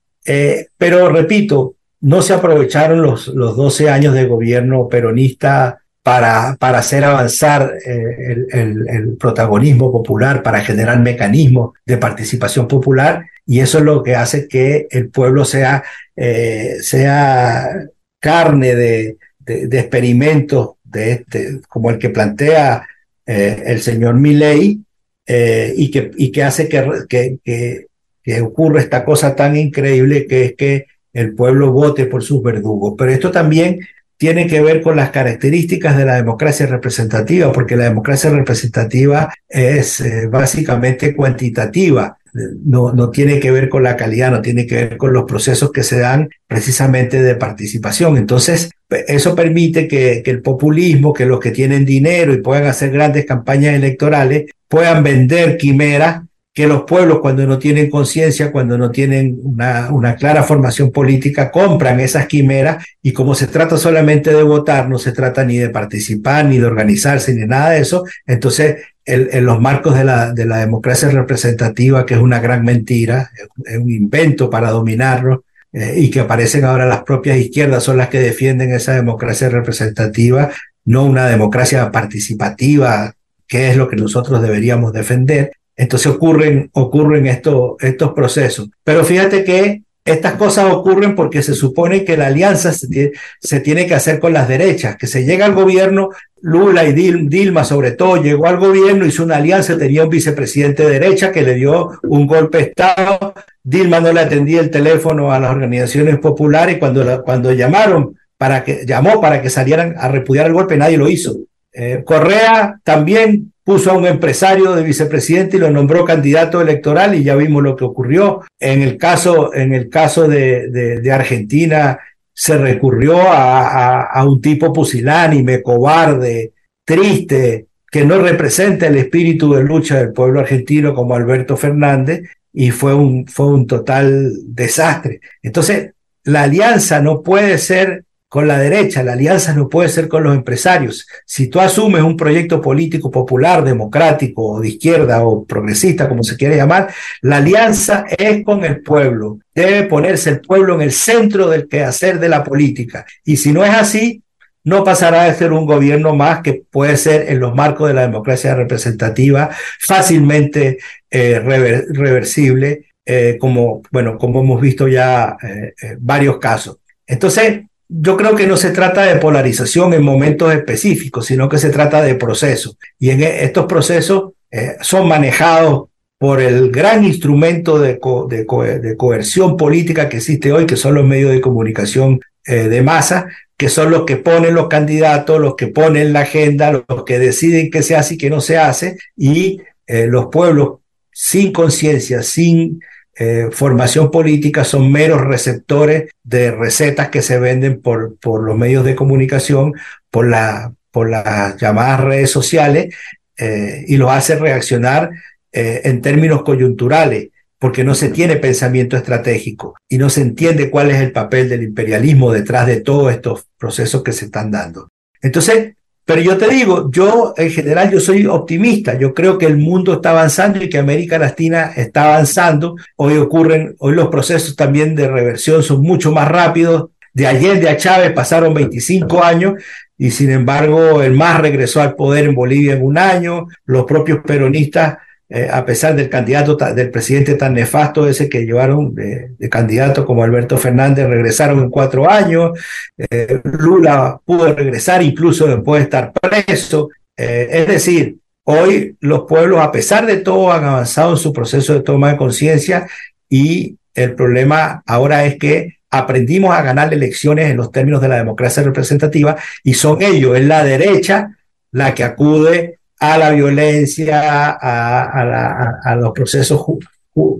pero 0.77 1.09
repito, 1.09 1.75
no 1.99 2.21
se 2.21 2.33
aprovecharon 2.33 3.01
los, 3.01 3.27
los 3.27 3.57
12 3.57 3.89
años 3.89 4.13
de 4.13 4.25
gobierno 4.25 4.87
peronista 4.87 5.81
para, 6.05 6.55
para 6.59 6.77
hacer 6.77 7.03
avanzar 7.03 7.79
eh, 7.83 8.45
el, 8.51 9.17
protagonismo 9.19 9.91
popular, 9.91 10.43
para 10.43 10.61
generar 10.61 10.99
mecanismos 10.99 11.71
de 11.83 11.97
participación 11.97 12.67
popular, 12.67 13.25
y 13.43 13.59
eso 13.59 13.79
es 13.79 13.85
lo 13.85 14.03
que 14.03 14.15
hace 14.15 14.47
que 14.47 14.87
el 14.91 15.09
pueblo 15.09 15.45
sea, 15.45 15.83
eh, 16.15 16.75
sea 16.81 17.87
carne 18.19 18.75
de, 18.75 19.17
de, 19.39 19.79
experimentos 19.79 20.75
de 20.83 21.11
este, 21.11 21.61
como 21.67 21.89
el 21.89 21.97
que 21.97 22.11
plantea 22.11 22.87
eh, 23.25 23.63
el 23.65 23.81
señor 23.81 24.13
Milley, 24.13 24.81
y, 25.27 25.89
que, 25.89 26.11
y 26.17 26.31
que 26.31 26.43
hace 26.43 26.69
que, 26.69 26.85
que, 27.09 27.39
que, 27.43 27.87
que 28.21 28.41
ocurra 28.41 28.79
esta 28.79 29.03
cosa 29.03 29.35
tan 29.35 29.57
increíble 29.57 30.27
que 30.27 30.45
es 30.45 30.55
que 30.55 30.85
el 31.13 31.33
pueblo 31.33 31.71
vote 31.71 32.05
por 32.05 32.21
sus 32.21 32.43
verdugos. 32.43 32.93
Pero 32.95 33.11
esto 33.11 33.31
también 33.31 33.79
tiene 34.17 34.47
que 34.47 34.61
ver 34.61 34.81
con 34.81 34.95
las 34.95 35.09
características 35.09 35.97
de 35.97 36.05
la 36.05 36.15
democracia 36.15 36.65
representativa, 36.65 37.51
porque 37.51 37.75
la 37.75 37.85
democracia 37.85 38.29
representativa 38.29 39.33
es 39.47 39.99
eh, 39.99 40.27
básicamente 40.27 41.15
cuantitativa, 41.15 42.17
no, 42.63 42.91
no 42.91 43.11
tiene 43.11 43.39
que 43.39 43.51
ver 43.51 43.69
con 43.69 43.83
la 43.83 43.95
calidad, 43.95 44.31
no 44.31 44.41
tiene 44.41 44.67
que 44.67 44.75
ver 44.75 44.97
con 44.97 45.13
los 45.13 45.23
procesos 45.23 45.71
que 45.71 45.83
se 45.83 45.99
dan 45.99 46.29
precisamente 46.47 47.21
de 47.21 47.35
participación. 47.35 48.17
Entonces, 48.17 48.71
eso 48.89 49.35
permite 49.35 49.87
que, 49.87 50.21
que 50.23 50.31
el 50.31 50.41
populismo, 50.41 51.13
que 51.13 51.25
los 51.25 51.39
que 51.39 51.51
tienen 51.51 51.85
dinero 51.85 52.33
y 52.33 52.41
puedan 52.41 52.65
hacer 52.65 52.91
grandes 52.91 53.25
campañas 53.25 53.75
electorales, 53.75 54.51
puedan 54.67 55.03
vender 55.03 55.57
quimeras 55.57 56.24
que 56.55 56.67
los 56.67 56.83
pueblos 56.85 57.19
cuando 57.19 57.45
no 57.45 57.59
tienen 57.59 57.89
conciencia, 57.89 58.51
cuando 58.51 58.77
no 58.77 58.89
tienen 58.89 59.37
una, 59.43 59.91
una, 59.91 60.15
clara 60.15 60.41
formación 60.41 60.89
política, 60.89 61.51
compran 61.51 61.99
esas 61.99 62.27
quimeras 62.27 62.83
y 63.01 63.11
como 63.11 63.35
se 63.35 63.47
trata 63.47 63.77
solamente 63.77 64.33
de 64.33 64.41
votar, 64.41 64.89
no 64.89 64.97
se 64.97 65.11
trata 65.11 65.43
ni 65.43 65.57
de 65.57 65.69
participar, 65.69 66.45
ni 66.45 66.57
de 66.57 66.65
organizarse, 66.65 67.33
ni 67.33 67.45
nada 67.45 67.71
de 67.71 67.81
eso, 67.81 68.05
entonces 68.25 68.77
en 69.05 69.45
los 69.45 69.61
marcos 69.61 69.95
de 69.95 70.03
la, 70.03 70.33
de 70.33 70.45
la 70.45 70.57
democracia 70.57 71.09
representativa, 71.09 72.05
que 72.07 72.15
es 72.15 72.19
una 72.19 72.39
gran 72.39 72.63
mentira, 72.63 73.29
es 73.63 73.77
un 73.77 73.91
invento 73.91 74.49
para 74.49 74.71
dominarlo, 74.71 75.43
eh, 75.73 75.95
y 75.97 76.09
que 76.09 76.21
aparecen 76.21 76.63
ahora 76.63 76.85
las 76.85 77.03
propias 77.03 77.37
izquierdas 77.37 77.83
son 77.83 77.97
las 77.97 78.07
que 78.07 78.19
defienden 78.19 78.73
esa 78.73 78.93
democracia 78.93 79.49
representativa, 79.49 80.49
no 80.85 81.03
una 81.03 81.27
democracia 81.27 81.91
participativa, 81.91 83.13
que 83.45 83.69
es 83.69 83.75
lo 83.75 83.89
que 83.89 83.97
nosotros 83.97 84.41
deberíamos 84.41 84.93
defender. 84.93 85.51
Entonces 85.75 86.07
ocurren, 86.07 86.69
ocurren 86.73 87.27
estos, 87.27 87.75
estos 87.79 88.13
procesos. 88.13 88.69
Pero 88.83 89.03
fíjate 89.03 89.43
que 89.43 89.83
estas 90.05 90.33
cosas 90.33 90.71
ocurren 90.71 91.15
porque 91.15 91.41
se 91.41 91.55
supone 91.55 92.05
que 92.05 92.15
la 92.15 92.27
alianza 92.27 92.71
se, 92.71 93.59
tiene 93.61 93.87
que 93.87 93.95
hacer 93.95 94.19
con 94.19 94.33
las 94.33 94.47
derechas, 94.47 94.97
que 94.97 95.07
se 95.07 95.25
llega 95.25 95.47
al 95.47 95.55
gobierno, 95.55 96.09
Lula 96.41 96.85
y 96.85 96.93
Dilma 96.93 97.63
sobre 97.63 97.91
todo 97.91 98.21
llegó 98.21 98.45
al 98.45 98.57
gobierno, 98.57 99.07
hizo 99.07 99.23
una 99.23 99.37
alianza, 99.37 99.79
tenía 99.79 100.03
un 100.03 100.11
vicepresidente 100.11 100.83
de 100.83 100.99
derecha 100.99 101.31
que 101.31 101.41
le 101.41 101.55
dio 101.55 101.89
un 102.03 102.27
golpe 102.27 102.59
de 102.59 102.63
Estado, 102.65 103.33
Dilma 103.63 103.99
no 103.99 104.13
le 104.13 104.19
atendía 104.19 104.61
el 104.61 104.69
teléfono 104.69 105.31
a 105.31 105.39
las 105.39 105.49
organizaciones 105.49 106.19
populares 106.19 106.77
cuando, 106.77 107.23
cuando 107.23 107.51
llamaron 107.51 108.15
para 108.37 108.63
que, 108.63 108.85
llamó 108.85 109.19
para 109.19 109.41
que 109.41 109.49
salieran 109.49 109.95
a 109.97 110.07
repudiar 110.07 110.45
el 110.45 110.53
golpe, 110.53 110.77
nadie 110.77 110.97
lo 110.97 111.09
hizo. 111.09 111.35
Eh, 111.77 112.03
Correa 112.05 112.79
también 112.83 113.51
puso 113.65 113.91
a 113.91 113.97
un 113.97 114.05
empresario 114.05 114.73
de 114.73 114.83
vicepresidente 114.83 115.57
y 115.57 115.59
lo 115.59 115.69
nombró 115.69 116.05
candidato 116.05 116.61
electoral 116.61 117.15
y 117.15 117.23
ya 117.23 117.35
vimos 117.35 117.61
lo 117.63 117.75
que 117.75 117.83
ocurrió. 117.83 118.41
En 118.59 118.81
el 118.81 118.97
caso, 118.97 119.53
en 119.53 119.73
el 119.73 119.89
caso 119.89 120.27
de, 120.27 121.01
Argentina 121.11 121.99
se 122.33 122.57
recurrió 122.57 123.21
a, 123.21 124.03
a, 124.03 124.25
un 124.25 124.39
tipo 124.39 124.71
pusilánime, 124.71 125.61
cobarde, 125.61 126.53
triste, 126.85 127.67
que 127.91 128.05
no 128.05 128.19
representa 128.19 128.87
el 128.87 128.97
espíritu 128.97 129.53
de 129.53 129.63
lucha 129.63 129.97
del 129.97 130.13
pueblo 130.13 130.39
argentino 130.39 130.93
como 130.93 131.15
Alberto 131.15 131.57
Fernández 131.57 132.23
y 132.53 132.71
fue 132.71 132.93
un, 132.93 133.27
fue 133.27 133.47
un 133.47 133.67
total 133.67 134.31
desastre. 134.45 135.19
Entonces, 135.43 135.91
la 136.23 136.43
alianza 136.43 137.01
no 137.01 137.21
puede 137.21 137.57
ser 137.57 138.04
con 138.35 138.49
la 138.49 138.59
derecha, 138.59 139.01
la 139.01 139.13
alianza 139.13 139.53
no 139.53 139.69
puede 139.69 139.87
ser 139.87 140.09
con 140.09 140.21
los 140.21 140.35
empresarios. 140.35 141.07
Si 141.25 141.47
tú 141.47 141.61
asumes 141.61 142.01
un 142.01 142.17
proyecto 142.17 142.59
político 142.59 143.09
popular, 143.09 143.63
democrático, 143.63 144.45
o 144.45 144.59
de 144.59 144.67
izquierda 144.67 145.23
o 145.23 145.45
progresista, 145.45 146.09
como 146.09 146.21
se 146.21 146.35
quiere 146.35 146.57
llamar, 146.57 146.93
la 147.21 147.37
alianza 147.37 148.03
es 148.09 148.43
con 148.43 148.65
el 148.65 148.81
pueblo. 148.81 149.39
Debe 149.53 149.83
ponerse 149.83 150.31
el 150.31 150.41
pueblo 150.41 150.75
en 150.75 150.81
el 150.81 150.91
centro 150.91 151.47
del 151.47 151.69
quehacer 151.69 152.19
de 152.19 152.27
la 152.27 152.43
política. 152.43 153.05
Y 153.23 153.37
si 153.37 153.53
no 153.53 153.63
es 153.63 153.71
así, 153.71 154.21
no 154.65 154.83
pasará 154.83 155.23
de 155.23 155.33
ser 155.35 155.53
un 155.53 155.65
gobierno 155.65 156.13
más 156.13 156.41
que 156.41 156.61
puede 156.69 156.97
ser 156.97 157.31
en 157.31 157.39
los 157.39 157.55
marcos 157.55 157.87
de 157.87 157.93
la 157.93 158.01
democracia 158.01 158.53
representativa 158.53 159.49
fácilmente 159.79 160.79
eh, 161.09 161.39
reversible, 161.39 162.87
eh, 163.05 163.37
como, 163.39 163.81
bueno, 163.93 164.17
como 164.17 164.41
hemos 164.41 164.59
visto 164.59 164.89
ya 164.89 165.37
eh, 165.41 165.73
varios 165.99 166.37
casos. 166.37 166.79
Entonces, 167.07 167.61
yo 167.87 168.17
creo 168.17 168.35
que 168.35 168.47
no 168.47 168.57
se 168.57 168.71
trata 168.71 169.03
de 169.03 169.17
polarización 169.17 169.93
en 169.93 170.03
momentos 170.03 170.53
específicos, 170.53 171.25
sino 171.25 171.47
que 171.47 171.57
se 171.57 171.69
trata 171.69 172.01
de 172.01 172.15
procesos. 172.15 172.77
Y 172.99 173.11
en 173.11 173.21
e, 173.21 173.43
estos 173.43 173.65
procesos 173.65 174.31
eh, 174.51 174.75
son 174.81 175.07
manejados 175.07 175.89
por 176.17 176.41
el 176.41 176.71
gran 176.71 177.03
instrumento 177.03 177.77
de, 177.77 177.99
de, 178.29 178.95
coerción 178.97 179.57
política 179.57 180.09
que 180.09 180.17
existe 180.17 180.51
hoy, 180.51 180.65
que 180.65 180.77
son 180.77 180.95
los 180.95 181.05
medios 181.05 181.31
de 181.31 181.41
comunicación 181.41 182.21
eh, 182.45 182.69
de 182.69 182.81
masa, 182.81 183.27
que 183.57 183.69
son 183.69 183.91
los 183.91 184.05
que 184.05 184.17
ponen 184.17 184.55
los 184.55 184.67
candidatos, 184.67 185.39
los 185.39 185.55
que 185.55 185.67
ponen 185.67 186.13
la 186.13 186.21
agenda, 186.21 186.83
los 186.87 187.03
que 187.05 187.19
deciden 187.19 187.69
qué 187.69 187.83
se 187.83 187.95
hace 187.95 188.15
y 188.15 188.17
qué 188.17 188.29
no 188.29 188.41
se 188.41 188.57
hace, 188.57 188.97
y 189.15 189.61
eh, 189.87 190.07
los 190.07 190.27
pueblos 190.27 190.79
sin 191.11 191.51
conciencia, 191.51 192.23
sin 192.23 192.81
eh, 193.17 193.47
formación 193.51 194.11
política 194.11 194.65
son 194.65 194.91
meros 194.91 195.21
receptores 195.21 196.11
de 196.23 196.51
recetas 196.51 197.09
que 197.09 197.21
se 197.21 197.39
venden 197.39 197.81
por, 197.81 198.17
por 198.17 198.43
los 198.43 198.57
medios 198.57 198.83
de 198.83 198.95
comunicación, 198.95 199.73
por, 200.11 200.27
la, 200.29 200.73
por 200.91 201.09
las 201.09 201.55
llamadas 201.57 202.01
redes 202.01 202.29
sociales, 202.29 202.93
eh, 203.37 203.85
y 203.87 203.97
los 203.97 204.11
hace 204.11 204.35
reaccionar 204.35 205.11
eh, 205.51 205.81
en 205.85 206.01
términos 206.01 206.43
coyunturales, 206.43 207.29
porque 207.57 207.85
no 207.85 207.95
se 207.95 208.09
tiene 208.09 208.35
pensamiento 208.35 208.97
estratégico 208.97 209.75
y 209.87 209.97
no 209.97 210.09
se 210.09 210.21
entiende 210.21 210.69
cuál 210.69 210.91
es 210.91 210.99
el 210.99 211.13
papel 211.13 211.47
del 211.47 211.63
imperialismo 211.63 212.31
detrás 212.31 212.67
de 212.67 212.81
todos 212.81 213.13
estos 213.13 213.47
procesos 213.57 214.03
que 214.03 214.11
se 214.11 214.25
están 214.25 214.51
dando. 214.51 214.89
Entonces, 215.21 215.75
pero 216.05 216.21
yo 216.21 216.37
te 216.37 216.47
digo, 216.47 216.91
yo 216.91 217.33
en 217.35 217.49
general 217.49 217.91
yo 217.91 217.99
soy 217.99 218.27
optimista, 218.27 218.97
yo 218.97 219.11
creo 219.13 219.39
que 219.39 219.47
el 219.47 219.57
mundo 219.57 219.93
está 219.93 220.11
avanzando 220.11 220.63
y 220.63 220.69
que 220.69 220.77
América 220.77 221.17
Latina 221.17 221.71
está 221.75 222.13
avanzando. 222.13 222.75
Hoy 222.95 223.17
ocurren, 223.17 223.75
hoy 223.79 223.95
los 223.95 224.09
procesos 224.09 224.55
también 224.55 224.93
de 224.95 225.07
reversión 225.07 225.63
son 225.63 225.81
mucho 225.81 226.11
más 226.11 226.27
rápidos. 226.27 226.91
De 227.11 227.25
Allende 227.25 227.69
a 227.69 227.77
Chávez 227.77 228.11
pasaron 228.11 228.53
25 228.53 229.23
años 229.23 229.53
y 229.97 230.11
sin 230.11 230.29
embargo 230.29 231.01
el 231.01 231.13
MAS 231.13 231.41
regresó 231.41 231.81
al 231.81 231.95
poder 231.95 232.25
en 232.25 232.35
Bolivia 232.35 232.73
en 232.73 232.83
un 232.83 232.99
año. 232.99 233.47
Los 233.65 233.85
propios 233.85 234.19
peronistas 234.23 234.97
eh, 235.27 235.49
a 235.51 235.65
pesar 235.65 235.95
del 235.95 236.07
candidato, 236.07 236.55
del 236.55 236.91
presidente 236.91 237.33
tan 237.33 237.55
nefasto 237.55 238.07
ese 238.07 238.29
que 238.29 238.45
llevaron 238.45 238.93
de, 238.93 239.31
candidato 239.49 240.05
como 240.05 240.23
Alberto 240.23 240.57
Fernández, 240.57 241.07
regresaron 241.07 241.59
en 241.61 241.69
cuatro 241.71 242.09
años. 242.09 242.51
Eh, 242.97 243.41
Lula 243.43 244.19
pudo 244.23 244.53
regresar 244.53 245.01
incluso 245.01 245.47
después 245.47 245.79
de 245.79 245.83
estar 245.85 246.13
preso. 246.13 246.89
Eh, 247.17 247.47
es 247.51 247.67
decir, 247.67 248.17
hoy 248.43 248.95
los 248.99 249.23
pueblos, 249.27 249.61
a 249.61 249.71
pesar 249.71 250.05
de 250.05 250.17
todo, 250.17 250.51
han 250.51 250.63
avanzado 250.63 251.11
en 251.11 251.17
su 251.17 251.33
proceso 251.33 251.73
de 251.73 251.81
toma 251.81 252.11
de 252.11 252.17
conciencia 252.17 252.87
y 253.29 253.77
El 253.95 254.13
problema 254.13 254.83
ahora 254.85 255.25
es 255.25 255.37
que 255.37 255.77
aprendimos 255.89 256.53
a 256.53 256.61
ganar 256.61 256.93
elecciones 256.93 257.49
en 257.49 257.55
los 257.55 257.71
términos 257.71 258.01
de 258.01 258.09
la 258.09 258.17
democracia 258.17 258.61
representativa 258.61 259.37
y 259.63 259.73
son 259.73 260.01
ellos, 260.01 260.37
es 260.37 260.43
la 260.45 260.65
derecha, 260.65 261.37
la 261.71 261.93
que 261.95 262.03
acude 262.03 262.74
a 262.99 263.17
la 263.17 263.31
violencia, 263.31 264.49
a, 264.51 265.95
los 265.95 266.11
procesos, 266.11 266.61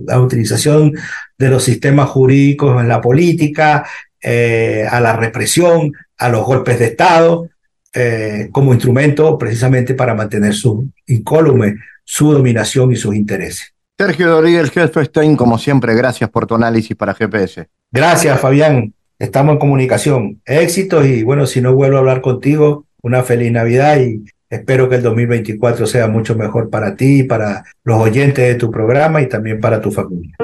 a 0.08 0.12
la 0.12 0.20
utilización 0.20 0.92
de 1.38 1.48
los 1.48 1.64
sistemas 1.64 2.08
jurídicos 2.10 2.80
en 2.80 2.88
la 2.88 3.00
política, 3.00 3.86
eh, 4.20 4.86
a 4.90 5.00
la 5.00 5.16
represión, 5.16 5.92
a 6.18 6.28
los 6.28 6.44
golpes 6.44 6.78
de 6.78 6.86
Estado, 6.86 7.48
eh, 7.94 8.48
como 8.52 8.72
instrumento 8.72 9.38
precisamente 9.38 9.94
para 9.94 10.14
mantener 10.14 10.54
su 10.54 10.88
incólume, 11.06 11.76
su 12.04 12.32
dominación 12.32 12.92
y 12.92 12.96
sus 12.96 13.14
intereses. 13.14 13.72
Sergio 13.98 14.26
Rodríguez 14.26 14.76
Helfestein, 14.76 15.36
como 15.36 15.56
siempre, 15.56 15.94
gracias 15.94 16.28
por 16.28 16.46
tu 16.46 16.54
análisis 16.54 16.94
para 16.94 17.14
GPS. 17.14 17.68
Gracias, 17.90 18.38
Fabián. 18.38 18.92
Estamos 19.18 19.54
en 19.54 19.58
comunicación. 19.58 20.42
Éxitos 20.44 21.06
y 21.06 21.22
bueno, 21.22 21.46
si 21.46 21.62
no 21.62 21.74
vuelvo 21.74 21.96
a 21.96 22.00
hablar 22.00 22.20
contigo, 22.20 22.84
una 23.00 23.22
feliz 23.22 23.50
Navidad 23.50 23.98
y 24.00 24.22
espero 24.50 24.88
que 24.88 24.96
el 24.96 25.02
2024 25.02 25.86
sea 25.86 26.06
mucho 26.08 26.36
mejor 26.36 26.70
para 26.70 26.96
ti, 26.96 27.24
para 27.24 27.64
los 27.84 28.00
oyentes 28.00 28.46
de 28.46 28.54
tu 28.54 28.70
programa 28.70 29.20
y 29.22 29.28
también 29.28 29.60
para 29.60 29.80
tu 29.80 29.90
familia. 29.90 30.36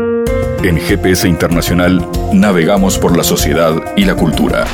En 0.62 0.76
GPS 0.76 1.28
Internacional 1.28 2.06
navegamos 2.32 2.98
por 2.98 3.16
la 3.16 3.24
sociedad 3.24 3.74
y 3.96 4.04
la 4.04 4.14
cultura. 4.14 4.64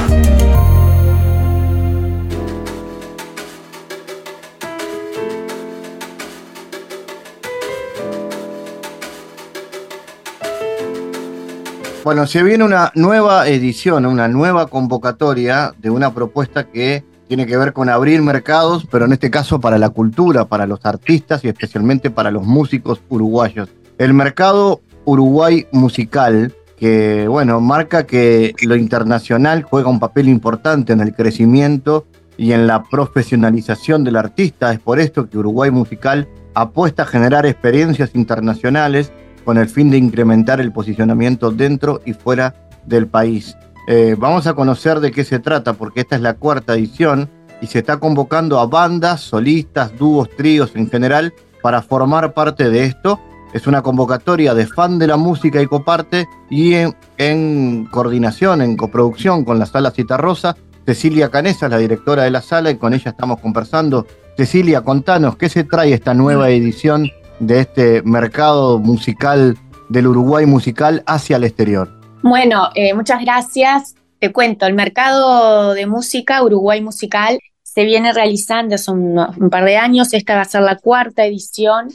Bueno, 12.05 12.27
se 12.27 12.43
viene 12.43 12.65
una 12.65 12.91
nueva 12.95 13.49
edición, 13.49 14.07
una 14.07 14.29
nueva 14.29 14.69
convocatoria 14.69 15.75
de 15.77 15.91
una 15.91 16.15
propuesta 16.15 16.65
que 16.65 17.05
tiene 17.29 17.47
que 17.47 17.57
ver 17.57 17.73
con 17.75 17.91
abrir 17.91 18.23
mercados, 18.23 18.87
pero 18.91 19.05
en 19.05 19.13
este 19.13 19.31
caso 19.31 19.61
para 19.61 19.79
la 19.79 19.91
cultura, 19.91 20.47
para 20.47 20.67
los 20.67 20.85
artistas 20.85 21.45
y 21.45 21.49
especialmente 21.49 22.11
para 22.11 22.31
los 22.31 22.45
músicos 22.45 23.01
uruguayos. 23.09 23.69
El 23.99 24.15
mercado 24.15 24.81
Uruguay 25.05 25.67
musical, 25.73 26.55
que 26.79 27.29
bueno, 27.29 27.61
marca 27.61 28.07
que 28.07 28.55
lo 28.63 28.77
internacional 28.77 29.63
juega 29.63 29.91
un 29.91 30.01
papel 30.01 30.29
importante 30.29 30.93
en 30.93 31.01
el 31.01 31.15
crecimiento 31.15 32.07
y 32.37 32.53
en 32.53 32.67
la 32.67 32.85
profesionalización 32.85 34.05
del 34.05 34.17
artista. 34.17 34.73
Es 34.73 34.79
por 34.79 34.99
esto 34.99 35.29
que 35.29 35.39
Uruguay 35.39 35.71
musical 35.71 36.29
apuesta 36.55 37.03
a 37.03 37.07
generar 37.07 37.45
experiencias 37.45 38.11
internacionales 38.15 39.13
con 39.45 39.59
el 39.59 39.69
fin 39.69 39.91
de 39.91 39.99
incrementar 39.99 40.61
el 40.61 40.73
posicionamiento 40.73 41.51
dentro 41.51 42.01
y 42.05 42.13
fuera 42.13 42.55
del 42.87 43.07
país. 43.07 43.57
Eh, 43.91 44.17
vamos 44.19 44.47
a 44.47 44.53
conocer 44.53 45.01
de 45.01 45.11
qué 45.11 45.25
se 45.25 45.39
trata, 45.39 45.73
porque 45.73 46.01
esta 46.01 46.15
es 46.15 46.21
la 46.21 46.35
cuarta 46.35 46.75
edición 46.75 47.31
y 47.63 47.69
se 47.69 47.79
está 47.79 47.97
convocando 47.97 48.61
a 48.61 48.67
bandas, 48.67 49.23
solistas, 49.23 49.97
dúos, 49.99 50.29
tríos 50.37 50.73
en 50.75 50.91
general 50.91 51.33
para 51.63 51.81
formar 51.81 52.35
parte 52.35 52.69
de 52.69 52.85
esto. 52.85 53.19
Es 53.55 53.67
una 53.67 53.81
convocatoria 53.81 54.53
de 54.53 54.67
fan 54.67 54.99
de 54.99 55.07
la 55.07 55.17
música 55.17 55.63
y 55.63 55.67
coparte 55.67 56.29
y 56.51 56.75
en, 57.17 57.87
coordinación, 57.87 58.61
en 58.61 58.77
coproducción 58.77 59.47
con 59.47 59.59
la 59.59 59.65
Sala 59.65 59.91
Citarrosa. 59.91 60.55
Cecilia 60.85 61.31
Canesa 61.31 61.65
es 61.65 61.73
la 61.73 61.79
directora 61.79 62.25
de 62.25 62.31
la 62.31 62.43
sala 62.43 62.71
y 62.71 62.77
con 62.77 62.93
ella 62.93 63.13
estamos 63.13 63.41
conversando. 63.41 64.07
Cecilia, 64.37 64.83
contanos, 64.83 65.37
¿qué 65.37 65.49
se 65.49 65.65
trae 65.65 65.95
esta 65.95 66.13
nueva 66.13 66.51
edición 66.51 67.09
de 67.41 67.61
este 67.61 68.03
mercado 68.03 68.79
musical 68.81 69.57
del 69.89 70.09
Uruguay 70.09 70.45
musical 70.45 71.03
hacia 71.07 71.39
el 71.39 71.45
exterior? 71.45 71.98
Bueno, 72.23 72.69
eh, 72.75 72.95
muchas 72.95 73.23
gracias. 73.23 73.95
Te 74.19 74.33
cuento, 74.33 74.67
el 74.67 74.75
mercado 74.75 75.75
de 75.75 75.87
música, 75.87 76.43
Uruguay 76.43 76.81
musical, 76.81 77.39
se 77.63 77.85
viene 77.85 78.13
realizando 78.13 78.75
hace 78.75 78.91
un, 78.91 79.51
par 79.51 79.65
de 79.65 79.77
años. 79.77 80.13
Esta 80.13 80.35
va 80.35 80.41
a 80.41 80.45
ser 80.45 80.63
la 80.63 80.77
cuarta 80.77 81.25
edición 81.25 81.89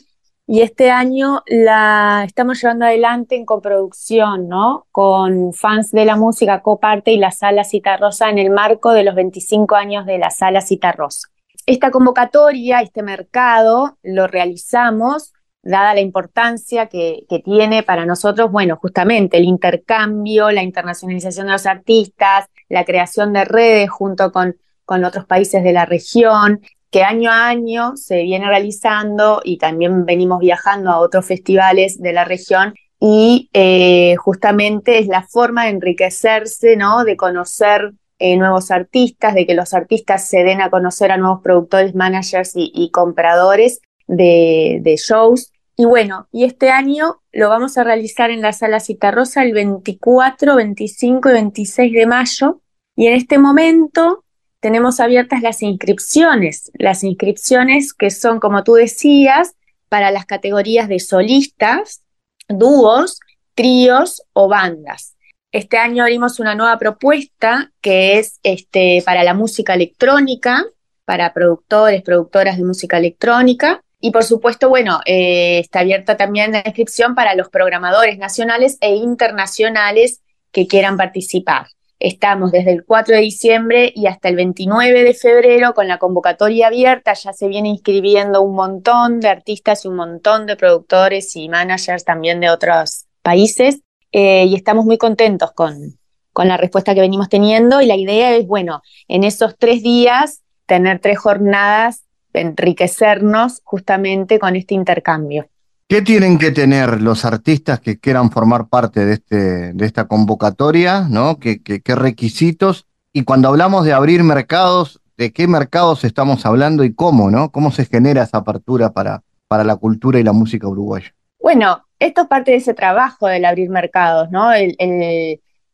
y 0.48 0.62
este 0.62 0.92
año 0.92 1.42
la 1.46 2.24
estamos 2.26 2.62
llevando 2.62 2.86
adelante 2.86 3.36
en 3.36 3.46
coproducción, 3.46 4.48
¿no? 4.48 4.88
Con 4.92 5.52
fans 5.54 5.92
de 5.92 6.06
la 6.06 6.16
música, 6.16 6.62
Coparte 6.62 7.12
y 7.12 7.18
la 7.18 7.32
Sala 7.32 7.66
Cita 7.66 7.98
Rosa 7.98 8.30
en 8.30 8.40
el 8.40 8.50
marco 8.50 8.94
de 8.94 9.04
los 9.04 9.16
25 9.16 9.76
años 9.76 10.06
de 10.06 10.20
la 10.20 10.30
Sala 10.30 10.62
Cita 10.62 10.94
Rosa. 10.94 11.28
Esta 11.66 11.92
convocatoria, 11.92 12.80
este 12.80 13.04
mercado, 13.04 13.98
lo 14.04 14.28
realizamos 14.28 15.34
dada 15.64 15.94
la 15.94 16.02
importancia 16.02 16.88
que, 16.88 17.26
tiene 17.44 17.84
para 17.84 18.06
nosotros, 18.06 18.52
bueno, 18.52 18.76
justamente 18.76 19.38
el 19.38 19.46
intercambio, 19.46 20.52
la 20.52 20.62
internacionalización 20.62 21.48
de 21.48 21.54
los 21.54 21.66
artistas, 21.66 22.46
la 22.70 22.86
creación 22.86 23.34
de 23.34 23.46
redes 23.46 23.90
junto 23.90 24.32
con, 24.32 24.56
con 24.86 25.04
otros 25.04 25.26
países 25.26 25.64
de 25.64 25.74
la 25.74 25.86
región, 25.86 26.62
que 26.92 27.04
año 27.04 27.32
a 27.32 27.48
año 27.48 27.96
se 27.96 28.22
viene 28.22 28.48
realizando 28.48 29.42
y 29.44 29.58
también 29.58 30.06
venimos 30.06 30.40
viajando 30.40 30.92
a 30.92 31.00
otros 31.00 31.26
festivales 31.26 32.00
de 32.00 32.14
la 32.14 32.24
región 32.24 32.76
y 33.00 33.50
eh, 33.52 34.16
justamente 34.18 35.00
es 35.00 35.08
la 35.08 35.24
forma 35.24 35.66
de 35.66 35.72
enriquecerse, 35.72 36.78
¿no? 36.78 37.04
De 37.04 37.18
conocer 37.18 37.94
eh, 38.20 38.38
nuevos 38.38 38.72
artistas, 38.72 39.34
de 39.34 39.46
que 39.46 39.56
los 39.56 39.74
artistas 39.74 40.30
se 40.30 40.44
den 40.44 40.62
a 40.62 40.70
conocer 40.70 41.12
a 41.12 41.18
nuevos 41.18 41.42
productores, 41.42 41.96
managers 41.96 42.54
y, 42.56 42.92
compradores 42.92 43.82
de, 44.08 44.96
shows. 45.06 45.52
Y 45.76 45.86
bueno, 45.86 46.28
y 46.32 46.44
este 46.44 46.70
año 46.70 47.22
lo 47.32 47.50
vamos 47.50 47.78
a 47.78 47.84
realizar 47.84 48.30
en 48.30 48.42
la 48.42 48.54
Sala 48.54 48.80
Citarrosa 48.80 49.44
el 49.44 49.54
24, 49.54 50.56
25 50.56 51.30
y 51.30 51.34
26 51.34 51.94
de 51.94 52.06
mayo. 52.06 52.62
Y 52.96 53.08
en 53.08 53.14
este 53.14 53.40
momento 53.40 54.24
tenemos 54.60 55.00
abiertas 55.00 55.42
las 55.42 55.62
inscripciones, 55.64 56.72
las 56.76 57.04
inscripciones 57.04 57.94
que 57.94 58.12
son, 58.12 58.40
como 58.40 58.64
tú 58.64 58.76
decías, 58.76 59.56
para 59.90 60.12
las 60.12 60.26
categorías 60.26 60.88
de 60.88 61.00
solistas, 61.00 62.04
dúos, 62.48 63.20
tríos 63.56 64.24
o 64.34 64.48
bandas. 64.48 65.16
Este 65.52 65.78
año 65.78 66.04
abrimos 66.04 66.40
una 66.40 66.56
nueva 66.56 66.78
propuesta 66.80 67.72
que 67.82 68.18
es 68.20 68.40
este, 68.44 69.04
para 69.06 69.24
la 69.24 69.34
música 69.34 69.74
electrónica, 69.74 70.66
para 71.06 71.34
productores, 71.34 72.02
productoras 72.02 72.58
de 72.58 72.64
música 72.64 72.98
electrónica. 72.98 73.84
Y 74.06 74.12
por 74.12 74.26
supuesto, 74.26 74.68
bueno, 74.68 75.00
eh, 75.06 75.60
está 75.60 75.80
abierta 75.80 76.18
también 76.18 76.52
la 76.52 76.62
inscripción 76.66 77.16
para 77.16 77.36
los 77.36 77.48
programadores 77.48 78.18
nacionales 78.18 78.78
e 78.82 78.96
internacionales 78.96 80.22
que 80.52 80.68
quieran 80.68 80.98
participar. 80.98 81.68
Estamos 82.00 82.52
desde 82.52 82.74
el 82.74 82.84
4 82.84 83.16
de 83.16 83.22
diciembre 83.22 83.94
y 83.96 84.08
hasta 84.08 84.28
el 84.28 84.36
29 84.36 85.06
de 85.06 85.14
febrero 85.14 85.74
con 85.74 85.88
la 85.88 86.00
convocatoria 86.00 86.68
abierta. 86.68 87.14
Ya 87.14 87.32
se 87.32 87.48
viene 87.48 87.70
inscribiendo 87.70 88.42
un 88.42 88.56
montón 88.56 89.22
de 89.22 89.30
artistas 89.30 89.86
y 89.86 89.88
un 89.88 89.96
montón 89.96 90.48
de 90.48 90.58
productores 90.58 91.34
y 91.38 91.48
managers 91.48 92.04
también 92.04 92.42
de 92.42 92.50
otros 92.50 93.06
países. 93.22 93.80
Eh, 94.12 94.44
y 94.48 94.56
estamos 94.56 94.84
muy 94.84 94.98
contentos 94.98 95.54
con, 95.54 95.98
con 96.34 96.50
la 96.50 96.58
respuesta 96.58 96.94
que 96.94 97.00
venimos 97.00 97.30
teniendo 97.30 97.80
y 97.80 97.86
la 97.86 97.96
idea 97.96 98.36
es, 98.36 98.46
bueno, 98.48 98.82
en 99.08 99.24
esos 99.24 99.58
tres 99.58 99.82
días 99.82 100.42
tener 100.66 101.00
tres 101.00 101.20
jornadas, 101.20 102.04
enriquecernos 102.34 103.62
justamente 103.64 104.40
con 104.40 104.56
este 104.56 104.74
intercambio. 104.74 105.48
¿Qué 105.88 106.02
tienen 106.02 106.40
que 106.40 106.52
tener 106.52 107.02
los 107.02 107.26
artistas 107.26 107.80
que 107.80 108.00
quieran 108.00 108.32
formar 108.32 108.68
parte 108.68 109.06
de, 109.06 109.14
este, 109.14 109.74
de 109.74 109.86
esta 109.86 110.08
convocatoria? 110.08 111.08
¿no? 111.10 111.38
¿Qué, 111.38 111.62
qué, 111.62 111.96
requisitos? 111.96 112.88
Y 113.12 113.24
cuando 113.24 113.50
hablamos 113.50 113.86
de 113.86 113.94
abrir 113.94 114.24
mercados, 114.24 115.02
¿de 115.18 115.32
qué 115.32 115.48
mercados 115.48 116.04
estamos 116.04 116.46
hablando 116.46 116.84
y 116.84 116.94
cómo? 116.94 117.30
¿no? 117.30 117.52
¿Cómo 117.52 117.72
se 117.72 117.86
genera 117.86 118.24
esa 118.24 118.38
apertura 118.38 118.92
para, 118.92 119.22
para 119.48 119.64
la 119.64 119.76
cultura 119.76 120.20
y 120.20 120.24
la 120.24 120.34
música 120.34 120.68
uruguaya? 120.68 121.14
Bueno, 121.40 121.84
esto 122.00 122.22
es 122.22 122.28
parte 122.28 122.52
de 122.52 122.58
ese 122.58 122.74
trabajo 122.74 123.28
del 123.28 123.46
abrir 123.46 123.70
mercados, 123.70 124.32
¿no? 124.32 124.52
El, 124.54 124.76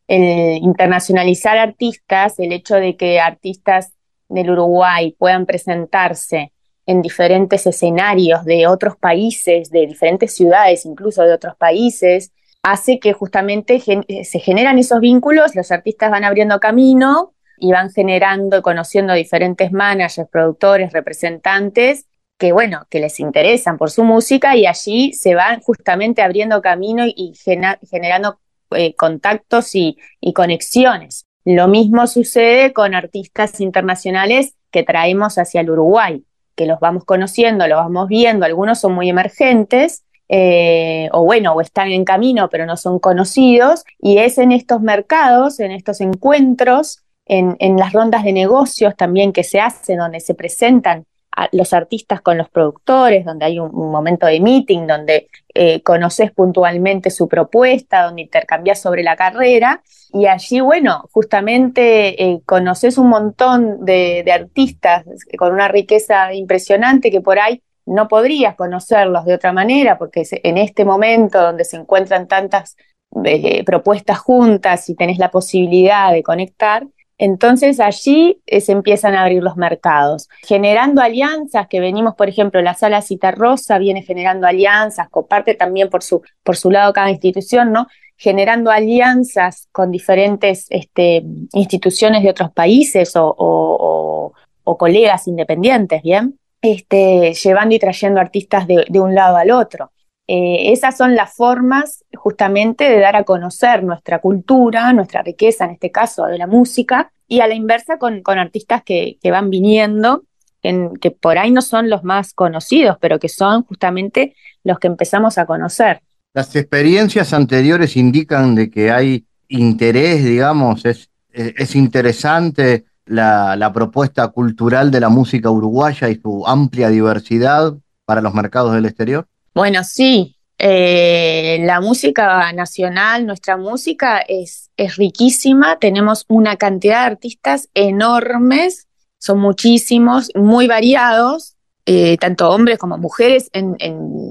internacionalizar 0.08 1.56
artistas, 1.56 2.40
el 2.40 2.52
hecho 2.52 2.74
de 2.74 2.96
que 2.96 3.20
artistas 3.20 3.92
del 4.30 4.50
Uruguay 4.50 5.14
puedan 5.18 5.46
presentarse 5.46 6.52
en 6.86 7.02
diferentes 7.02 7.66
escenarios 7.66 8.44
de 8.44 8.66
otros 8.66 8.96
países, 8.96 9.70
de 9.70 9.86
diferentes 9.86 10.34
ciudades, 10.34 10.86
incluso 10.86 11.22
de 11.22 11.34
otros 11.34 11.54
países, 11.56 12.32
hace 12.62 12.98
que 12.98 13.12
justamente 13.12 13.80
se 13.80 14.38
generan 14.38 14.78
esos 14.78 15.00
vínculos, 15.00 15.54
los 15.54 15.70
artistas 15.70 16.10
van 16.10 16.24
abriendo 16.24 16.58
camino 16.58 17.34
y 17.58 17.72
van 17.72 17.90
generando 17.90 18.58
y 18.58 18.62
conociendo 18.62 19.12
diferentes 19.12 19.72
managers, 19.72 20.28
productores, 20.30 20.92
representantes 20.92 22.06
que 22.40 22.52
bueno, 22.52 22.86
que 22.88 23.00
les 23.00 23.20
interesan 23.20 23.76
por 23.76 23.90
su 23.90 24.02
música 24.02 24.56
y 24.56 24.66
allí 24.66 25.12
se 25.12 25.34
van 25.34 25.60
justamente 25.60 26.22
abriendo 26.22 26.62
camino 26.62 27.04
y, 27.06 27.34
generando 27.36 28.40
eh, 28.70 28.94
contactos 28.96 29.74
y, 29.74 29.98
conexiones. 30.34 31.26
Lo 31.44 31.68
mismo 31.68 32.06
sucede 32.06 32.72
con 32.72 32.94
artistas 32.94 33.60
internacionales 33.60 34.54
que 34.70 34.82
traemos 34.82 35.38
hacia 35.38 35.62
el 35.62 35.70
Uruguay, 35.70 36.24
que 36.54 36.66
los 36.66 36.80
vamos 36.80 37.04
conociendo, 37.04 37.66
los 37.66 37.78
vamos 37.78 38.08
viendo, 38.08 38.44
algunos 38.44 38.78
son 38.78 38.92
muy 38.92 39.08
emergentes 39.08 40.04
eh, 40.32 41.08
o 41.12 41.24
bueno, 41.24 41.54
o 41.54 41.60
están 41.60 41.88
en 41.88 42.04
camino 42.04 42.48
pero 42.50 42.64
no 42.64 42.76
son 42.76 43.00
conocidos, 43.00 43.82
y 43.98 44.18
es 44.18 44.38
en 44.38 44.52
estos 44.52 44.80
mercados, 44.80 45.58
en 45.58 45.72
estos 45.72 46.00
encuentros, 46.00 47.02
en, 47.26 47.76
las 47.76 47.92
rondas 47.92 48.24
de 48.24 48.32
negocios 48.32 48.96
también 48.96 49.32
que 49.32 49.44
se 49.44 49.60
hacen, 49.60 49.98
donde 49.98 50.20
se 50.20 50.34
presentan 50.34 51.04
a 51.36 51.48
los 51.52 51.72
artistas 51.72 52.20
con 52.20 52.38
los 52.38 52.48
productores, 52.48 53.24
donde 53.24 53.44
hay 53.44 53.58
un, 53.58 53.70
momento 53.72 54.26
de 54.26 54.40
meeting, 54.40 54.86
donde 54.86 55.28
eh, 55.54 55.82
conoces 55.82 56.32
puntualmente 56.32 57.10
su 57.10 57.28
propuesta, 57.28 58.04
donde 58.04 58.22
intercambias 58.22 58.80
sobre 58.80 59.02
la 59.02 59.16
carrera, 59.16 59.82
y 60.12 60.26
allí, 60.26 60.60
bueno, 60.60 61.08
justamente 61.12 62.22
eh, 62.22 62.40
conoces 62.44 62.98
un 62.98 63.08
montón 63.08 63.84
de, 63.84 64.24
artistas 64.32 65.04
con 65.38 65.52
una 65.52 65.68
riqueza 65.68 66.34
impresionante 66.34 67.10
que 67.10 67.20
por 67.20 67.38
ahí 67.38 67.62
no 67.86 68.08
podrías 68.08 68.56
conocerlos 68.56 69.24
de 69.24 69.34
otra 69.34 69.52
manera, 69.52 69.98
porque 69.98 70.24
en 70.30 70.58
este 70.58 70.84
momento 70.84 71.40
donde 71.40 71.64
se 71.64 71.76
encuentran 71.76 72.28
tantas 72.28 72.76
eh, 73.24 73.64
propuestas 73.64 74.18
juntas 74.18 74.88
y 74.88 74.94
tenés 74.94 75.18
la 75.18 75.30
posibilidad 75.30 76.12
de 76.12 76.22
conectar, 76.22 76.86
entonces 77.20 77.78
allí 77.80 78.40
eh, 78.46 78.60
se 78.60 78.72
empiezan 78.72 79.14
a 79.14 79.22
abrir 79.22 79.42
los 79.42 79.56
mercados, 79.56 80.28
generando 80.42 81.02
alianzas 81.02 81.68
que 81.68 81.78
venimos, 81.78 82.14
por 82.14 82.28
ejemplo, 82.28 82.60
la 82.62 82.74
sala 82.74 83.02
Cita 83.02 83.30
Rosa 83.30 83.78
viene 83.78 84.02
generando 84.02 84.46
alianzas, 84.46 85.08
comparte 85.08 85.54
también 85.54 85.90
por 85.90 86.02
su, 86.02 86.22
por 86.42 86.56
su 86.56 86.70
lado 86.70 86.92
cada 86.92 87.10
institución, 87.10 87.72
¿no? 87.72 87.86
Generando 88.16 88.70
alianzas 88.70 89.68
con 89.70 89.90
diferentes 89.90 90.66
este, 90.70 91.22
instituciones 91.52 92.22
de 92.22 92.30
otros 92.30 92.50
países 92.52 93.12
o 93.16 94.32
colegas 94.78 95.26
independientes, 95.26 96.02
¿bien? 96.02 96.40
este, 96.62 97.32
llevando 97.34 97.74
y 97.74 97.78
trayendo 97.78 98.20
artistas 98.20 98.66
de, 98.66 99.00
un 99.00 99.14
lado 99.14 99.36
al 99.36 99.50
otro. 99.50 99.92
Eh, 100.32 100.70
esas 100.70 100.96
son 100.96 101.16
las 101.16 101.34
formas 101.34 102.04
justamente 102.14 102.84
de 102.88 103.00
dar 103.00 103.16
a 103.16 103.24
conocer 103.24 103.82
nuestra 103.82 104.20
cultura, 104.20 104.92
nuestra 104.92 105.22
riqueza, 105.22 105.64
en 105.64 105.72
este 105.72 105.90
caso 105.90 106.26
de 106.26 106.38
la 106.38 106.46
música, 106.46 107.10
y 107.26 107.40
a 107.40 107.48
la 107.48 107.54
inversa 107.54 107.98
con, 107.98 108.22
artistas 108.38 108.84
que, 108.84 109.18
van 109.24 109.50
viniendo, 109.50 110.22
que 110.62 111.10
por 111.10 111.36
ahí 111.36 111.50
no 111.50 111.62
son 111.62 111.90
los 111.90 112.04
más 112.04 112.32
conocidos, 112.32 112.96
pero 113.00 113.18
que 113.18 113.28
son 113.28 113.64
justamente 113.64 114.36
los 114.62 114.78
que 114.78 114.86
empezamos 114.86 115.36
a 115.36 115.46
conocer. 115.46 116.00
Las 116.32 116.54
experiencias 116.54 117.32
anteriores 117.32 117.96
indican 117.96 118.54
de 118.54 118.70
que 118.70 118.92
hay 118.92 119.24
interés, 119.48 120.22
digamos, 120.22 120.84
es, 120.84 121.10
es 121.32 121.74
interesante 121.74 122.84
la, 123.04 123.72
propuesta 123.74 124.28
cultural 124.28 124.92
de 124.92 125.00
la 125.00 125.08
música 125.08 125.50
uruguaya 125.50 126.08
y 126.08 126.20
su 126.20 126.46
amplia 126.46 126.88
diversidad 126.88 127.76
para 128.04 128.20
los 128.20 128.32
mercados 128.32 128.74
del 128.74 128.86
exterior? 128.86 129.26
Bueno, 129.54 129.84
sí. 129.84 130.36
Eh, 130.58 131.58
la 131.62 131.80
música 131.80 132.52
nacional, 132.52 133.24
nuestra 133.24 133.56
música 133.56 134.18
es, 134.20 134.70
es 134.76 134.96
riquísima, 134.96 135.78
tenemos 135.78 136.26
una 136.28 136.56
cantidad 136.56 137.00
de 137.00 137.12
artistas 137.12 137.70
enormes, 137.72 138.86
son 139.18 139.38
muchísimos, 139.38 140.30
muy 140.34 140.66
variados, 140.66 141.56
eh, 141.86 142.18
tanto 142.18 142.50
hombres 142.50 142.78
como 142.78 142.98
mujeres 142.98 143.48
en, 143.52 143.76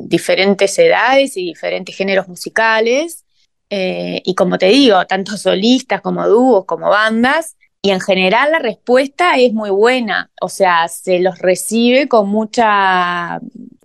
diferentes 0.08 0.78
edades 0.80 1.36
y 1.36 1.46
diferentes 1.46 1.96
géneros 1.96 2.28
musicales. 2.28 3.26
Eh, 3.72 4.22
y 4.24 4.34
como 4.34 4.58
te 4.58 4.68
digo, 4.68 5.06
tanto 5.06 5.38
solistas 5.38 6.02
como 6.02 6.28
dúos, 6.28 6.66
como 6.66 6.90
bandas, 6.90 7.56
y 7.82 7.92
en 7.92 8.02
general 8.02 8.52
la 8.52 8.60
respuesta 8.60 9.38
es 9.38 9.54
muy 9.54 9.70
buena, 9.70 10.32
o 10.42 10.50
sea, 10.50 10.88
se 10.90 11.20
los 11.20 11.40
recibe 11.40 12.08
con 12.08 12.28
mucha, 12.28 13.40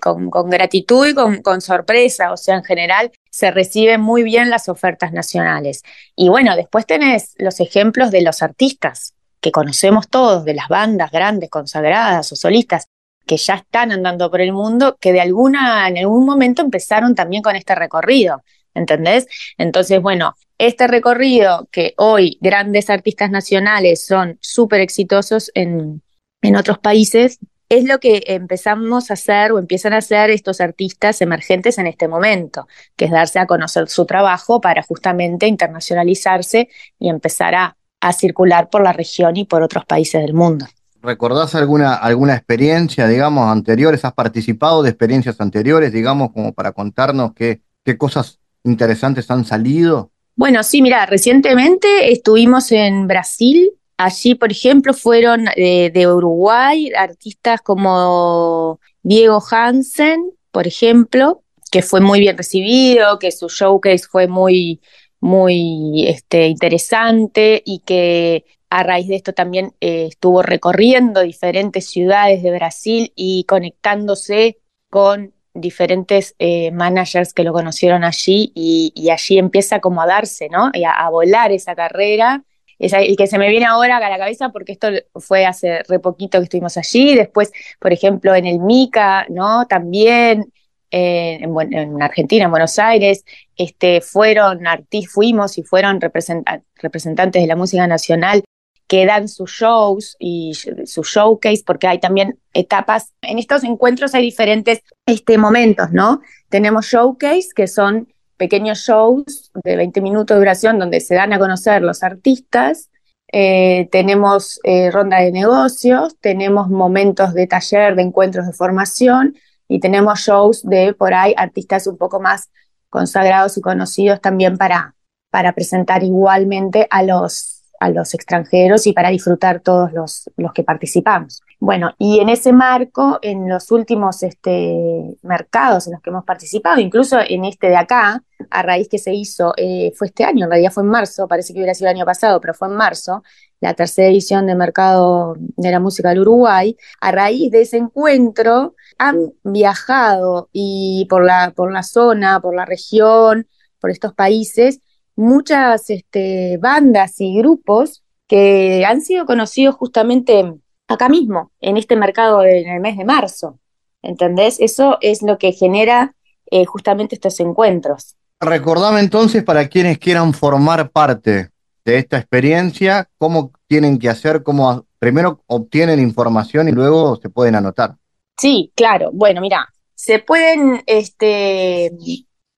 con, 0.05 0.51
gratitud 0.51 1.07
y 1.09 1.15
con, 1.15 1.61
sorpresa, 1.63 2.33
o 2.33 2.37
sea, 2.37 2.57
en 2.57 2.65
general 2.65 3.11
se 3.31 3.51
reciben 3.51 4.03
muy 4.03 4.23
bien 4.23 4.51
las 4.51 4.69
ofertas 4.69 5.13
nacionales. 5.13 5.83
Y 6.15 6.29
bueno, 6.29 6.57
después 6.57 6.85
tenés 6.85 7.35
los 7.39 7.59
ejemplos 7.61 8.11
de 8.11 8.21
los 8.21 8.43
artistas 8.43 9.15
que 9.41 9.51
conocemos 9.51 10.09
todos, 10.09 10.45
de 10.45 10.55
las 10.55 10.69
bandas 10.69 11.11
grandes, 11.11 11.49
consagradas 11.49 12.31
o 12.33 12.37
solistas, 12.37 12.87
que 13.27 13.39
ya 13.39 13.55
están 13.55 13.93
andando 13.93 14.31
por 14.31 14.43
el 14.43 14.53
mundo, 14.53 14.99
que 15.01 15.13
de 15.15 15.23
alguna, 15.23 15.89
en 15.89 15.97
algún 15.97 16.27
momento 16.27 16.61
empezaron 16.61 17.15
también 17.15 17.43
con 17.43 17.57
este 17.57 17.75
recorrido. 17.75 18.43
¿entendés? 18.75 19.27
Entonces, 19.57 20.03
bueno, 20.03 20.35
este 20.59 20.87
recorrido 20.87 21.69
que 21.71 21.95
hoy 21.97 22.39
grandes 22.41 22.91
artistas 22.91 23.31
nacionales 23.31 24.05
son 24.05 24.37
súper 24.41 24.81
exitosos 24.81 25.51
en, 25.55 26.03
en 26.43 26.57
otros 26.57 26.79
países, 26.79 27.39
es 27.79 27.85
lo 27.85 28.01
que 28.01 28.23
empezamos 28.27 29.11
a 29.11 29.15
hacer 29.15 29.53
o 29.53 29.59
empiezan 29.59 29.93
a 29.93 29.99
hacer 29.99 30.31
estos 30.31 30.61
artistas 30.61 31.21
emergentes 31.21 31.79
en 31.79 31.87
este 31.87 32.09
momento, 32.09 32.67
que 32.97 33.07
es 33.07 33.11
darse 33.11 33.39
a 33.39 33.47
conocer 33.47 33.89
su 33.89 34.07
trabajo 34.07 34.61
para 34.61 34.83
justamente 34.83 35.47
internacionalizarse 35.47 36.69
y 36.99 37.09
empezar 37.09 37.55
a, 37.55 37.77
a 38.01 38.13
circular 38.13 38.71
por 38.71 38.83
la 38.83 38.93
región 38.93 39.37
y 39.37 39.45
por 39.45 39.63
otros 39.63 39.85
países 39.85 40.21
del 40.23 40.35
mundo. 40.35 40.67
¿Recordás 41.03 41.55
alguna, 41.55 41.95
alguna 41.95 42.35
experiencia, 42.35 43.07
digamos, 43.07 43.51
anteriores? 43.51 44.05
¿Has 44.05 44.15
participado 44.15 44.83
de 44.83 44.91
experiencias 44.91 45.39
anteriores, 45.41 45.93
digamos, 45.93 46.33
como 46.33 46.55
para 46.55 46.73
contarnos 46.73 47.35
qué, 47.35 47.61
qué 47.85 47.99
cosas 47.99 48.41
interesantes 48.65 49.31
han 49.31 49.45
salido? 49.45 50.11
Bueno, 50.37 50.63
sí, 50.63 50.83
mira, 50.83 51.05
recientemente 51.07 52.11
estuvimos 52.11 52.73
en 52.73 53.07
Brasil. 53.07 53.73
Allí, 53.97 54.35
por 54.35 54.51
ejemplo, 54.51 54.93
fueron 54.93 55.45
de, 55.57 56.09
Uruguay 56.09 56.91
artistas 56.97 57.61
como 57.61 58.81
Diego 59.03 59.43
Hansen, 59.51 60.33
por 60.51 60.67
ejemplo, 60.67 61.43
que 61.71 61.83
fue 61.83 62.01
muy 62.01 62.21
bien 62.21 62.37
recibido, 62.37 63.19
que 63.19 63.31
su 63.33 63.49
showcase 63.49 64.07
fue 64.11 64.27
muy, 64.27 64.81
muy 65.21 66.07
este, 66.09 66.49
interesante 66.49 67.63
y 67.65 67.81
que 67.81 68.45
a 68.71 68.83
raíz 68.83 69.07
de 69.07 69.17
esto 69.17 69.33
también 69.33 69.73
eh, 69.81 70.07
estuvo 70.11 70.43
recorriendo 70.43 71.21
diferentes 71.21 71.89
ciudades 71.89 72.43
de 72.43 72.51
Brasil 72.51 73.13
y 73.15 73.45
conectándose 73.45 74.59
con 74.91 75.33
diferentes 75.55 76.35
eh, 76.41 76.73
managers 76.73 77.33
que 77.33 77.45
lo 77.45 77.53
conocieron 77.53 78.03
allí 78.05 78.53
y, 78.55 79.09
allí 79.11 79.39
empieza 79.39 79.77
a 79.77 80.07
darse, 80.07 80.49
¿no? 80.49 80.71
Y 80.73 80.85
a, 80.85 81.09
volar 81.09 81.53
esa 81.53 81.75
carrera. 81.75 82.45
Es 82.79 82.93
el 82.93 83.17
que 83.17 83.27
se 83.27 83.39
me 83.39 83.49
viene 83.49 83.67
ahora 83.67 83.99
a 83.99 84.11
la 84.11 84.19
cabeza 84.19 84.51
porque 84.51 84.73
esto 84.73 84.89
fue 85.15 85.47
hace 85.47 85.83
re 85.85 85.99
poquito 85.99 86.39
que 86.39 86.45
estuvimos 86.45 86.77
allí. 86.77 87.15
Después, 87.15 87.53
por 87.79 87.93
ejemplo, 87.93 88.35
en 88.35 88.47
el 88.47 88.59
MICA, 88.59 89.27
¿no? 89.29 89.67
También 89.67 90.53
en, 90.91 92.03
Argentina, 92.03 92.45
en 92.45 92.51
Buenos 92.51 92.79
Aires, 92.79 93.25
este, 93.57 94.01
fueron 94.01 94.67
artistas, 94.67 95.13
fuimos 95.13 95.59
y 95.59 95.63
fueron 95.63 96.01
representantes 96.01 97.43
de 97.43 97.47
la 97.47 97.57
música 97.57 97.87
nacional 97.87 98.45
que 98.87 99.07
dan 99.07 99.29
sus 99.29 99.51
shows 99.51 100.17
y 100.19 100.53
su 100.55 101.03
showcase, 101.03 101.63
porque 101.67 101.87
hay 101.87 101.99
también 101.99 102.39
etapas. 102.53 103.13
En 103.23 103.39
estos 103.39 103.65
encuentros 103.65 104.15
hay 104.15 104.23
diferentes 104.23 104.83
este, 105.07 105.39
momentos, 105.39 105.91
¿no? 105.91 106.21
Tenemos 106.49 106.87
showcase, 106.87 107.49
que 107.55 107.67
son 107.67 108.13
pequeños 108.37 108.79
shows 108.79 109.53
de 109.63 109.77
20 109.77 110.01
minutos 110.01 110.35
de 110.35 110.39
duración 110.39 110.79
donde 110.79 111.01
se 111.01 111.15
dan 111.15 111.33
a 111.33 111.39
conocer 111.39 111.83
los 111.83 112.03
artistas. 112.03 112.91
Eh, 113.33 113.89
tenemos 113.91 114.61
eh, 114.65 114.91
ronda 114.91 115.19
de 115.19 115.33
negocios, 115.33 116.17
tenemos 116.21 116.69
momentos 116.69 117.35
de 117.35 117.47
taller, 117.47 117.97
de 117.97 118.03
encuentros 118.03 118.47
de 118.47 118.53
formación 118.53 119.35
y 119.69 119.81
tenemos 119.81 120.21
shows 120.21 120.63
de 120.63 120.95
por 120.95 121.15
ahí 121.15 121.35
artistas 121.37 121.87
un 121.87 121.97
poco 121.97 122.21
más 122.21 122.51
consagrados 122.91 123.57
y 123.57 123.61
conocidos 123.61 124.21
también 124.21 124.57
para, 124.57 124.95
para 125.31 125.53
presentar 125.53 126.05
igualmente 126.05 126.87
a 126.91 127.03
los 127.03 127.55
a 127.81 127.91
los 127.91 128.15
extranjeros 128.15 128.87
y 128.87 128.93
para 128.93 129.11
disfrutar 129.11 129.61
todos 129.61 129.93
los, 129.93 130.31
los 130.37 130.53
que 130.53 130.65
participamos. 130.65 131.43
Bueno, 131.65 131.95
y 131.99 132.21
en 132.21 132.29
ese 132.29 132.53
marco, 132.53 133.19
en 133.23 133.49
los 133.49 133.71
últimos 133.73 134.23
este, 134.23 135.17
mercados 135.23 135.87
en 135.87 135.95
los 135.95 136.03
que 136.03 136.11
hemos 136.11 136.27
participado, 136.27 136.79
incluso 136.79 137.17
en 137.27 137.47
este 137.47 137.69
de 137.69 137.77
acá, 137.77 138.23
a 138.51 138.63
raíz 138.63 138.87
que 138.87 138.99
se 138.99 139.15
hizo, 139.15 139.55
eh, 139.57 139.91
fue 139.97 140.09
este 140.09 140.25
año, 140.25 140.45
en 140.45 140.51
realidad 140.51 140.73
fue 140.73 140.83
en 140.83 140.91
marzo, 140.91 141.27
parece 141.27 141.55
que 141.55 141.61
hubiera 141.61 141.73
sido 141.73 141.89
el 141.89 141.97
año 141.97 142.05
pasado, 142.05 142.39
pero 142.39 142.53
fue 142.53 142.69
en 142.69 142.75
marzo, 142.75 143.23
la 143.61 143.73
tercera 143.73 144.09
edición 144.09 144.47
de 144.47 144.55
Mercado 144.55 145.37
de 145.39 145.71
la 145.71 145.81
Música 145.81 146.11
del 146.11 146.21
Uruguay, 146.21 146.77
a 147.01 147.13
raíz 147.13 147.51
de 147.51 147.63
ese 147.63 147.79
encuentro 147.79 148.75
han 148.99 149.33
viajado 149.43 150.51
y 150.53 151.07
por 151.09 151.25
la, 151.25 151.55
por 151.57 151.73
la 151.73 151.83
zona, 151.83 152.41
por 152.41 152.55
la 152.55 152.67
región, 152.67 153.49
por 153.81 153.91
estos 153.91 154.13
países, 154.13 154.81
muchas 155.17 155.89
este, 155.89 156.59
bandas 156.59 157.19
y 157.23 157.39
grupos 157.39 158.05
que 158.27 158.85
han 158.85 159.01
sido 159.01 159.25
conocidos 159.25 159.77
justamente 159.77 160.53
acá 160.89 161.09
mismo, 161.09 161.51
en 161.61 161.77
este 161.77 161.97
mercado 161.97 162.43
en 162.45 162.69
el 162.69 162.81
mes 162.81 162.97
de 162.97 163.05
marzo. 163.05 163.59
¿Entendés? 164.03 164.61
Eso 164.61 164.99
es 165.01 165.23
lo 165.23 165.39
que 165.39 165.53
genera 165.53 166.15
eh, 166.51 166.67
justamente 166.67 167.15
estos 167.15 167.41
encuentros. 167.41 168.17
Recordame 168.41 169.01
entonces 169.01 169.43
para 169.43 169.69
quienes 169.69 169.99
quieran 169.99 170.35
formar 170.35 170.91
parte 170.91 171.51
de 171.85 171.99
esta 171.99 172.19
experiencia, 172.19 173.09
cómo 173.19 173.53
tienen 173.67 173.99
que 173.99 174.09
hacer, 174.09 174.43
cómo 174.43 174.87
primero 174.99 175.43
obtienen 175.47 176.01
información 176.01 176.69
y 176.69 176.73
luego 176.73 177.17
se 177.17 177.31
pueden 177.31 177.55
anotar. 177.55 177.97
Sí, 178.37 178.73
claro. 178.75 179.11
Bueno, 179.13 179.41
mira, 179.41 179.69
se 179.95 180.19
pueden 180.19 180.83
este, 180.87 181.93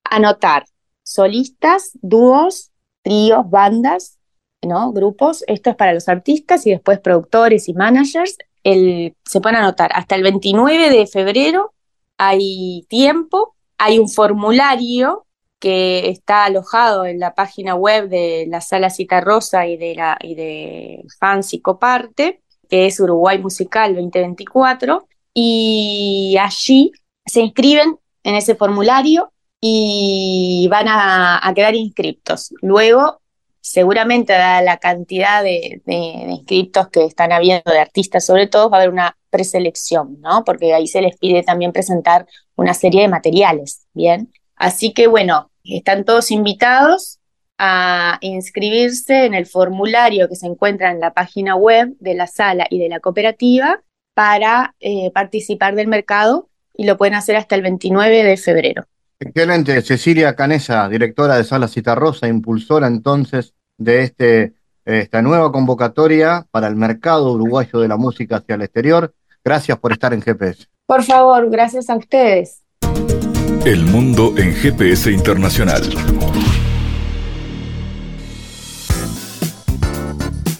anotar 0.03 0.65
solistas, 1.03 1.91
dúos, 2.01 2.71
tríos, 3.03 3.49
bandas, 3.49 4.16
¿no? 4.61 4.91
Grupos. 4.91 5.43
Esto 5.47 5.69
es 5.69 5.75
para 5.75 5.93
los 5.93 6.07
artistas 6.09 6.65
y 6.65 6.71
después 6.71 6.99
productores 6.99 7.67
y 7.69 7.73
managers. 7.73 8.37
El, 8.63 9.15
se 9.25 9.41
pueden 9.41 9.57
anotar 9.57 9.91
hasta 9.93 10.15
el 10.15 10.23
29 10.23 10.89
de 10.89 11.07
febrero. 11.07 11.73
Hay 12.17 12.85
tiempo, 12.89 13.55
hay 13.77 13.99
un 13.99 14.09
formulario 14.09 15.25
que 15.59 16.09
está 16.09 16.45
alojado 16.45 17.05
en 17.05 17.19
la 17.19 17.33
página 17.33 17.75
web 17.75 18.09
de 18.09 18.45
la 18.47 18.61
Sala 18.61 18.89
Cita 18.89 19.21
Rosa 19.21 19.67
y 19.67 19.77
de, 19.77 19.95
la, 19.95 20.17
y 20.21 20.35
de 20.35 21.03
Fancy 21.19 21.61
Coparte, 21.61 22.41
que 22.69 22.85
es 22.85 22.99
Uruguay 22.99 23.39
Musical 23.39 23.95
2024, 23.95 25.07
y 25.33 26.35
allí 26.39 26.91
se 27.25 27.41
inscriben 27.41 27.97
en 28.23 28.35
ese 28.35 28.55
formulario 28.55 29.31
y 29.59 30.67
van 30.69 30.87
a, 30.87 31.51
quedar 31.55 31.75
inscriptos. 31.75 32.53
Luego, 32.61 33.21
seguramente, 33.69 34.33
dada 34.33 34.61
la 34.61 34.77
cantidad 34.77 35.43
de, 35.43 35.81
de, 35.85 35.93
inscriptos 36.29 36.87
que 36.89 37.03
están 37.05 37.31
habiendo, 37.31 37.71
de 37.71 37.79
artistas 37.79 38.25
sobre 38.25 38.47
todo, 38.47 38.69
va 38.69 38.77
a 38.77 38.81
haber 38.81 38.93
una 38.93 39.17
preselección, 39.29 40.19
¿no? 40.21 40.43
Porque 40.45 40.73
ahí 40.73 40.87
se 40.87 41.01
les 41.01 41.17
pide 41.17 41.43
también 41.43 41.73
presentar 41.73 42.25
una 42.55 42.73
serie 42.73 43.01
de 43.01 43.07
materiales, 43.07 43.85
¿bien? 43.93 44.31
Así 44.55 44.93
que 44.93 45.07
bueno, 45.07 45.51
están 45.63 46.05
todos 46.05 46.31
invitados 46.31 47.19
a 47.57 48.17
inscribirse 48.21 49.25
en 49.25 49.33
el 49.33 49.45
formulario 49.45 50.29
que 50.29 50.35
se 50.35 50.47
encuentra 50.47 50.91
en 50.91 50.99
la 50.99 51.13
página 51.13 51.55
web 51.55 51.95
de 51.99 52.13
la 52.13 52.27
sala 52.27 52.67
y 52.69 52.79
de 52.79 52.89
la 52.89 52.99
cooperativa 52.99 53.81
para 54.13 54.75
eh, 54.79 55.11
participar 55.11 55.75
del 55.75 55.87
mercado 55.87 56.49
y 56.75 56.85
lo 56.85 56.97
pueden 56.97 57.15
hacer 57.15 57.35
hasta 57.35 57.55
el 57.55 57.63
29 57.63 58.23
de 58.23 58.37
febrero. 58.37 58.85
Excelente. 59.19 59.81
Cecilia 59.81 60.35
Canesa, 60.35 60.87
directora 60.89 61.37
de 61.37 61.43
Sala 61.43 61.67
Citarrosa, 61.67 62.27
impulsora 62.27 62.87
entonces 62.87 63.53
de 63.77 64.03
este, 64.03 64.53
esta 64.85 65.21
nueva 65.21 65.51
convocatoria 65.51 66.45
para 66.51 66.67
el 66.67 66.75
mercado 66.75 67.31
uruguayo 67.31 67.79
de 67.79 67.87
la 67.87 67.97
música 67.97 68.37
hacia 68.37 68.55
el 68.55 68.61
exterior. 68.61 69.13
Gracias 69.43 69.77
por 69.79 69.91
estar 69.91 70.13
en 70.13 70.21
GPS. 70.21 70.67
Por 70.85 71.03
favor, 71.03 71.49
gracias 71.49 71.89
a 71.89 71.95
ustedes. 71.95 72.61
El 73.65 73.85
mundo 73.85 74.33
en 74.37 74.53
GPS 74.53 75.11
internacional. 75.11 75.81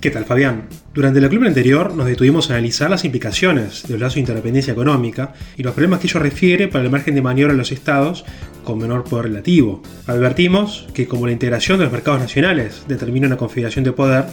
¿Qué 0.00 0.10
tal, 0.10 0.24
Fabián? 0.24 0.62
Durante 0.94 1.20
la 1.20 1.28
columna 1.28 1.48
anterior 1.48 1.94
nos 1.94 2.06
detuvimos 2.06 2.48
a 2.48 2.54
analizar 2.54 2.88
las 2.88 3.04
implicaciones 3.04 3.86
del 3.86 4.00
lazo 4.00 4.14
de 4.14 4.20
interdependencia 4.20 4.72
económica 4.72 5.34
y 5.58 5.62
los 5.62 5.74
problemas 5.74 6.00
que 6.00 6.06
ello 6.06 6.20
refiere 6.20 6.68
para 6.68 6.84
el 6.84 6.90
margen 6.90 7.14
de 7.14 7.20
maniobra 7.20 7.52
de 7.52 7.58
los 7.58 7.70
estados 7.70 8.24
con 8.64 8.78
menor 8.78 9.04
poder 9.04 9.26
relativo. 9.26 9.82
Advertimos 10.06 10.88
que 10.94 11.06
como 11.06 11.26
la 11.26 11.34
integración 11.34 11.76
de 11.76 11.84
los 11.84 11.92
mercados 11.92 12.18
nacionales 12.18 12.84
determina 12.88 13.26
una 13.26 13.36
configuración 13.36 13.84
de 13.84 13.92
poder, 13.92 14.24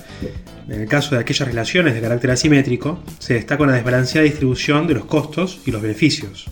en 0.70 0.80
el 0.80 0.88
caso 0.88 1.16
de 1.16 1.22
aquellas 1.22 1.50
relaciones 1.50 1.96
de 1.96 2.02
carácter 2.02 2.32
asimétrico, 2.32 3.04
se 3.20 3.34
destaca 3.34 3.64
una 3.64 3.74
desbalanceada 3.74 4.24
distribución 4.24 4.88
de 4.88 4.94
los 4.94 5.04
costos 5.04 5.60
y 5.66 5.72
los 5.72 5.82
beneficios. 5.82 6.50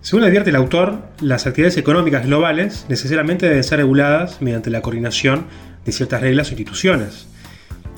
Según 0.00 0.24
advierte 0.24 0.48
el 0.48 0.56
autor, 0.56 1.02
las 1.20 1.46
actividades 1.46 1.76
económicas 1.76 2.24
globales 2.24 2.86
necesariamente 2.88 3.50
deben 3.50 3.64
ser 3.64 3.80
reguladas 3.80 4.40
mediante 4.40 4.70
la 4.70 4.80
coordinación 4.80 5.44
de 5.84 5.92
ciertas 5.92 6.22
reglas 6.22 6.48
o 6.48 6.52
instituciones 6.52 7.26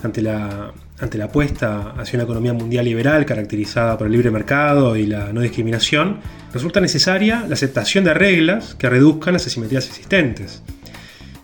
ante 0.02 0.22
la, 0.22 0.72
ante 1.00 1.18
la 1.18 1.26
apuesta 1.26 1.94
hacia 1.96 2.16
una 2.16 2.24
economía 2.24 2.52
mundial 2.52 2.84
liberal 2.84 3.24
caracterizada 3.26 3.96
por 3.96 4.06
el 4.06 4.12
libre 4.12 4.30
mercado 4.30 4.96
y 4.96 5.06
la 5.06 5.32
no 5.32 5.40
discriminación, 5.40 6.20
resulta 6.52 6.80
necesaria 6.80 7.44
la 7.48 7.54
aceptación 7.54 8.04
de 8.04 8.14
reglas 8.14 8.74
que 8.74 8.88
reduzcan 8.88 9.34
las 9.34 9.46
asimetrías 9.46 9.86
existentes. 9.86 10.62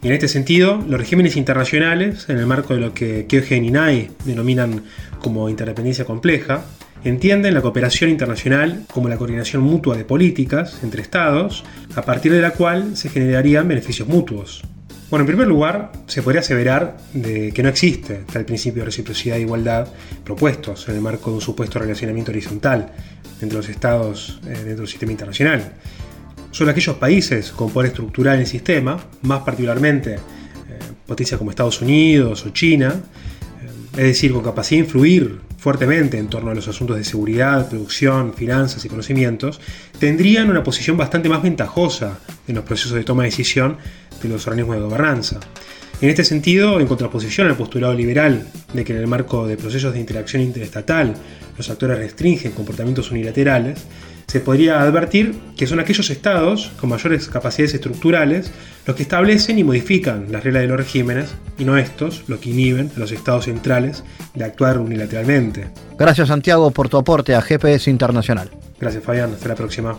Y 0.02 0.08
en 0.08 0.12
este 0.12 0.28
sentido, 0.28 0.84
los 0.86 1.00
regímenes 1.00 1.36
internacionales, 1.36 2.28
en 2.28 2.36
el 2.36 2.46
marco 2.46 2.74
de 2.74 2.80
lo 2.80 2.92
que 2.92 3.26
Keugen 3.26 3.64
y 3.64 3.70
Nai 3.70 4.10
denominan 4.26 4.82
como 5.18 5.48
interdependencia 5.48 6.04
compleja, 6.04 6.64
entienden 7.04 7.54
la 7.54 7.62
cooperación 7.62 8.10
internacional 8.10 8.84
como 8.92 9.08
la 9.08 9.16
coordinación 9.16 9.62
mutua 9.62 9.96
de 9.96 10.04
políticas 10.04 10.80
entre 10.82 11.00
estados, 11.00 11.64
a 11.94 12.02
partir 12.02 12.32
de 12.32 12.42
la 12.42 12.50
cual 12.50 12.96
se 12.96 13.08
generarían 13.08 13.66
beneficios 13.66 14.06
mutuos. 14.06 14.62
Bueno, 15.14 15.22
en 15.22 15.28
primer 15.28 15.46
lugar, 15.46 15.92
se 16.08 16.22
podría 16.22 16.40
aseverar 16.40 16.96
de 17.12 17.52
que 17.52 17.62
no 17.62 17.68
existe 17.68 18.24
tal 18.32 18.44
principio 18.44 18.82
de 18.82 18.86
reciprocidad 18.86 19.36
e 19.36 19.42
igualdad 19.42 19.86
propuestos 20.24 20.88
en 20.88 20.96
el 20.96 21.00
marco 21.00 21.30
de 21.30 21.36
un 21.36 21.40
supuesto 21.40 21.78
relacionamiento 21.78 22.32
horizontal 22.32 22.90
entre 23.40 23.56
los 23.56 23.68
estados 23.68 24.40
eh, 24.44 24.48
dentro 24.48 24.78
del 24.78 24.88
sistema 24.88 25.12
internacional. 25.12 25.74
Solo 26.50 26.72
aquellos 26.72 26.96
países 26.96 27.52
con 27.52 27.70
poder 27.70 27.90
estructural 27.90 28.34
en 28.34 28.40
el 28.40 28.46
sistema, 28.48 28.98
más 29.22 29.42
particularmente 29.42 30.14
eh, 30.14 30.18
potencias 31.06 31.38
como 31.38 31.50
Estados 31.50 31.80
Unidos 31.80 32.44
o 32.44 32.50
China, 32.50 33.00
es 33.96 34.04
decir, 34.04 34.32
con 34.32 34.42
capacidad 34.42 34.80
de 34.80 34.86
influir 34.86 35.40
fuertemente 35.56 36.18
en 36.18 36.28
torno 36.28 36.50
a 36.50 36.54
los 36.54 36.68
asuntos 36.68 36.96
de 36.96 37.04
seguridad, 37.04 37.68
producción, 37.68 38.34
finanzas 38.34 38.84
y 38.84 38.88
conocimientos, 38.88 39.60
tendrían 39.98 40.50
una 40.50 40.62
posición 40.62 40.96
bastante 40.96 41.28
más 41.28 41.42
ventajosa 41.42 42.18
en 42.46 42.56
los 42.56 42.64
procesos 42.64 42.92
de 42.92 43.04
toma 43.04 43.22
de 43.22 43.30
decisión 43.30 43.78
de 44.22 44.28
los 44.28 44.46
organismos 44.46 44.76
de 44.76 44.82
gobernanza. 44.82 45.40
En 46.00 46.10
este 46.10 46.24
sentido, 46.24 46.80
en 46.80 46.86
contraposición 46.86 47.46
al 47.46 47.56
postulado 47.56 47.94
liberal 47.94 48.46
de 48.72 48.84
que 48.84 48.92
en 48.92 48.98
el 48.98 49.06
marco 49.06 49.46
de 49.46 49.56
procesos 49.56 49.94
de 49.94 50.00
interacción 50.00 50.42
interestatal 50.42 51.14
los 51.56 51.70
actores 51.70 51.98
restringen 51.98 52.52
comportamientos 52.52 53.10
unilaterales, 53.12 53.78
se 54.26 54.40
podría 54.40 54.80
advertir 54.80 55.34
que 55.56 55.66
son 55.66 55.80
aquellos 55.80 56.10
estados 56.10 56.72
con 56.80 56.90
mayores 56.90 57.28
capacidades 57.28 57.74
estructurales 57.74 58.50
los 58.86 58.96
que 58.96 59.02
establecen 59.02 59.58
y 59.58 59.64
modifican 59.64 60.26
las 60.30 60.44
reglas 60.44 60.62
de 60.62 60.68
los 60.68 60.76
regímenes 60.76 61.34
y 61.58 61.64
no 61.64 61.76
estos 61.76 62.24
los 62.28 62.40
que 62.40 62.50
inhiben 62.50 62.90
a 62.96 63.00
los 63.00 63.12
estados 63.12 63.44
centrales 63.46 64.04
de 64.34 64.44
actuar 64.44 64.78
unilateralmente. 64.78 65.68
Gracias 65.98 66.28
Santiago 66.28 66.70
por 66.70 66.88
tu 66.88 66.98
aporte 66.98 67.34
a 67.34 67.42
GPS 67.42 67.90
Internacional. 67.90 68.50
Gracias 68.80 69.04
Fabián, 69.04 69.32
hasta 69.32 69.48
la 69.48 69.54
próxima. 69.54 69.98